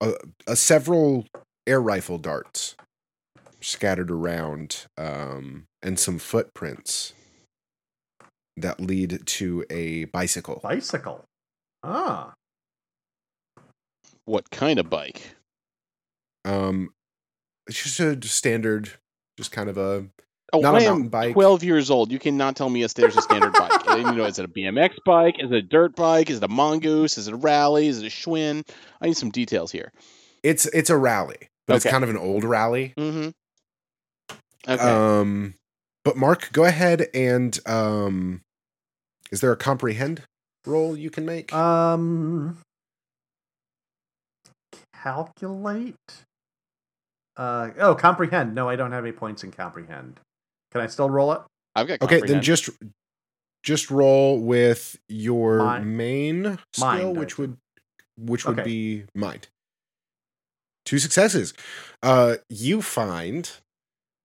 a, 0.00 0.12
a 0.46 0.56
several 0.56 1.26
air 1.66 1.80
rifle 1.80 2.18
darts 2.18 2.74
scattered 3.60 4.10
around 4.10 4.86
um 4.96 5.64
and 5.82 5.98
some 5.98 6.18
footprints 6.18 7.12
that 8.56 8.80
lead 8.80 9.20
to 9.26 9.64
a 9.70 10.04
bicycle. 10.06 10.60
Bicycle. 10.62 11.24
Ah. 11.84 12.34
What 14.24 14.50
kind 14.50 14.78
of 14.78 14.90
bike? 14.90 15.22
Um 16.44 16.90
it's 17.66 17.82
just 17.82 18.00
a 18.00 18.18
standard 18.28 18.90
just 19.36 19.52
kind 19.52 19.68
of 19.68 19.76
a 19.78 20.06
Oh, 20.50 20.60
Not 20.60 20.76
a 20.76 20.78
I 20.78 20.80
mountain 20.84 21.04
am 21.04 21.08
bike. 21.10 21.34
12 21.34 21.62
years 21.62 21.90
old. 21.90 22.10
You 22.10 22.18
cannot 22.18 22.56
tell 22.56 22.70
me 22.70 22.82
a, 22.82 22.88
there's 22.88 23.18
a 23.18 23.20
standard 23.20 23.52
bike. 23.52 23.86
I 23.86 23.96
didn't 23.96 24.16
know, 24.16 24.24
is 24.24 24.38
it 24.38 24.46
a 24.46 24.48
BMX 24.48 24.94
bike? 25.04 25.34
Is 25.38 25.50
it 25.50 25.56
a 25.56 25.60
dirt 25.60 25.94
bike? 25.94 26.30
Is 26.30 26.38
it 26.38 26.42
a 26.44 26.48
mongoose? 26.48 27.18
Is 27.18 27.28
it 27.28 27.34
a 27.34 27.36
Raleigh? 27.36 27.86
Is 27.88 28.02
it 28.02 28.06
a 28.06 28.08
Schwinn? 28.08 28.66
I 29.02 29.08
need 29.08 29.16
some 29.18 29.28
details 29.30 29.70
here. 29.70 29.92
it's 30.42 30.64
it's 30.66 30.88
a 30.88 30.96
Raleigh, 30.96 31.50
but 31.66 31.76
it's 31.76 31.84
kind 31.84 32.02
of 32.02 32.08
an 32.08 32.16
old 32.16 32.44
Raleigh. 32.44 32.94
Mm-hmm. 32.96 33.28
Okay. 34.68 34.82
Um, 34.82 35.54
but 36.04 36.16
Mark, 36.16 36.52
go 36.52 36.64
ahead 36.64 37.08
and 37.14 37.58
um, 37.66 38.42
is 39.30 39.40
there 39.40 39.52
a 39.52 39.56
comprehend 39.56 40.22
roll 40.66 40.96
you 40.96 41.10
can 41.10 41.24
make? 41.24 41.52
Um. 41.52 42.58
Calculate. 45.02 45.94
Uh 47.36 47.70
oh, 47.78 47.94
comprehend. 47.94 48.54
No, 48.54 48.68
I 48.68 48.76
don't 48.76 48.92
have 48.92 49.04
any 49.04 49.12
points 49.12 49.44
in 49.44 49.52
comprehend. 49.52 50.18
Can 50.72 50.80
I 50.80 50.86
still 50.88 51.08
roll 51.08 51.32
it? 51.32 51.40
I've 51.76 51.86
got 51.86 52.02
okay, 52.02 52.20
then 52.20 52.42
just 52.42 52.68
just 53.62 53.90
roll 53.90 54.40
with 54.40 54.98
your 55.08 55.58
Mind. 55.58 55.96
main 55.96 56.58
skill, 56.72 56.86
Mind, 56.86 57.16
I 57.16 57.20
which 57.20 57.34
think. 57.34 57.38
would 57.38 57.56
which 58.18 58.44
would 58.46 58.58
Okay. 58.58 58.64
be 58.64 59.04
mind. 59.14 59.46
Two 60.84 60.98
successes. 60.98 61.54
Uh, 62.02 62.36
you 62.50 62.82
find 62.82 63.50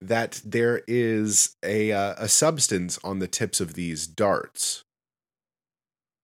that 0.08 0.42
there 0.46 0.82
is 0.88 1.56
a 1.64 1.92
uh, 1.92 2.16
a 2.18 2.28
substance 2.28 3.00
on 3.04 3.20
the 3.20 3.28
tips 3.28 3.60
of 3.62 3.74
these 3.74 4.08
darts. 4.08 4.84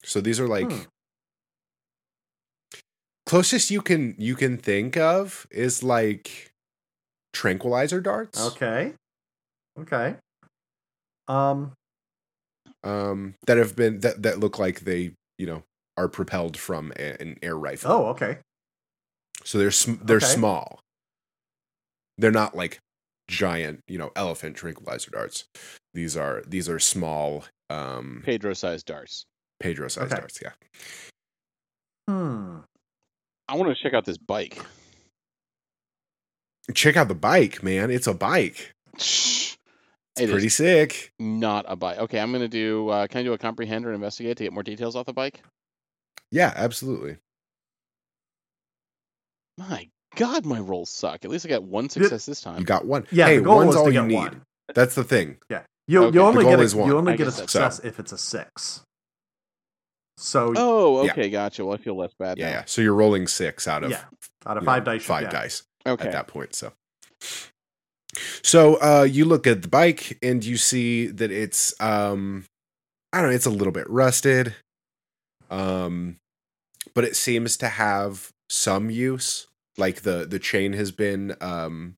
So 0.04 0.22
these 0.22 0.40
are 0.40 0.48
like 0.48 0.72
Hmm. 0.72 0.82
closest 3.26 3.70
you 3.72 3.82
can 3.82 4.16
you 4.18 4.36
can 4.36 4.58
think 4.58 4.98
of 4.98 5.48
is 5.52 5.84
like 5.84 6.52
tranquilizer 7.34 8.02
darts. 8.02 8.40
Okay. 8.40 8.94
Okay. 9.80 10.16
Um. 11.28 11.74
um, 12.84 13.36
that 13.46 13.58
have 13.58 13.76
been 13.76 14.00
that 14.00 14.24
that 14.24 14.40
look 14.40 14.58
like 14.58 14.82
they 14.82 15.12
you 15.38 15.46
know 15.46 15.64
are 15.98 16.08
propelled 16.08 16.58
from 16.58 16.92
a, 16.98 17.22
an 17.22 17.38
air 17.44 17.56
rifle. 17.58 17.92
Oh, 17.92 18.06
okay. 18.08 18.40
so 19.44 19.58
they're 19.58 19.72
sm- 19.72 20.02
they're 20.02 20.18
okay. 20.18 20.26
small. 20.26 20.80
They're 22.18 22.32
not 22.32 22.56
like 22.56 22.80
giant, 23.30 23.82
you 23.88 23.98
know, 23.98 24.12
elephant 24.16 24.56
tranquilizer 24.58 25.12
darts. 25.12 25.46
These 25.94 26.18
are 26.18 26.44
these 26.48 26.68
are 26.68 26.80
small, 26.80 27.46
um, 27.70 28.22
Pedro 28.26 28.54
sized 28.54 28.86
darts. 28.88 29.26
Pedro 29.60 29.88
sized 29.88 30.12
Okay. 30.12 30.20
darts. 30.20 30.40
Yeah. 30.42 30.52
Hmm. 32.08 32.60
I 33.48 33.56
want 33.56 33.76
to 33.76 33.82
check 33.84 33.94
out 33.94 34.06
this 34.06 34.18
bike. 34.18 34.58
Check 36.74 36.98
out 36.98 37.08
the 37.08 37.16
bike, 37.16 37.64
man. 37.64 37.90
It's 37.90 38.08
a 38.08 38.14
bike. 38.14 38.74
It's 38.94 39.58
It's 40.18 40.32
pretty 40.32 40.50
sick. 40.50 41.12
not 41.20 41.66
a 41.68 41.76
bike. 41.76 41.98
Okay, 42.00 42.20
I'm 42.20 42.32
going 42.32 42.42
to 42.42 42.48
do. 42.48 42.90
Uh, 42.90 43.08
can 43.08 43.20
I 43.22 43.24
do 43.24 43.34
a 43.34 43.38
comprehend 43.38 43.86
or 43.86 43.94
investigate 43.94 44.38
to 44.38 44.44
get 44.44 44.54
more 44.54 44.64
details 44.64 44.96
off 44.96 45.06
the 45.06 45.14
bike? 45.14 45.42
Yeah, 46.32 46.54
absolutely. 46.56 47.18
My 49.58 49.90
God, 50.20 50.46
my 50.46 50.60
rolls 50.60 50.90
suck. 50.90 51.24
At 51.24 51.32
least 51.32 51.46
I 51.46 51.50
got 51.50 51.64
one 51.64 51.90
success 51.90 52.26
this 52.26 52.42
time. 52.42 52.60
You 52.60 52.66
got 52.66 52.86
one. 52.86 53.08
Yeah, 53.12 53.28
hey, 53.28 53.38
the 53.38 53.44
goal 53.44 53.56
one's 53.58 53.68
was 53.68 53.76
all 53.78 53.86
to 53.86 53.92
you 53.94 54.00
get 54.02 54.08
need. 54.08 54.16
one. 54.16 54.42
That's 54.76 54.94
the 54.96 55.04
thing. 55.04 55.38
Yeah. 55.50 55.62
You 55.88 56.04
Okay. 56.04 56.16
you 56.16 56.22
only 56.22 56.44
get 56.44 56.60
a, 56.60 56.78
one. 56.78 56.88
you 56.90 56.98
only 56.98 57.14
I 57.14 57.16
get 57.16 57.24
a 57.28 57.30
guess 57.32 57.36
so. 57.38 57.42
success 57.44 57.80
if 57.80 58.00
it's 58.00 58.12
a 58.12 58.18
six. 58.18 58.82
So 60.18 60.54
Oh, 60.58 61.04
Yeah. 61.06 61.12
okay, 61.14 61.30
gotcha. 61.30 61.64
Well, 61.66 61.74
I 61.74 61.82
feel 61.82 61.96
less 61.98 62.12
bad 62.20 62.38
Yeah, 62.38 62.48
now. 62.50 62.52
yeah. 62.58 62.64
So 62.66 62.82
you're 62.82 62.94
rolling 62.94 63.26
six 63.28 63.68
out 63.68 63.84
of 63.86 63.92
yeah, 63.92 64.04
out 64.46 64.58
of 64.58 64.64
you 64.64 64.66
know, 64.66 64.72
five 64.74 64.84
dice. 64.84 65.04
Five 65.06 65.22
get. 65.24 65.32
dice. 65.32 65.64
Okay. 65.88 66.06
at 66.06 66.12
that 66.12 66.28
point. 66.28 66.54
So, 66.54 66.74
so 68.44 68.76
uh, 68.82 69.04
you 69.04 69.24
look 69.26 69.48
at 69.48 69.62
the 69.62 69.68
bike 69.70 70.18
and 70.22 70.44
you 70.44 70.58
see 70.58 71.08
that 71.08 71.32
it's 71.32 71.74
um, 71.80 72.46
I 73.14 73.22
don't 73.22 73.30
know, 73.30 73.36
it's 73.36 73.46
a 73.46 73.50
little 73.50 73.72
bit 73.74 73.90
rusted, 73.90 74.54
um, 75.50 76.18
but 76.94 77.06
it 77.06 77.16
seems 77.16 77.56
to 77.58 77.70
have 77.70 78.30
some 78.50 78.90
use. 78.90 79.48
Like 79.80 80.02
the 80.02 80.28
the 80.30 80.40
chain 80.40 80.74
has 80.74 80.92
been 80.92 81.36
um, 81.42 81.96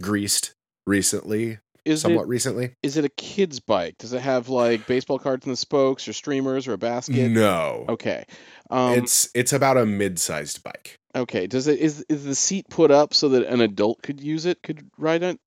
greased 0.00 0.52
recently 0.86 1.58
Is 1.84 2.00
somewhat 2.02 2.24
it 2.24 2.28
recently. 2.28 2.74
is 2.82 2.96
it 2.96 3.04
a 3.04 3.08
kid's 3.08 3.60
bike? 3.60 3.94
Does 3.98 4.12
it 4.12 4.20
have 4.20 4.48
like 4.48 4.86
baseball 4.86 5.18
cards 5.18 5.46
in 5.46 5.52
the 5.52 5.56
spokes 5.56 6.06
or 6.08 6.12
streamers 6.12 6.66
or 6.68 6.72
a 6.72 6.78
basket? 6.78 7.28
No, 7.30 7.84
Okay. 7.88 8.24
Um, 8.70 8.98
it's 8.98 9.28
it's 9.34 9.52
about 9.52 9.76
a 9.76 9.86
mid-sized 9.86 10.62
bike. 10.62 10.96
okay. 11.14 11.46
Does 11.46 11.68
it 11.68 11.78
is 11.78 12.04
is 12.08 12.24
the 12.24 12.34
seat 12.34 12.66
put 12.70 12.90
up 12.90 13.14
so 13.14 13.28
that 13.30 13.46
an 13.46 13.60
adult 13.60 14.02
could 14.02 14.20
use 14.20 14.44
it? 14.46 14.62
Could 14.62 14.88
ride 14.98 15.22
it? 15.22 15.38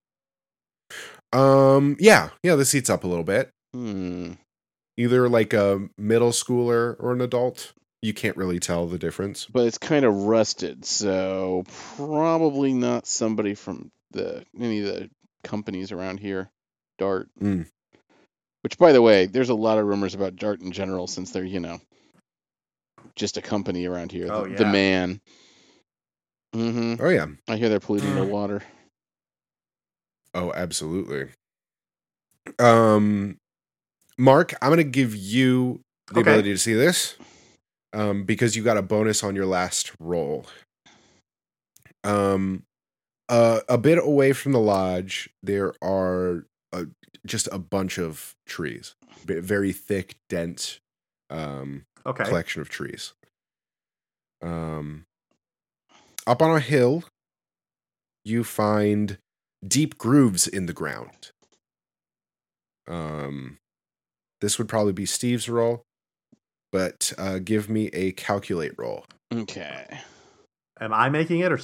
Um, 1.34 1.98
yeah, 2.00 2.30
yeah, 2.44 2.56
the 2.56 2.66
seat's 2.66 2.90
up 2.90 3.04
a 3.04 3.08
little 3.08 3.24
bit. 3.24 3.50
Hmm. 3.74 4.34
Either 4.98 5.28
like 5.28 5.54
a 5.54 5.90
middle 5.98 6.32
schooler 6.32 6.96
or 7.00 7.12
an 7.12 7.20
adult. 7.22 7.74
You 8.06 8.14
can't 8.14 8.38
really 8.38 8.60
tell 8.60 8.86
the 8.86 9.00
difference. 9.00 9.48
But 9.48 9.66
it's 9.66 9.80
kind 9.80 10.06
of 10.06 10.14
rusted, 10.14 10.86
so 10.86 11.64
probably 11.98 12.72
not 12.72 13.08
somebody 13.08 13.56
from 13.56 13.92
the 14.12 14.46
any 14.60 14.82
of 14.82 14.86
the 14.86 15.10
companies 15.44 15.92
around 15.92 16.20
here. 16.20 16.52
Dart. 17.00 17.30
Mm. 17.42 17.66
Which, 18.62 18.78
by 18.78 18.92
the 18.92 19.02
way, 19.02 19.26
there's 19.26 19.50
a 19.50 19.56
lot 19.56 19.80
of 19.80 19.86
rumors 19.86 20.14
about 20.14 20.36
Dart 20.36 20.62
in 20.62 20.72
general 20.72 21.08
since 21.08 21.32
they're 21.32 21.44
you 21.44 21.60
know 21.60 21.80
just 23.16 23.38
a 23.38 23.42
company 23.42 23.88
around 23.88 24.12
here. 24.12 24.30
Oh, 24.32 24.44
the, 24.44 24.54
the 24.56 24.64
yeah. 24.66 24.72
man. 24.72 25.22
hmm 26.54 26.96
Oh 27.00 27.10
yeah. 27.10 27.26
I 27.48 27.56
hear 27.58 27.70
they're 27.70 27.80
polluting 27.80 28.14
the 28.14 28.24
water. 28.26 28.62
Oh, 30.36 30.54
absolutely. 30.54 31.30
Um, 32.60 33.38
Mark, 34.18 34.54
I'm 34.62 34.70
gonna 34.70 34.84
give 34.84 35.16
you 35.16 35.82
the 36.12 36.20
Okay. 36.20 36.30
ability 36.30 36.54
to 36.54 36.58
see 36.60 36.74
this, 36.76 37.16
um, 37.96 38.24
because 38.26 38.56
you 38.56 38.64
got 38.64 38.78
a 38.78 38.82
bonus 38.82 39.24
on 39.24 39.36
your 39.36 39.46
last 39.46 39.92
roll. 40.00 40.46
Um, 42.04 42.64
uh, 43.30 43.62
a 43.68 43.78
bit 43.78 43.98
away 43.98 44.34
from 44.34 44.52
the 44.52 44.60
lodge, 44.60 45.30
there 45.42 45.74
are 45.84 46.46
uh, 46.72 46.86
just 47.26 47.48
a 47.52 47.58
bunch 47.58 47.98
of 47.98 48.36
trees, 48.46 48.94
Ve- 49.26 49.40
very 49.40 49.72
thick, 49.72 50.16
dense, 50.30 50.80
um, 51.32 51.86
Okay. 52.06 52.24
collection 52.26 52.62
of 52.62 52.70
trees. 52.70 53.14
Um, 54.44 55.06
up 56.28 56.42
on 56.44 56.56
a 56.56 56.60
hill, 56.60 57.04
you 58.24 58.44
find 58.44 59.18
deep 59.68 59.98
grooves 59.98 60.48
in 60.48 60.68
the 60.68 60.74
ground. 60.74 61.32
Um, 62.88 63.58
this 64.42 64.60
would 64.60 64.68
probably 64.68 64.94
be 64.94 65.08
Steve's 65.08 65.50
roll, 65.50 65.82
but 66.72 67.14
uh, 67.18 67.40
give 67.40 67.70
me 67.70 67.88
a 67.88 68.12
calculate 68.14 68.74
roll. 68.78 69.06
Okay. 69.34 69.86
Am 70.80 70.94
I 70.94 71.10
making 71.10 71.40
it 71.40 71.52
or? 71.52 71.60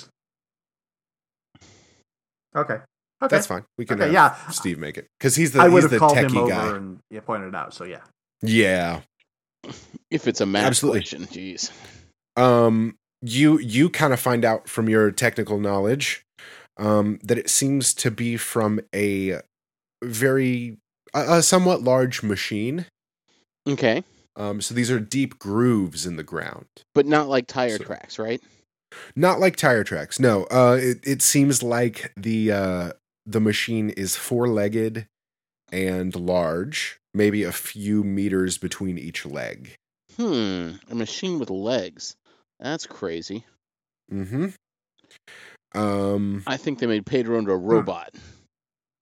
Okay. 2.56 2.76
Okay. 2.76 2.84
That's 3.30 3.48
fine. 3.48 3.64
We 3.78 3.86
can 3.86 3.96
Okay, 4.02 4.06
have 4.06 4.14
yeah. 4.14 4.50
Steve 4.52 4.80
make 4.80 4.98
it 4.98 5.08
because 5.20 5.36
he's 5.36 5.52
the 5.52 5.62
I 5.62 5.68
would 5.68 5.84
have 5.84 6.00
called 6.00 6.18
him 6.18 6.32
techie 6.32 6.38
over 6.38 6.50
guy. 6.50 6.76
and 6.76 7.00
yeah, 7.12 7.20
pointed 7.22 7.50
it 7.50 7.56
out. 7.56 7.74
So 7.74 7.84
yeah. 7.84 8.00
Yeah. 8.42 9.02
If 10.10 10.28
it's 10.28 10.42
a 10.42 10.46
math 10.46 10.66
Absolutely. 10.66 11.02
question, 11.02 11.26
jeez. 11.28 11.72
um 12.36 12.96
you 13.22 13.60
you 13.60 13.90
kind 13.90 14.12
of 14.14 14.20
find 14.20 14.44
out 14.44 14.68
from 14.68 14.90
your 14.90 15.12
technical 15.12 15.60
knowledge 15.60 16.24
um 16.78 17.20
that 17.24 17.38
it 17.38 17.50
seems 17.50 17.94
to 17.94 18.10
be 18.10 18.38
from 18.38 18.80
a 18.96 19.40
very 20.04 20.78
a, 21.14 21.34
a 21.38 21.42
somewhat 21.44 21.84
large 21.84 22.24
machine 22.24 22.88
Okay, 23.70 24.04
um 24.36 24.62
so 24.62 24.74
these 24.74 24.90
are 24.92 25.00
deep 25.00 25.38
grooves 25.40 26.06
in 26.06 26.16
the 26.16 26.24
ground 26.24 26.66
but 26.96 27.06
not 27.06 27.28
like 27.28 27.48
tire 27.48 27.78
So- 27.78 27.84
tracks, 27.84 28.18
right? 28.20 28.42
not 29.16 29.40
like 29.40 29.56
tire 29.56 29.84
tracks 29.86 30.20
no 30.20 30.44
uh 30.46 30.78
it, 30.82 31.00
it 31.04 31.22
seems 31.22 31.64
like 31.64 32.12
the 32.18 32.52
uh 32.52 32.92
the 33.26 33.40
machine 33.40 33.90
is 33.92 34.16
four-legged 34.18 35.08
and 35.72 36.14
large 36.16 37.00
maybe 37.14 37.44
a 37.44 37.52
few 37.54 38.04
meters 38.04 38.58
between 38.58 38.98
each 38.98 39.26
leg 39.26 39.76
Hmm, 40.18 40.72
a 40.90 40.96
machine 40.96 41.40
with 41.40 41.50
legs. 41.50 42.16
That's 42.60 42.86
crazy. 42.86 43.46
mm-hmm 44.12 44.48
um 45.74 46.44
I 46.46 46.58
think 46.58 46.80
they 46.80 46.86
made 46.88 47.06
Pedro 47.06 47.40
into 47.40 47.52
a 47.54 47.58
robot. 47.58 48.14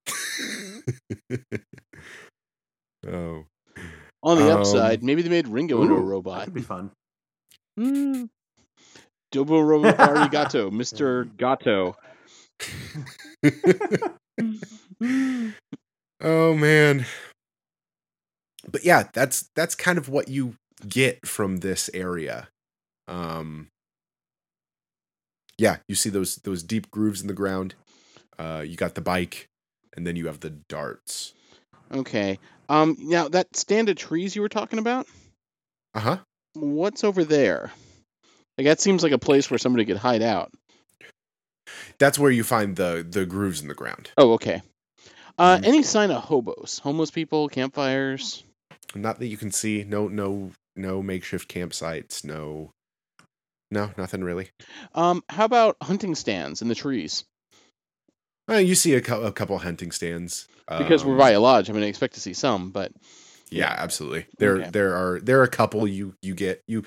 oh 3.08 3.44
On 4.22 4.38
the 4.38 4.52
Um, 4.52 4.58
upside, 4.58 5.02
maybe 5.02 5.22
they 5.22 5.28
made 5.30 5.48
Ringo 5.48 5.82
into 5.82 5.94
a 5.94 6.00
robot. 6.00 6.40
That'd 6.40 6.54
be 6.54 6.60
fun. 6.62 6.90
Hmm. 7.76 8.24
Dobo 9.32 9.66
Robo 9.66 9.90
Arigato, 9.92 10.70
Mr. 10.72 11.24
Gato. 11.36 11.96
oh 16.22 16.54
man 16.54 17.06
but 18.70 18.84
yeah 18.84 19.04
that's 19.14 19.48
that's 19.56 19.74
kind 19.74 19.96
of 19.98 20.08
what 20.08 20.28
you 20.28 20.54
get 20.88 21.26
from 21.26 21.58
this 21.58 21.88
area 21.94 22.48
um 23.08 23.68
yeah 25.58 25.76
you 25.88 25.94
see 25.94 26.10
those 26.10 26.36
those 26.36 26.62
deep 26.62 26.90
grooves 26.90 27.20
in 27.22 27.26
the 27.28 27.34
ground 27.34 27.74
uh 28.38 28.62
you 28.66 28.76
got 28.76 28.94
the 28.94 29.00
bike 29.00 29.46
and 29.96 30.06
then 30.06 30.16
you 30.16 30.26
have 30.26 30.40
the 30.40 30.50
darts 30.68 31.32
Okay. 31.92 32.38
Um. 32.70 32.96
Now 33.00 33.28
that 33.28 33.54
stand 33.56 33.88
of 33.88 33.96
trees 33.96 34.34
you 34.34 34.42
were 34.42 34.48
talking 34.48 34.78
about, 34.78 35.06
uh-huh 35.94 36.18
what's 36.54 37.04
over 37.04 37.24
there? 37.24 37.70
Like 38.56 38.66
that 38.66 38.80
seems 38.80 39.02
like 39.02 39.12
a 39.12 39.18
place 39.18 39.50
where 39.50 39.58
somebody 39.58 39.84
could 39.84 39.96
hide 39.96 40.22
out. 40.22 40.52
that's 41.98 42.18
where 42.18 42.30
you 42.30 42.44
find 42.44 42.76
the 42.76 43.06
the 43.08 43.26
grooves 43.26 43.60
in 43.60 43.68
the 43.68 43.74
ground 43.74 44.10
Oh, 44.16 44.32
okay. 44.34 44.62
Uh, 45.38 45.58
Mhm. 45.58 45.64
any 45.66 45.82
sign 45.82 46.10
of 46.10 46.22
hobos, 46.22 46.78
homeless 46.78 47.10
people, 47.10 47.48
campfires? 47.48 48.44
not 48.94 49.18
that 49.18 49.26
you 49.28 49.36
can 49.36 49.50
see 49.52 49.84
no 49.84 50.08
no 50.08 50.52
no 50.76 51.02
makeshift 51.02 51.48
campsites 51.48 52.24
no 52.24 52.70
no 53.70 53.90
nothing 53.96 54.22
really 54.24 54.50
Um, 54.94 55.22
how 55.28 55.44
about 55.44 55.76
hunting 55.82 56.14
stands 56.14 56.62
in 56.62 56.68
the 56.68 56.74
trees? 56.74 57.24
Uh, 58.50 58.54
you 58.56 58.74
see 58.74 58.94
a, 58.94 59.00
cou- 59.00 59.22
a 59.22 59.32
couple 59.32 59.58
hunting 59.58 59.90
stands 59.92 60.48
Because 60.68 61.04
we're 61.04 61.12
um, 61.12 61.18
by 61.18 61.30
a 61.30 61.40
lodge, 61.40 61.70
I 61.70 61.72
mean, 61.72 61.82
I 61.82 61.86
expect 61.86 62.14
to 62.14 62.20
see 62.20 62.32
some, 62.34 62.70
but 62.70 62.92
Yeah, 63.50 63.74
absolutely. 63.76 64.26
There 64.38 64.58
Okay. 64.58 64.70
there 64.70 64.94
are 64.94 65.20
there 65.20 65.40
are 65.40 65.44
a 65.44 65.48
couple 65.48 65.86
you 65.88 66.14
you 66.22 66.34
get 66.34 66.62
you 66.66 66.84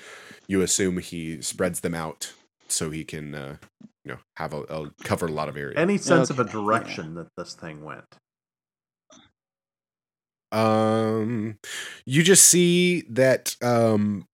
you 0.48 0.62
assume 0.62 0.98
he 0.98 1.42
spreads 1.42 1.80
them 1.80 1.94
out 1.94 2.32
so 2.68 2.90
he 2.90 3.04
can 3.04 3.34
uh 3.34 3.56
you 4.04 4.12
know 4.12 4.18
have 4.36 4.52
a, 4.54 4.62
a 4.62 4.90
cover 5.04 5.26
a 5.26 5.32
lot 5.32 5.48
of 5.48 5.56
area. 5.56 5.78
Any 5.78 5.98
sense 5.98 6.30
of 6.30 6.38
a 6.38 6.42
Okay, 6.42 6.52
yeah. 6.52 6.52
direction 6.52 7.14
that 7.16 7.28
this 7.36 7.54
thing 7.54 7.84
went? 7.84 8.04
um 10.52 11.58
you 12.06 12.22
just 12.22 12.44
see 12.44 13.02
that 13.10 13.56
um 13.62 14.24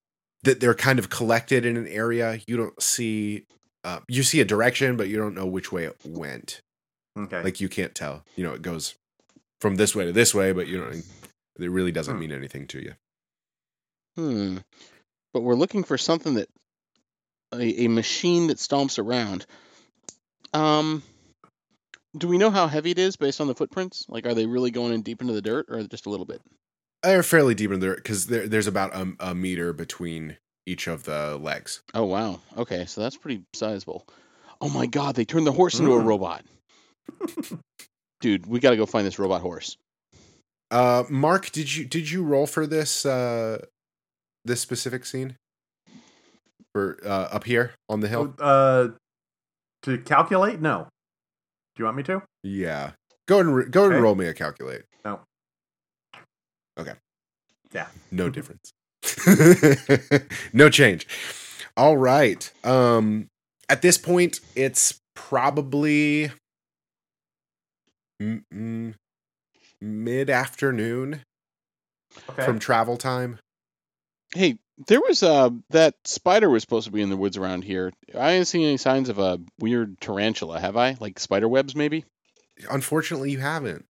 that 0.43 0.61
they're 0.61 0.75
kind 0.75 0.99
of 0.99 1.09
collected 1.11 1.65
in 1.65 1.77
an 1.77 1.87
area. 1.87 2.41
You 2.47 2.57
don't 2.57 2.81
see 2.83 3.45
uh 3.85 4.01
you 4.09 4.23
see 4.23 4.41
a 4.41 4.45
direction 4.45 4.97
but 4.97 5.09
you 5.09 5.17
don't 5.17 5.35
know 5.35 5.47
which 5.47 5.73
way 5.73 5.85
it 5.85 5.97
went. 6.05 6.61
Okay. 7.25 7.43
Like 7.43 7.61
you 7.61 7.69
can't 7.69 7.95
tell. 7.95 8.25
You 8.37 8.45
know, 8.45 8.53
it 8.53 8.63
goes 8.63 8.95
from 9.61 9.77
this 9.77 9.95
way 9.95 10.05
to 10.07 10.13
this 10.13 10.35
way 10.35 10.53
but 10.53 10.67
you 10.69 10.79
know 10.79 10.91
it 10.91 11.71
really 11.71 11.93
doesn't 11.93 12.15
Hmm. 12.15 12.21
mean 12.21 12.33
anything 12.33 12.67
to 12.69 12.81
you. 12.83 12.95
hmm. 14.17 14.57
But 15.33 15.43
we're 15.43 15.55
looking 15.55 15.85
for 15.85 15.97
something 15.99 16.35
that 16.35 16.49
a, 17.53 17.85
a 17.85 17.89
machine 17.89 18.47
that 18.49 18.59
stomps 18.59 18.99
around. 18.99 19.47
Um, 20.53 21.03
do 22.17 22.27
we 22.27 22.39
know 22.39 22.51
how 22.51 22.67
heavy 22.67 22.91
it 22.91 22.99
is 22.99 23.17
based 23.17 23.41
on 23.41 23.47
the 23.47 23.55
footprints? 23.55 24.07
Like, 24.09 24.27
are 24.27 24.35
they 24.35 24.47
really 24.47 24.71
going 24.73 24.93
in 24.93 25.03
deep 25.03 25.21
into 25.21 25.33
the 25.33 25.43
dirt, 25.43 25.67
or 25.69 25.83
just 25.85 26.07
a 26.07 26.11
little 26.11 26.27
bit? 26.27 26.41
They're 27.03 27.23
fairly 27.23 27.55
deep 27.55 27.71
in 27.71 27.81
there 27.81 27.95
because 27.95 28.27
there, 28.27 28.49
there's 28.49 28.67
about 28.67 28.95
a, 28.95 29.13
a 29.21 29.35
meter 29.35 29.73
between 29.73 30.37
each 30.67 30.87
of 30.89 31.05
the 31.05 31.37
legs. 31.39 31.83
Oh 31.95 32.05
wow. 32.05 32.41
Okay, 32.57 32.85
so 32.87 33.01
that's 33.01 33.17
pretty 33.17 33.45
sizable. 33.55 34.07
Oh 34.61 34.69
my 34.69 34.87
god, 34.87 35.15
they 35.15 35.25
turned 35.25 35.47
the 35.47 35.53
horse 35.53 35.79
into 35.79 35.93
a 35.95 36.01
Mm. 36.01 36.05
robot. 36.07 36.45
Dude, 38.21 38.47
we 38.47 38.61
got 38.61 38.71
to 38.71 38.77
go 38.77 38.87
find 38.87 39.07
this 39.07 39.19
robot 39.19 39.41
horse. 39.41 39.77
Uh, 40.71 41.05
Mark, 41.09 41.51
did 41.51 41.75
you 41.75 41.85
did 41.85 42.11
you 42.11 42.23
roll 42.23 42.47
for 42.47 42.67
this 42.67 43.05
uh, 43.05 43.65
this 44.45 44.61
specific 44.61 45.05
scene 45.05 45.37
for 46.73 46.99
uh, 47.05 47.29
up 47.33 47.45
here 47.45 47.73
on 47.89 48.01
the 48.01 48.09
hill? 48.09 48.35
Uh, 48.39 48.89
to 49.83 49.99
calculate? 49.99 50.61
No. 50.61 50.87
Do 51.75 51.83
you 51.83 51.85
want 51.87 51.97
me 51.97 52.03
to? 52.05 52.23
Yeah, 52.43 52.93
go 53.27 53.41
and 53.41 53.55
re- 53.55 53.65
go 53.65 53.83
ahead 53.83 53.95
and 53.95 54.03
roll 54.03 54.15
me 54.15 54.27
a 54.27 54.35
calculate. 54.35 54.83
No. 55.05 55.21
Okay. 56.79 56.95
Yeah. 57.73 57.87
No 58.11 58.31
difference. 58.31 58.73
no 60.53 60.69
change. 60.69 61.07
All 61.77 61.97
right. 61.97 62.51
Um, 62.65 63.29
at 63.69 63.83
this 63.83 63.97
point, 63.97 64.41
it's 64.55 65.01
probably 65.15 66.31
mid 69.81 70.31
afternoon 70.31 71.23
Okay. 72.29 72.45
from 72.45 72.59
travel 72.59 72.97
time. 72.97 73.39
Hey, 74.35 74.59
there 74.89 75.01
was 75.01 75.23
uh 75.23 75.51
that 75.71 75.95
spider 76.05 76.49
was 76.51 76.63
supposed 76.63 76.87
to 76.87 76.93
be 76.93 77.03
in 77.03 77.09
the 77.11 77.17
woods 77.17 77.37
around 77.37 77.63
here. 77.63 77.93
I 78.15 78.33
haven't 78.33 78.47
seen 78.47 78.67
any 78.67 78.77
signs 78.77 79.09
of 79.09 79.19
a 79.19 79.39
weird 79.59 80.01
tarantula, 80.01 80.61
have 80.61 80.77
I? 80.77 80.97
Like 81.01 81.19
spider 81.19 81.49
webs, 81.49 81.75
maybe? 81.77 82.05
Unfortunately, 82.71 83.31
you 83.31 83.39
haven't. 83.39 83.87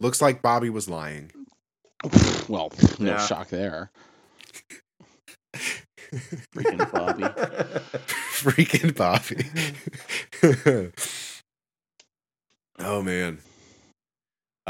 looks 0.00 0.20
like 0.20 0.42
Bobby 0.42 0.70
was 0.70 0.88
lying. 0.88 1.30
well, 2.48 2.72
no 2.98 3.12
Yeah. 3.12 3.26
shock 3.26 3.48
there. 3.48 3.90
Freaking 6.54 6.90
Bobby. 6.92 7.22
Freaking 8.42 8.94
Bobby. 8.94 9.46
oh 12.80 13.02
man. 13.02 13.38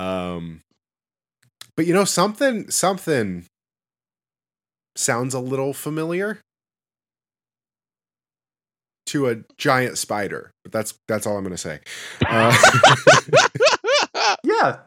Um 0.02 0.60
but 1.76 1.86
you 1.86 1.94
know 1.94 2.04
something 2.04 2.70
something 2.70 3.46
sounds 4.96 5.34
a 5.34 5.40
little 5.40 5.72
familiar 5.72 6.40
to 9.06 9.28
a 9.28 9.36
giant 9.58 9.98
spider, 9.98 10.50
but 10.64 10.72
that's 10.72 10.94
that's 11.08 11.26
all 11.26 11.36
I'm 11.36 11.44
going 11.44 11.54
to 11.54 11.58
say. 11.58 11.80
Uh, 12.26 12.56
yeah. 14.44 14.78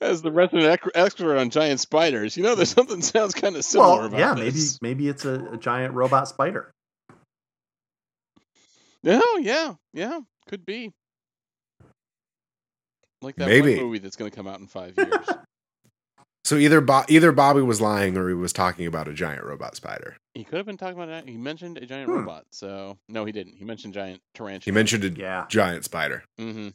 As 0.00 0.20
the 0.22 0.30
resident 0.32 0.80
expert 0.94 1.36
on 1.38 1.50
giant 1.50 1.80
spiders, 1.80 2.36
you 2.36 2.42
know, 2.42 2.54
there's 2.54 2.70
something 2.70 3.00
sounds 3.02 3.34
kind 3.34 3.56
of 3.56 3.64
similar 3.64 3.98
Well, 4.00 4.06
about 4.06 4.18
yeah, 4.18 4.34
this. 4.34 4.78
maybe 4.82 4.94
maybe 4.94 5.08
it's 5.08 5.24
a, 5.24 5.52
a 5.52 5.56
giant 5.56 5.94
robot 5.94 6.28
spider. 6.28 6.70
Oh, 9.06 9.40
yeah, 9.42 9.74
yeah, 9.94 10.20
could 10.48 10.66
be. 10.66 10.92
Like 13.22 13.36
that 13.36 13.48
Maybe. 13.48 13.76
one 13.76 13.84
movie 13.84 13.98
that's 13.98 14.16
going 14.16 14.30
to 14.30 14.34
come 14.36 14.46
out 14.46 14.60
in 14.60 14.66
five 14.66 14.94
years. 14.96 15.10
so 16.44 16.56
either 16.56 16.80
Bo- 16.80 17.04
either 17.08 17.32
Bobby 17.32 17.60
was 17.60 17.80
lying 17.80 18.16
or 18.16 18.28
he 18.28 18.34
was 18.34 18.52
talking 18.52 18.86
about 18.86 19.08
a 19.08 19.12
giant 19.12 19.44
robot 19.44 19.76
spider. 19.76 20.16
he 20.34 20.42
could 20.44 20.56
have 20.56 20.66
been 20.66 20.76
talking 20.78 20.94
about 20.96 21.08
that. 21.08 21.28
He 21.28 21.36
mentioned 21.36 21.76
a 21.78 21.86
giant 21.86 22.08
Hmm. 22.08 22.16
robot, 22.18 22.44
so 22.50 22.96
no, 23.08 23.24
he 23.26 23.32
didn't. 23.32 23.56
He 23.56 23.64
mentioned 23.64 23.92
giant 23.94 24.20
tarantula. 24.34 24.62
He 24.64 24.70
mentioned 24.72 25.04
a 25.04 25.10
Yeah. 25.10 25.44
giant 25.48 25.84
spider. 25.84 26.24
Mm-hmm. 26.40 26.68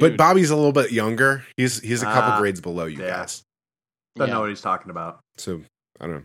But 0.00 0.16
Bobby's 0.16 0.50
a 0.50 0.56
little 0.56 0.72
bit 0.72 0.92
younger. 0.92 1.44
He's 1.56 1.80
he's 1.80 2.02
a 2.02 2.06
couple 2.06 2.32
Ah, 2.32 2.38
grades 2.38 2.60
below 2.60 2.84
you 2.86 3.00
yeah. 3.02 3.08
guys. 3.18 3.42
Doesn't 4.16 4.28
yeah. 4.28 4.34
know 4.34 4.40
what 4.40 4.48
he's 4.50 4.60
talking 4.60 4.90
about. 4.90 5.20
So 5.36 5.62
I 6.00 6.06
don't 6.06 6.14
know. 6.16 6.24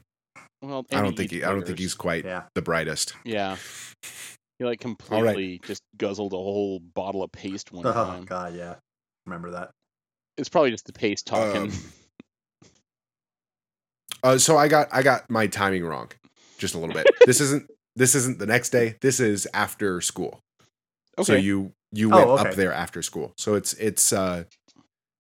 Well, 0.61 0.85
I 0.91 1.01
don't 1.01 1.15
think 1.17 1.31
he, 1.31 1.43
I 1.43 1.49
don't 1.51 1.65
think 1.65 1.79
he's 1.79 1.93
quite 1.93 2.23
Yeah. 2.25 2.43
the 2.55 2.61
brightest. 2.61 3.13
Yeah. 3.23 3.57
He 4.64 4.68
like 4.70 4.80
completely 4.80 5.59
just 5.66 5.84
guzzled 5.97 6.32
a 6.32 6.38
whole 6.38 6.80
bottle 6.80 7.22
of 7.22 7.34
paste 7.34 7.74
one 7.74 7.86
Oh 7.88 7.91
time. 7.91 8.24
god, 8.24 8.55
yeah. 8.55 8.76
Remember 9.26 9.51
that. 9.51 9.72
It's 10.38 10.47
probably 10.47 10.72
just 10.72 10.86
the 10.86 10.93
paste 10.93 11.28
talking. 11.28 11.64
Um, 11.64 11.72
Uh, 14.24 14.38
so 14.38 14.55
I 14.57 14.70
got 14.70 14.88
I 14.93 15.03
got 15.03 15.30
my 15.30 15.47
timing 15.47 15.84
wrong, 15.84 16.09
just 16.57 16.76
a 16.76 16.78
little 16.78 16.93
bit. 16.95 17.05
this 17.26 17.41
isn't 17.41 17.70
this 17.97 18.16
isn't 18.16 18.39
the 18.39 18.45
next 18.45 18.70
day. 18.70 18.95
This 19.01 19.20
is 19.20 19.45
after 19.53 19.99
school. 19.99 20.39
okay. 21.18 21.26
So 21.26 21.34
you 21.36 21.74
you 21.91 22.09
Oh, 22.14 22.16
went 22.16 22.30
okay. 22.39 22.49
up 22.51 22.55
there 22.55 22.72
after 22.72 23.01
school. 23.01 23.34
So 23.38 23.55
it's 23.55 23.74
it's 23.74 24.14
uh 24.14 24.45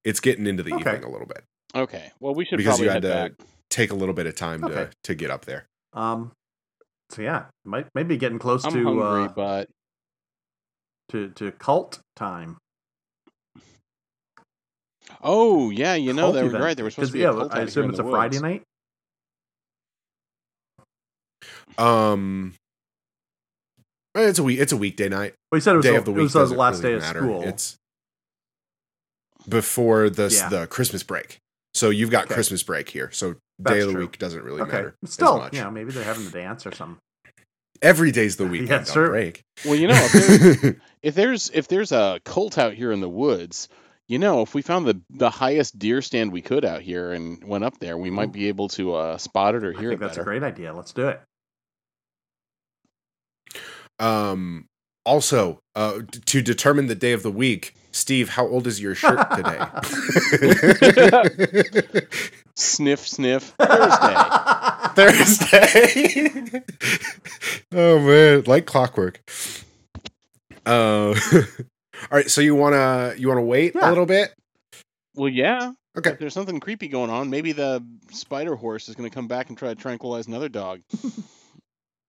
it's 0.05 0.21
getting 0.21 0.47
into 0.47 0.63
the 0.63 0.73
Okay. 0.75 0.79
evening 0.95 1.03
a 1.03 1.09
little 1.11 1.27
bit. 1.27 1.43
okay. 1.75 2.13
Well, 2.21 2.33
we 2.33 2.45
should 2.45 2.55
Because 2.55 2.77
probably 2.77 2.85
you 2.85 2.91
had 2.91 3.01
to- 3.01 3.07
back. 3.09 3.31
Take 3.69 3.91
a 3.91 3.95
little 3.95 4.13
bit 4.15 4.25
of 4.25 4.35
time 4.37 4.63
Okay. 4.63 4.73
to 4.75 4.91
to 5.03 5.15
get 5.15 5.29
up 5.29 5.43
there. 5.43 5.65
Um 5.91 6.31
so 7.13 7.21
yeah, 7.21 7.45
might 7.63 7.87
maybe 7.95 8.17
getting 8.17 8.39
close 8.39 8.65
I'm 8.65 8.73
to 8.73 8.83
hungry, 8.83 9.23
uh, 9.23 9.27
but 9.29 9.69
to 11.09 11.29
to 11.29 11.51
cult 11.51 11.99
time. 12.15 12.57
oh 15.21 15.69
yeah, 15.69 15.95
you 15.95 16.13
know 16.13 16.23
Cult 16.23 16.35
they 16.35 16.43
were 16.43 16.49
event. 16.49 16.63
right. 16.63 16.75
There 16.77 16.85
was 16.85 16.95
supposed 16.95 17.07
'Cause, 17.07 17.11
to 17.11 17.17
be 17.17 17.19
yeah, 17.19 17.29
a 17.29 17.33
cult 17.33 17.53
I 17.53 17.61
assume 17.61 17.89
it's 17.89 17.97
the 17.97 18.05
a 18.05 18.09
Friday 18.09 18.39
night. 18.39 18.63
Um, 21.77 22.53
it's 24.15 24.39
a 24.39 24.43
week. 24.43 24.59
It's 24.59 24.71
a 24.71 24.77
weekday 24.77 25.09
night. 25.09 25.33
Well, 25.51 25.57
you 25.57 25.61
said 25.61 25.73
it 25.73 25.77
was, 25.77 25.85
day 25.85 25.91
the, 25.91 25.97
of 25.97 26.05
the 26.05 26.11
week. 26.11 26.19
it 26.19 26.23
week 26.23 26.33
was 26.35 26.49
the 26.49 26.55
last 26.55 26.83
really 26.83 26.89
day 26.89 26.93
of 26.95 27.01
matter. 27.01 27.19
school. 27.19 27.41
It's 27.43 27.77
before 29.49 30.09
the 30.09 30.29
Yeah. 30.29 30.49
the 30.49 30.67
Christmas 30.67 31.03
break. 31.03 31.39
So 31.73 31.89
you've 31.89 32.11
got 32.11 32.25
Okay. 32.25 32.35
Christmas 32.35 32.61
break 32.63 32.89
here. 32.89 33.09
So 33.11 33.35
That's 33.59 33.75
day 33.75 33.81
of 33.81 33.87
the 33.87 33.93
true. 33.93 34.01
week 34.01 34.17
doesn't 34.19 34.43
really 34.43 34.61
okay, 34.61 34.71
matter 34.71 34.95
but 35.01 35.07
as 35.09 35.13
still, 35.13 35.37
much. 35.37 35.53
you 35.55 35.61
know, 35.61 35.71
maybe 35.71 35.91
they're 35.91 36.03
having 36.03 36.25
a 36.27 36.29
dance 36.31 36.65
or 36.65 36.71
something. 36.73 36.99
Every 37.81 38.11
day's 38.11 38.35
the 38.37 38.45
weekend 38.47 38.69
Yeah, 38.69 38.77
on 38.79 38.85
sure. 38.85 39.09
break. 39.09 39.41
Well, 39.65 39.75
you 39.75 39.87
know, 39.87 39.95
if 39.95 40.11
there's, 40.11 40.75
if 41.03 41.15
there's 41.15 41.49
if 41.53 41.67
there's 41.67 41.91
a 41.91 42.19
cult 42.25 42.57
out 42.57 42.73
here 42.73 42.91
in 42.91 43.01
the 43.01 43.09
woods, 43.09 43.67
you 44.07 44.19
know, 44.19 44.41
if 44.41 44.53
we 44.53 44.61
found 44.61 44.85
the 44.85 45.01
the 45.09 45.29
highest 45.29 45.77
deer 45.79 46.01
stand 46.01 46.31
we 46.31 46.41
could 46.41 46.65
out 46.65 46.81
here 46.81 47.11
and 47.11 47.43
went 47.43 47.63
up 47.63 47.77
there, 47.79 47.97
we 47.97 48.09
might 48.09 48.31
be 48.31 48.47
able 48.47 48.67
to 48.69 48.93
uh, 48.95 49.17
spot 49.17 49.55
it 49.55 49.63
or 49.63 49.73
I 49.75 49.79
hear 49.79 49.89
think 49.91 50.01
it 50.01 50.05
that's 50.05 50.17
a 50.17 50.23
great 50.23 50.43
idea. 50.43 50.73
Let's 50.73 50.93
do 50.93 51.07
it. 51.09 51.21
Um, 53.99 54.65
also, 55.05 55.59
uh, 55.75 55.99
to 56.25 56.41
determine 56.41 56.87
the 56.87 56.95
day 56.95 57.13
of 57.13 57.23
the 57.23 57.31
week, 57.31 57.75
Steve, 57.91 58.29
how 58.29 58.47
old 58.47 58.67
is 58.67 58.81
your 58.81 58.95
shirt 58.95 59.19
today? 59.35 59.59
Sniff, 62.55 63.07
sniff. 63.07 63.53
Thursday. 63.59 64.15
Thursday. 64.95 66.61
oh 67.73 67.99
man, 67.99 68.43
like 68.45 68.65
clockwork. 68.65 69.21
Uh, 70.65 71.13
all 71.33 71.43
right. 72.11 72.29
So 72.29 72.41
you 72.41 72.55
wanna 72.55 73.15
you 73.17 73.27
wanna 73.27 73.41
wait 73.41 73.73
Yeah. 73.75 73.87
a 73.87 73.89
little 73.89 74.05
bit? 74.05 74.33
well, 75.15 75.29
yeah. 75.29 75.71
Okay. 75.97 76.11
If 76.11 76.19
there's 76.19 76.33
something 76.33 76.59
creepy 76.59 76.87
going 76.87 77.09
on, 77.11 77.29
maybe 77.29 77.51
the 77.51 77.83
spider 78.11 78.55
horse 78.55 78.89
is 78.89 78.95
going 78.95 79.07
to 79.07 79.13
come 79.13 79.27
back 79.27 79.49
and 79.49 79.57
try 79.57 79.69
to 79.69 79.75
tranquilize 79.75 80.25
another 80.25 80.49
dog. 80.49 80.81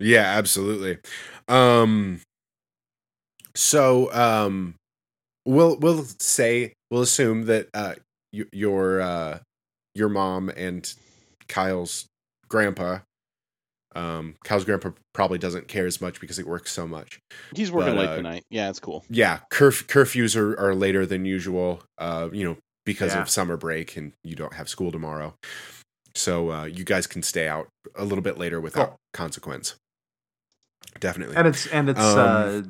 Yeah, 0.01 0.23
absolutely. 0.23 0.97
Um, 1.49 2.23
so 3.55 4.11
um, 4.15 4.77
we'll 5.45 5.77
we'll 5.77 6.05
say 6.19 6.73
we'll 6.91 7.03
assume 7.03 7.45
that 7.47 7.69
uh, 7.75 7.95
y- 8.33 8.45
your 8.53 9.03
uh, 9.03 9.39
your 9.95 10.09
mom 10.09 10.49
and 10.51 10.93
Kyle's 11.49 12.07
grandpa. 12.49 12.99
Um, 13.95 14.35
Kyle's 14.45 14.65
grandpa 14.65 14.91
probably 15.13 15.39
doesn't 15.39 15.69
care 15.69 15.87
as 15.87 16.01
much 16.01 16.21
because 16.21 16.37
he 16.37 16.43
works 16.43 16.73
so 16.73 16.87
much. 16.87 17.21
He's 17.55 17.71
working 17.71 17.95
But, 17.95 18.01
late 18.01 18.09
uh, 18.09 18.17
tonight. 18.17 18.43
Yeah, 18.51 18.69
it's 18.69 18.81
cool. 18.81 19.05
yeah 19.09 19.39
curf- 19.51 19.87
curfews 19.87 20.37
are, 20.37 20.59
are 20.59 20.75
later 20.75 21.07
than 21.07 21.25
usual 21.25 21.81
uh 21.99 22.29
you 22.33 22.43
know 22.45 22.57
because 22.85 23.15
Yeah. 23.15 23.23
of 23.23 23.31
summer 23.31 23.57
break 23.57 23.97
and 23.97 24.13
you 24.25 24.35
don't 24.35 24.53
have 24.55 24.69
school 24.69 24.91
tomorrow 24.91 25.35
so 26.17 26.51
uh 26.51 26.65
you 26.65 26.83
guys 26.85 27.07
can 27.07 27.23
stay 27.23 27.47
out 27.47 27.69
a 27.95 28.05
little 28.05 28.23
bit 28.23 28.37
later 28.37 28.61
without 28.61 28.89
Cool. 28.89 28.97
consequence 29.13 29.77
definitely 30.99 31.37
and 31.37 31.47
it's 31.47 31.67
and 31.69 31.89
it's 31.89 32.01
Um, 32.01 32.19
uh, 32.19 32.63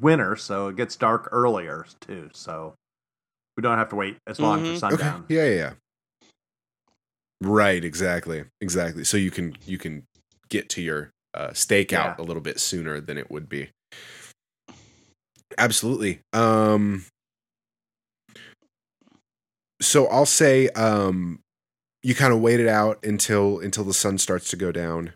winter, 0.00 0.36
so 0.36 0.68
it 0.68 0.76
gets 0.76 0.96
dark 0.96 1.28
earlier 1.32 1.84
too. 2.00 2.30
So 2.32 2.74
we 3.56 3.62
don't 3.62 3.76
have 3.76 3.88
to 3.90 3.96
wait 3.96 4.16
as 4.26 4.38
long 4.40 4.60
Mhm. 4.60 4.62
for 4.80 4.86
okay 4.86 4.96
sundown. 4.96 5.26
yeah 5.28 5.44
yeah 5.44 5.54
yeah 5.56 5.72
right 7.40 7.84
exactly 7.84 8.44
exactly. 8.60 9.04
So 9.04 9.16
you 9.16 9.30
can 9.30 9.56
you 9.66 9.78
can 9.78 10.04
get 10.48 10.68
to 10.70 10.82
your 10.82 11.10
uh 11.34 11.48
stakeout 11.50 11.90
Yeah. 11.90 12.14
a 12.18 12.22
little 12.22 12.42
bit 12.42 12.60
sooner 12.60 13.00
than 13.00 13.16
it 13.18 13.30
would 13.30 13.48
be. 13.48 13.70
Absolutely. 15.58 16.20
Um 16.32 17.04
so 19.82 20.06
i'll 20.08 20.26
say 20.26 20.68
um 20.70 21.40
you 22.02 22.14
kind 22.14 22.32
of 22.34 22.40
wait 22.40 22.60
it 22.60 22.68
out 22.68 22.98
until 23.04 23.58
until 23.60 23.84
the 23.84 23.94
sun 23.94 24.18
starts 24.18 24.50
to 24.50 24.56
go 24.56 24.72
down. 24.72 25.12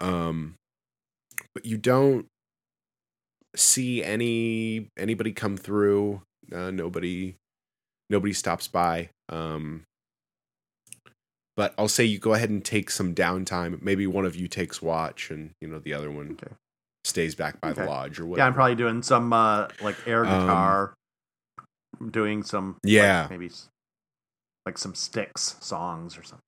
Um 0.00 0.54
but 1.54 1.64
you 1.66 1.76
don't 1.76 2.26
see 3.54 4.02
any 4.02 4.88
anybody 4.98 5.32
come 5.32 5.56
through. 5.56 6.22
Uh, 6.50 6.70
nobody 6.70 7.36
nobody 8.10 8.32
stops 8.32 8.66
by. 8.68 9.10
Um 9.28 9.84
but 11.56 11.74
i'll 11.78 11.88
say 11.88 12.04
you 12.04 12.18
go 12.18 12.34
ahead 12.34 12.50
and 12.50 12.64
take 12.64 12.90
some 12.90 13.14
downtime 13.14 13.80
maybe 13.82 14.06
one 14.06 14.24
of 14.24 14.34
you 14.36 14.48
takes 14.48 14.80
watch 14.82 15.30
and 15.30 15.50
you 15.60 15.68
know 15.68 15.78
the 15.78 15.92
other 15.94 16.10
one 16.10 16.32
Okay. 16.42 16.54
stays 17.04 17.34
back 17.34 17.60
by 17.60 17.72
the 17.72 17.84
lodge 17.84 18.20
or 18.20 18.26
whatever. 18.26 18.44
Yeah, 18.44 18.46
I'm 18.46 18.54
probably 18.54 18.76
doing 18.76 19.02
some 19.02 19.32
uh, 19.32 19.66
like 19.80 19.96
air 20.06 20.24
Um, 20.24 20.40
guitar, 20.40 20.94
doing 22.12 22.44
some 22.44 22.76
like, 22.84 22.92
Yeah. 22.92 23.26
maybe 23.28 23.50
like 24.64 24.78
some 24.78 24.94
Styx 24.94 25.56
songs 25.60 26.16
or 26.16 26.22
something. 26.22 26.38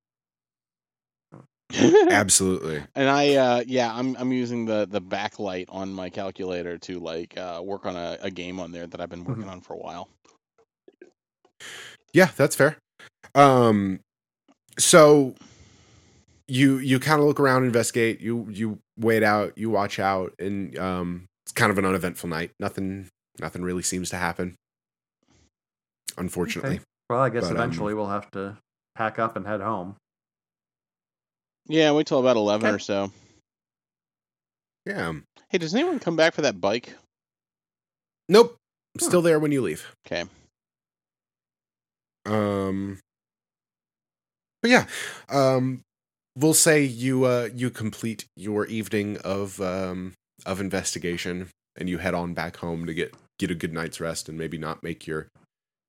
absolutely 2.13 2.85
And 2.95 3.09
I, 3.09 3.35
uh, 3.35 3.65
yeah, 3.67 3.93
I'm 3.93 4.15
I'm 4.17 4.31
using 4.31 4.65
the 4.65 4.87
the 4.89 5.01
backlight 5.03 5.65
on 5.71 5.93
my 5.93 6.09
calculator 6.09 6.79
to 6.79 7.01
like 7.01 7.37
uh, 7.37 7.61
work 7.65 7.85
on 7.85 7.97
a, 7.97 8.17
a 8.21 8.31
game 8.31 8.61
on 8.61 8.71
there 8.71 8.87
that 8.87 9.01
I've 9.01 9.11
been 9.11 9.25
working 9.25 9.49
on 9.49 9.61
for 9.61 9.73
a 9.75 9.79
while. 9.79 10.09
Yeah, 12.13 12.31
that's 12.37 12.55
fair. 12.55 12.77
Um, 13.35 13.99
so 14.79 15.35
you 16.49 16.79
you 16.79 16.99
kind 17.01 17.21
of 17.21 17.27
look 17.27 17.41
around, 17.41 17.65
investigate. 17.65 18.21
You 18.21 18.47
you 18.51 18.79
wait 18.99 19.23
out, 19.23 19.57
you 19.57 19.71
watch 19.71 19.99
out, 19.99 20.35
and 20.39 20.79
um, 20.79 21.27
it's 21.45 21.53
kind 21.53 21.71
of 21.71 21.79
an 21.79 21.85
uneventful 21.85 22.29
night. 22.29 22.51
Nothing 22.61 23.09
nothing 23.41 23.63
really 23.63 23.83
seems 23.83 24.11
to 24.11 24.17
happen. 24.17 24.55
Unfortunately, 26.17 26.81
Well, 27.11 27.21
I 27.21 27.29
guess 27.29 27.45
But, 27.45 27.51
um, 27.53 27.57
eventually 27.57 27.95
we'll 27.95 28.09
have 28.09 28.31
to 28.33 28.57
pack 28.95 29.19
up 29.19 29.37
and 29.37 29.45
head 29.47 29.61
home. 29.61 29.97
Yeah, 31.67 31.91
wait 31.93 32.07
till 32.07 32.21
about 32.21 32.37
eleven 32.37 32.69
Okay. 32.69 32.75
or 32.75 32.79
so. 32.79 33.11
yeah. 34.87 35.13
Hey, 35.49 35.59
does 35.59 35.75
anyone 35.75 35.99
come 35.99 36.15
back 36.15 36.35
for 36.35 36.43
that 36.43 36.61
bike? 36.61 36.95
Nope, 38.29 38.57
Huh. 39.01 39.07
still 39.07 39.23
there 39.23 39.39
when 39.39 39.51
you 39.53 39.63
leave. 39.63 39.95
Okay, 40.07 40.25
Um, 42.27 43.01
but 44.65 44.71
yeah, 44.71 44.87
um, 45.29 45.83
we'll 46.35 46.55
say 46.55 46.83
you 46.83 47.25
uh 47.25 47.51
you 47.55 47.69
complete 47.69 48.25
your 48.35 48.65
evening 48.65 49.19
of 49.19 49.61
um 49.61 50.15
of 50.47 50.59
investigation 50.59 51.51
and 51.77 51.91
you 51.91 51.99
head 51.99 52.15
on 52.15 52.33
back 52.33 52.57
home 52.57 52.87
to 52.87 52.95
get 52.95 53.15
get 53.39 53.51
a 53.51 53.55
good 53.55 53.75
night's 53.75 54.01
rest 54.01 54.27
and 54.27 54.39
maybe 54.39 54.57
not 54.57 54.83
make 54.83 55.07
your 55.07 55.29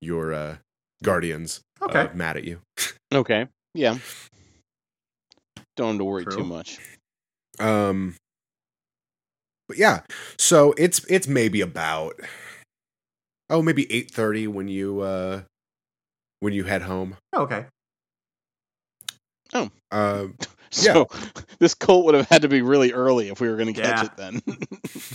your 0.02 0.34
uh 0.34 0.58
guardians 1.02 1.62
uh, 1.82 2.10
mad 2.14 2.36
at 2.36 2.44
you. 2.44 2.60
Okay. 3.14 3.48
Yeah. 3.74 3.98
Don't 5.78 5.92
have 5.92 5.98
to 6.00 6.04
worry 6.04 6.26
True. 6.26 6.36
too 6.36 6.44
much. 6.44 6.80
Um, 7.58 8.16
but 9.70 9.78
yeah, 9.78 10.02
so 10.38 10.74
it's 10.78 11.02
it's 11.06 11.30
maybe 11.30 11.62
about 11.62 12.20
oh 13.50 13.62
maybe 13.62 13.90
eight 13.90 14.12
thirty 14.12 14.48
when 14.48 14.68
you 14.68 15.00
uh 15.00 15.44
when 16.42 16.52
you 16.52 16.66
head 16.66 16.82
home. 16.82 17.16
Okay. 17.34 17.68
Uh, 19.92 20.28
So 20.72 21.08
this 21.60 21.74
cult 21.74 22.04
would 22.06 22.16
have 22.16 22.28
had 22.28 22.42
to 22.42 22.50
be 22.50 22.62
really 22.62 22.92
early 22.92 23.30
if 23.30 23.40
we 23.40 23.48
were 23.48 23.56
going 23.56 23.74
to 23.74 23.82
catch 23.82 24.10
Yeah. 24.18 24.30
it 24.30 24.42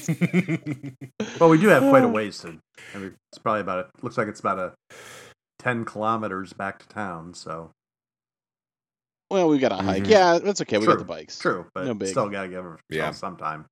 then. 0.08 0.96
Well, 1.40 1.50
we 1.50 1.58
do 1.60 1.68
have 1.68 1.82
quite 1.90 2.04
a 2.04 2.08
ways 2.08 2.38
to. 2.40 2.58
I 2.94 2.98
mean, 2.98 3.14
it's 3.30 3.38
probably 3.38 3.60
about. 3.60 3.86
it. 3.86 4.02
looks 4.02 4.16
like 4.16 4.28
it's 4.28 4.40
about 4.40 4.58
a 4.58 4.72
ten 5.58 5.84
kilometers 5.84 6.52
back 6.54 6.78
to 6.78 6.88
town. 6.88 7.34
So 7.34 7.72
well, 9.30 9.48
we've 9.48 9.60
got 9.60 9.72
a 9.72 9.76
hike. 9.76 10.04
Mhm. 10.04 10.08
Yeah, 10.08 10.38
that's 10.38 10.60
okay. 10.62 10.78
We 10.78 10.86
got 10.86 10.98
the 10.98 11.04
bikes. 11.04 11.38
true, 11.38 11.66
but 11.74 11.84
No 11.84 11.94
big. 11.94 12.08
still 12.08 12.28
got 12.30 12.42
to 12.44 12.48
give 12.48 12.64
her 12.64 12.78
Yeah. 12.88 13.10
some 13.12 13.36
time. 13.36 13.66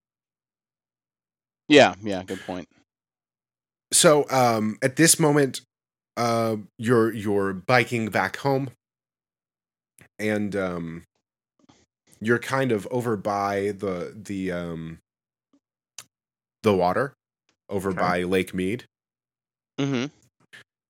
Yeah, 1.69 1.95
yeah, 2.03 2.23
good 2.23 2.41
point. 2.47 2.69
so 3.93 4.27
um 4.31 4.77
at 4.83 4.97
this 4.97 5.19
moment 5.19 5.63
uh 6.19 6.57
you're 6.77 7.11
you're 7.15 7.55
biking 7.55 8.09
back 8.11 8.37
home 8.37 8.69
and 10.19 10.55
um 10.57 11.05
you're 12.21 12.39
kind 12.39 12.73
of 12.73 12.87
over 12.91 13.17
by 13.17 13.73
the 13.79 14.13
the 14.17 14.51
um 14.53 14.99
the 16.63 16.75
water 16.75 17.13
over 17.69 17.91
Okay. 17.91 17.99
by 17.99 18.23
Lake 18.25 18.53
Mead 18.55 18.85
hmm 19.79 20.07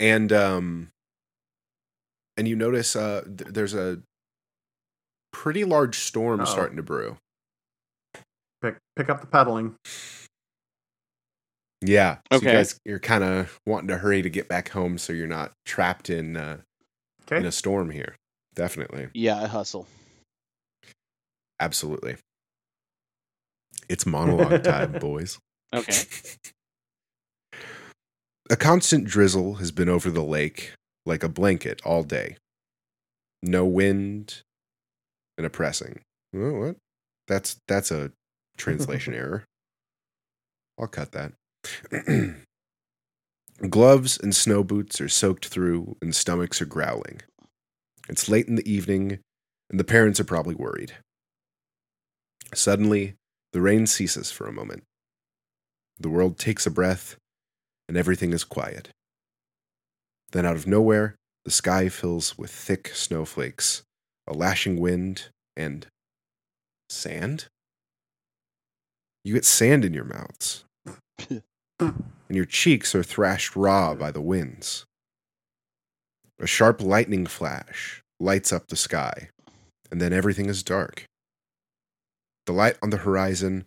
and 0.00 0.32
um 0.32 0.88
and 2.36 2.48
you 2.48 2.56
notice 2.56 2.96
uh 2.96 3.22
th- 3.24 3.50
there's 3.52 3.74
a 3.74 4.00
pretty 5.32 5.64
large 5.64 5.98
storm 5.98 6.40
Uh-oh. 6.40 6.46
starting 6.46 6.76
to 6.76 6.82
brew. 6.82 7.16
Pick 8.62 8.76
pick 8.96 9.08
up 9.10 9.20
the 9.20 9.26
pedaling. 9.26 9.74
Yeah. 11.80 12.16
So 12.32 12.40
you 12.40 12.48
Okay. 12.48 12.56
guys 12.56 12.80
you're 12.84 12.98
kind 12.98 13.22
of 13.22 13.58
wanting 13.66 13.88
to 13.88 13.98
hurry 13.98 14.22
to 14.22 14.30
get 14.30 14.48
back 14.48 14.70
home 14.70 14.98
so 14.98 15.12
you're 15.12 15.26
not 15.28 15.52
trapped 15.66 16.10
in 16.10 16.36
uh 16.36 16.58
in 17.30 17.44
a 17.46 17.52
storm 17.52 17.90
here. 17.90 18.16
Definitely. 18.58 19.06
Yeah, 19.14 19.40
I 19.40 19.46
hustle. 19.46 19.86
Absolutely. 21.60 22.16
It's 23.88 24.04
monologue 24.04 24.64
time, 24.64 24.92
boys. 25.00 25.38
Okay. 25.72 26.02
A 28.50 28.56
constant 28.56 29.04
drizzle 29.04 29.54
has 29.54 29.70
been 29.70 29.88
over 29.88 30.10
the 30.10 30.24
lake 30.24 30.72
like 31.06 31.22
a 31.22 31.28
blanket 31.28 31.80
all 31.84 32.02
day. 32.02 32.36
No 33.44 33.64
wind 33.64 34.42
and 35.36 35.46
a 35.46 35.50
pressing. 35.50 36.00
Oh, 36.34 36.58
what? 36.58 36.76
That's 37.28 37.58
that's 37.68 37.92
a 37.92 38.10
translation 38.56 39.14
error. 39.22 39.44
I'll 40.80 40.88
cut 40.88 41.12
that. 41.12 41.32
Gloves 43.70 44.18
and 44.18 44.34
snow 44.34 44.64
boots 44.64 45.00
are 45.00 45.08
soaked 45.08 45.46
through 45.46 45.96
and 46.02 46.12
stomachs 46.12 46.60
are 46.60 46.66
growling. 46.66 47.20
It's 48.08 48.28
late 48.28 48.48
in 48.48 48.54
the 48.54 48.70
evening 48.70 49.20
and 49.70 49.78
the 49.78 49.84
parents 49.84 50.18
are 50.18 50.24
probably 50.24 50.54
worried. 50.54 50.94
Suddenly, 52.54 53.14
the 53.52 53.60
rain 53.60 53.86
ceases 53.86 54.30
for 54.30 54.46
a 54.46 54.52
moment. 54.52 54.84
The 55.98 56.08
world 56.08 56.38
takes 56.38 56.66
a 56.66 56.70
breath 56.70 57.16
and 57.88 57.96
everything 57.96 58.32
is 58.32 58.44
quiet. 58.44 58.90
Then, 60.32 60.44
out 60.44 60.56
of 60.56 60.66
nowhere, 60.66 61.16
the 61.44 61.50
sky 61.50 61.88
fills 61.88 62.36
with 62.36 62.50
thick 62.50 62.88
snowflakes, 62.94 63.82
a 64.26 64.34
lashing 64.34 64.78
wind, 64.78 65.28
and 65.56 65.86
sand? 66.90 67.46
You 69.24 69.34
get 69.34 69.44
sand 69.44 69.84
in 69.84 69.94
your 69.94 70.04
mouths, 70.04 70.64
and 71.28 71.42
your 72.28 72.44
cheeks 72.44 72.94
are 72.94 73.02
thrashed 73.02 73.56
raw 73.56 73.94
by 73.94 74.10
the 74.10 74.20
winds. 74.20 74.84
A 76.40 76.46
sharp 76.46 76.80
lightning 76.80 77.26
flash 77.26 78.02
lights 78.20 78.52
up 78.52 78.68
the 78.68 78.76
sky, 78.76 79.30
and 79.90 80.00
then 80.00 80.12
everything 80.12 80.46
is 80.46 80.62
dark. 80.62 81.04
The 82.46 82.52
light 82.52 82.78
on 82.80 82.90
the 82.90 82.98
horizon 82.98 83.64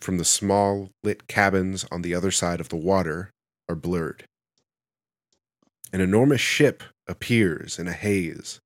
from 0.00 0.18
the 0.18 0.24
small 0.24 0.90
lit 1.04 1.28
cabins 1.28 1.86
on 1.92 2.02
the 2.02 2.14
other 2.14 2.30
side 2.30 2.60
of 2.60 2.70
the 2.70 2.76
water 2.76 3.30
are 3.68 3.76
blurred. 3.76 4.24
An 5.92 6.00
enormous 6.00 6.40
ship 6.40 6.82
appears 7.06 7.78
in 7.78 7.86
a 7.86 7.92
haze 7.92 8.60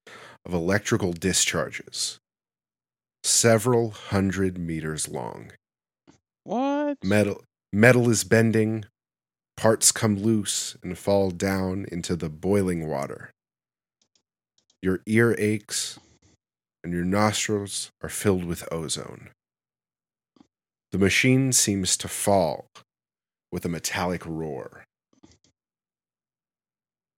of 0.44 0.54
electrical 0.54 1.12
discharges, 1.12 2.18
several 3.22 3.90
hundred 3.90 4.58
meters 4.58 5.08
long. 5.08 5.52
What? 6.44 6.96
Metal, 7.04 7.44
metal 7.72 8.08
is 8.08 8.24
bending, 8.24 8.86
parts 9.56 9.92
come 9.92 10.16
loose 10.16 10.76
and 10.82 10.98
fall 10.98 11.30
down 11.30 11.86
into 11.92 12.16
the 12.16 12.30
boiling 12.30 12.88
water. 12.88 13.30
Your 14.82 15.00
ear 15.06 15.36
aches, 15.38 16.00
and 16.82 16.92
your 16.92 17.04
nostrils 17.04 17.90
are 18.02 18.08
filled 18.08 18.44
with 18.44 18.70
ozone. 18.72 19.30
The 20.90 20.98
machine 20.98 21.52
seems 21.52 21.96
to 21.98 22.08
fall 22.08 22.66
with 23.52 23.64
a 23.64 23.68
metallic 23.68 24.26
roar. 24.26 24.84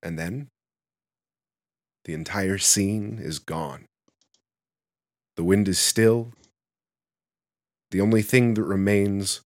And 0.03 0.19
then 0.19 0.49
the 2.05 2.13
entire 2.13 2.59
scene 2.59 3.19
is 3.19 3.39
gone. 3.39 3.87
The 5.37 5.45
wind 5.45 5.67
is 5.67 5.79
still. 5.79 6.33
The 7.91 8.03
only 8.03 8.23
thing 8.23 8.55
that 8.55 8.63
remains 8.63 9.41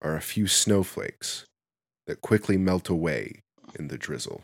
are 0.00 0.14
a 0.14 0.22
few 0.22 0.46
snowflakes 0.46 1.44
that 2.06 2.20
quickly 2.20 2.56
melt 2.56 2.88
away 2.88 3.40
in 3.78 3.88
the 3.88 3.98
drizzle. 3.98 4.42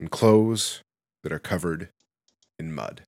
And 0.00 0.10
clothes 0.10 0.80
that 1.22 1.32
are 1.32 1.38
covered 1.38 1.90
in 2.58 2.72
mud. 2.74 3.02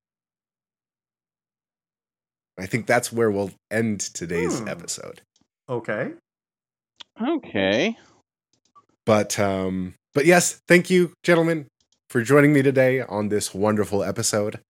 I 2.58 2.66
think 2.66 2.86
that's 2.86 3.10
where 3.12 3.30
we'll 3.30 3.52
end 3.70 4.00
today's 4.00 4.60
Hmm. 4.60 4.68
episode. 4.68 5.22
Okay. 5.68 6.12
Okay. 7.20 7.96
But 9.06 9.38
um 9.38 9.94
but 10.14 10.26
yes, 10.26 10.60
thank 10.68 10.90
you 10.90 11.12
gentlemen 11.22 11.66
for 12.10 12.22
joining 12.22 12.52
me 12.52 12.62
today 12.62 13.00
on 13.00 13.28
this 13.28 13.54
wonderful 13.54 14.04
episode. 14.04 14.60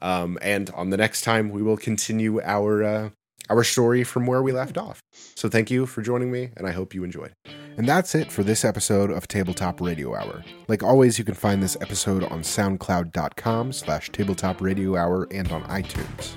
Um 0.00 0.38
and 0.40 0.70
on 0.70 0.90
the 0.90 0.96
next 0.96 1.22
time 1.22 1.50
we 1.50 1.62
will 1.62 1.76
continue 1.76 2.40
our 2.42 2.82
uh 2.84 3.10
our 3.50 3.64
story 3.64 4.04
from 4.04 4.26
where 4.26 4.42
we 4.42 4.52
left 4.52 4.78
off. 4.78 5.00
So 5.34 5.48
thank 5.48 5.70
you 5.70 5.86
for 5.86 6.02
joining 6.02 6.30
me 6.30 6.50
and 6.56 6.66
I 6.68 6.72
hope 6.72 6.94
you 6.94 7.02
enjoyed. 7.04 7.32
And 7.76 7.88
that's 7.88 8.14
it 8.14 8.30
for 8.30 8.44
this 8.44 8.64
episode 8.64 9.10
of 9.10 9.26
Tabletop 9.26 9.80
Radio 9.80 10.14
Hour. 10.14 10.44
Like 10.68 10.82
always, 10.82 11.18
you 11.18 11.24
can 11.24 11.34
find 11.34 11.62
this 11.62 11.76
episode 11.80 12.22
on 12.24 12.42
soundcloud.com 12.42 13.72
slash 13.72 14.10
tabletop 14.10 14.60
radio 14.60 14.96
hour 14.96 15.26
and 15.30 15.50
on 15.50 15.62
iTunes. 15.64 16.34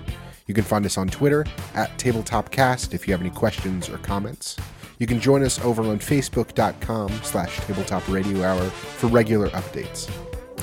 You 0.48 0.56
can 0.56 0.64
find 0.64 0.86
us 0.86 0.98
on 0.98 1.10
Twitter 1.10 1.46
at 1.76 1.96
tabletopcast 1.98 2.94
if 2.94 3.08
you 3.08 3.14
have 3.14 3.22
any 3.22 3.30
questions 3.30 3.90
or 3.90 3.98
comments. 4.00 4.56
You 4.98 5.06
can 5.06 5.20
join 5.20 5.44
us 5.44 5.60
over 5.60 5.84
on 5.84 6.00
facebook.com 6.00 7.12
slash 7.22 7.60
tabletop 7.60 8.08
radio 8.08 8.44
hour 8.44 8.64
for 8.70 9.08
regular 9.08 9.50
updates. 9.50 10.10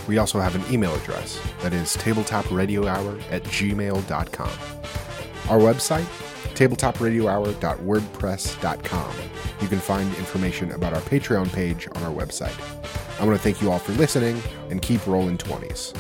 We 0.09 0.19
also 0.19 0.41
have 0.41 0.57
an 0.57 0.65
email 0.73 0.95
address 0.95 1.41
that 1.61 1.73
is 1.73 1.97
tabletopradiohour 1.97 3.23
at 3.31 3.45
gmail.com. 3.45 4.51
Our 5.49 5.59
website, 5.59 6.07
tabletopradiohour.wordpress.com 6.55 9.15
you 9.61 9.69
can 9.69 9.79
find 9.79 10.15
information 10.17 10.73
about 10.73 10.93
our 10.95 11.01
Patreon 11.03 11.53
page 11.53 11.89
on 11.95 12.03
our 12.03 12.13
website. 12.13 12.55
I 13.21 13.25
want 13.25 13.37
to 13.37 13.43
thank 13.43 13.63
you 13.63 13.71
all 13.71 13.79
for 13.79 13.93
listening 13.93 14.43
and 14.71 14.83
keep 14.83 15.07
rolling 15.07 15.39
20s. 15.39 15.95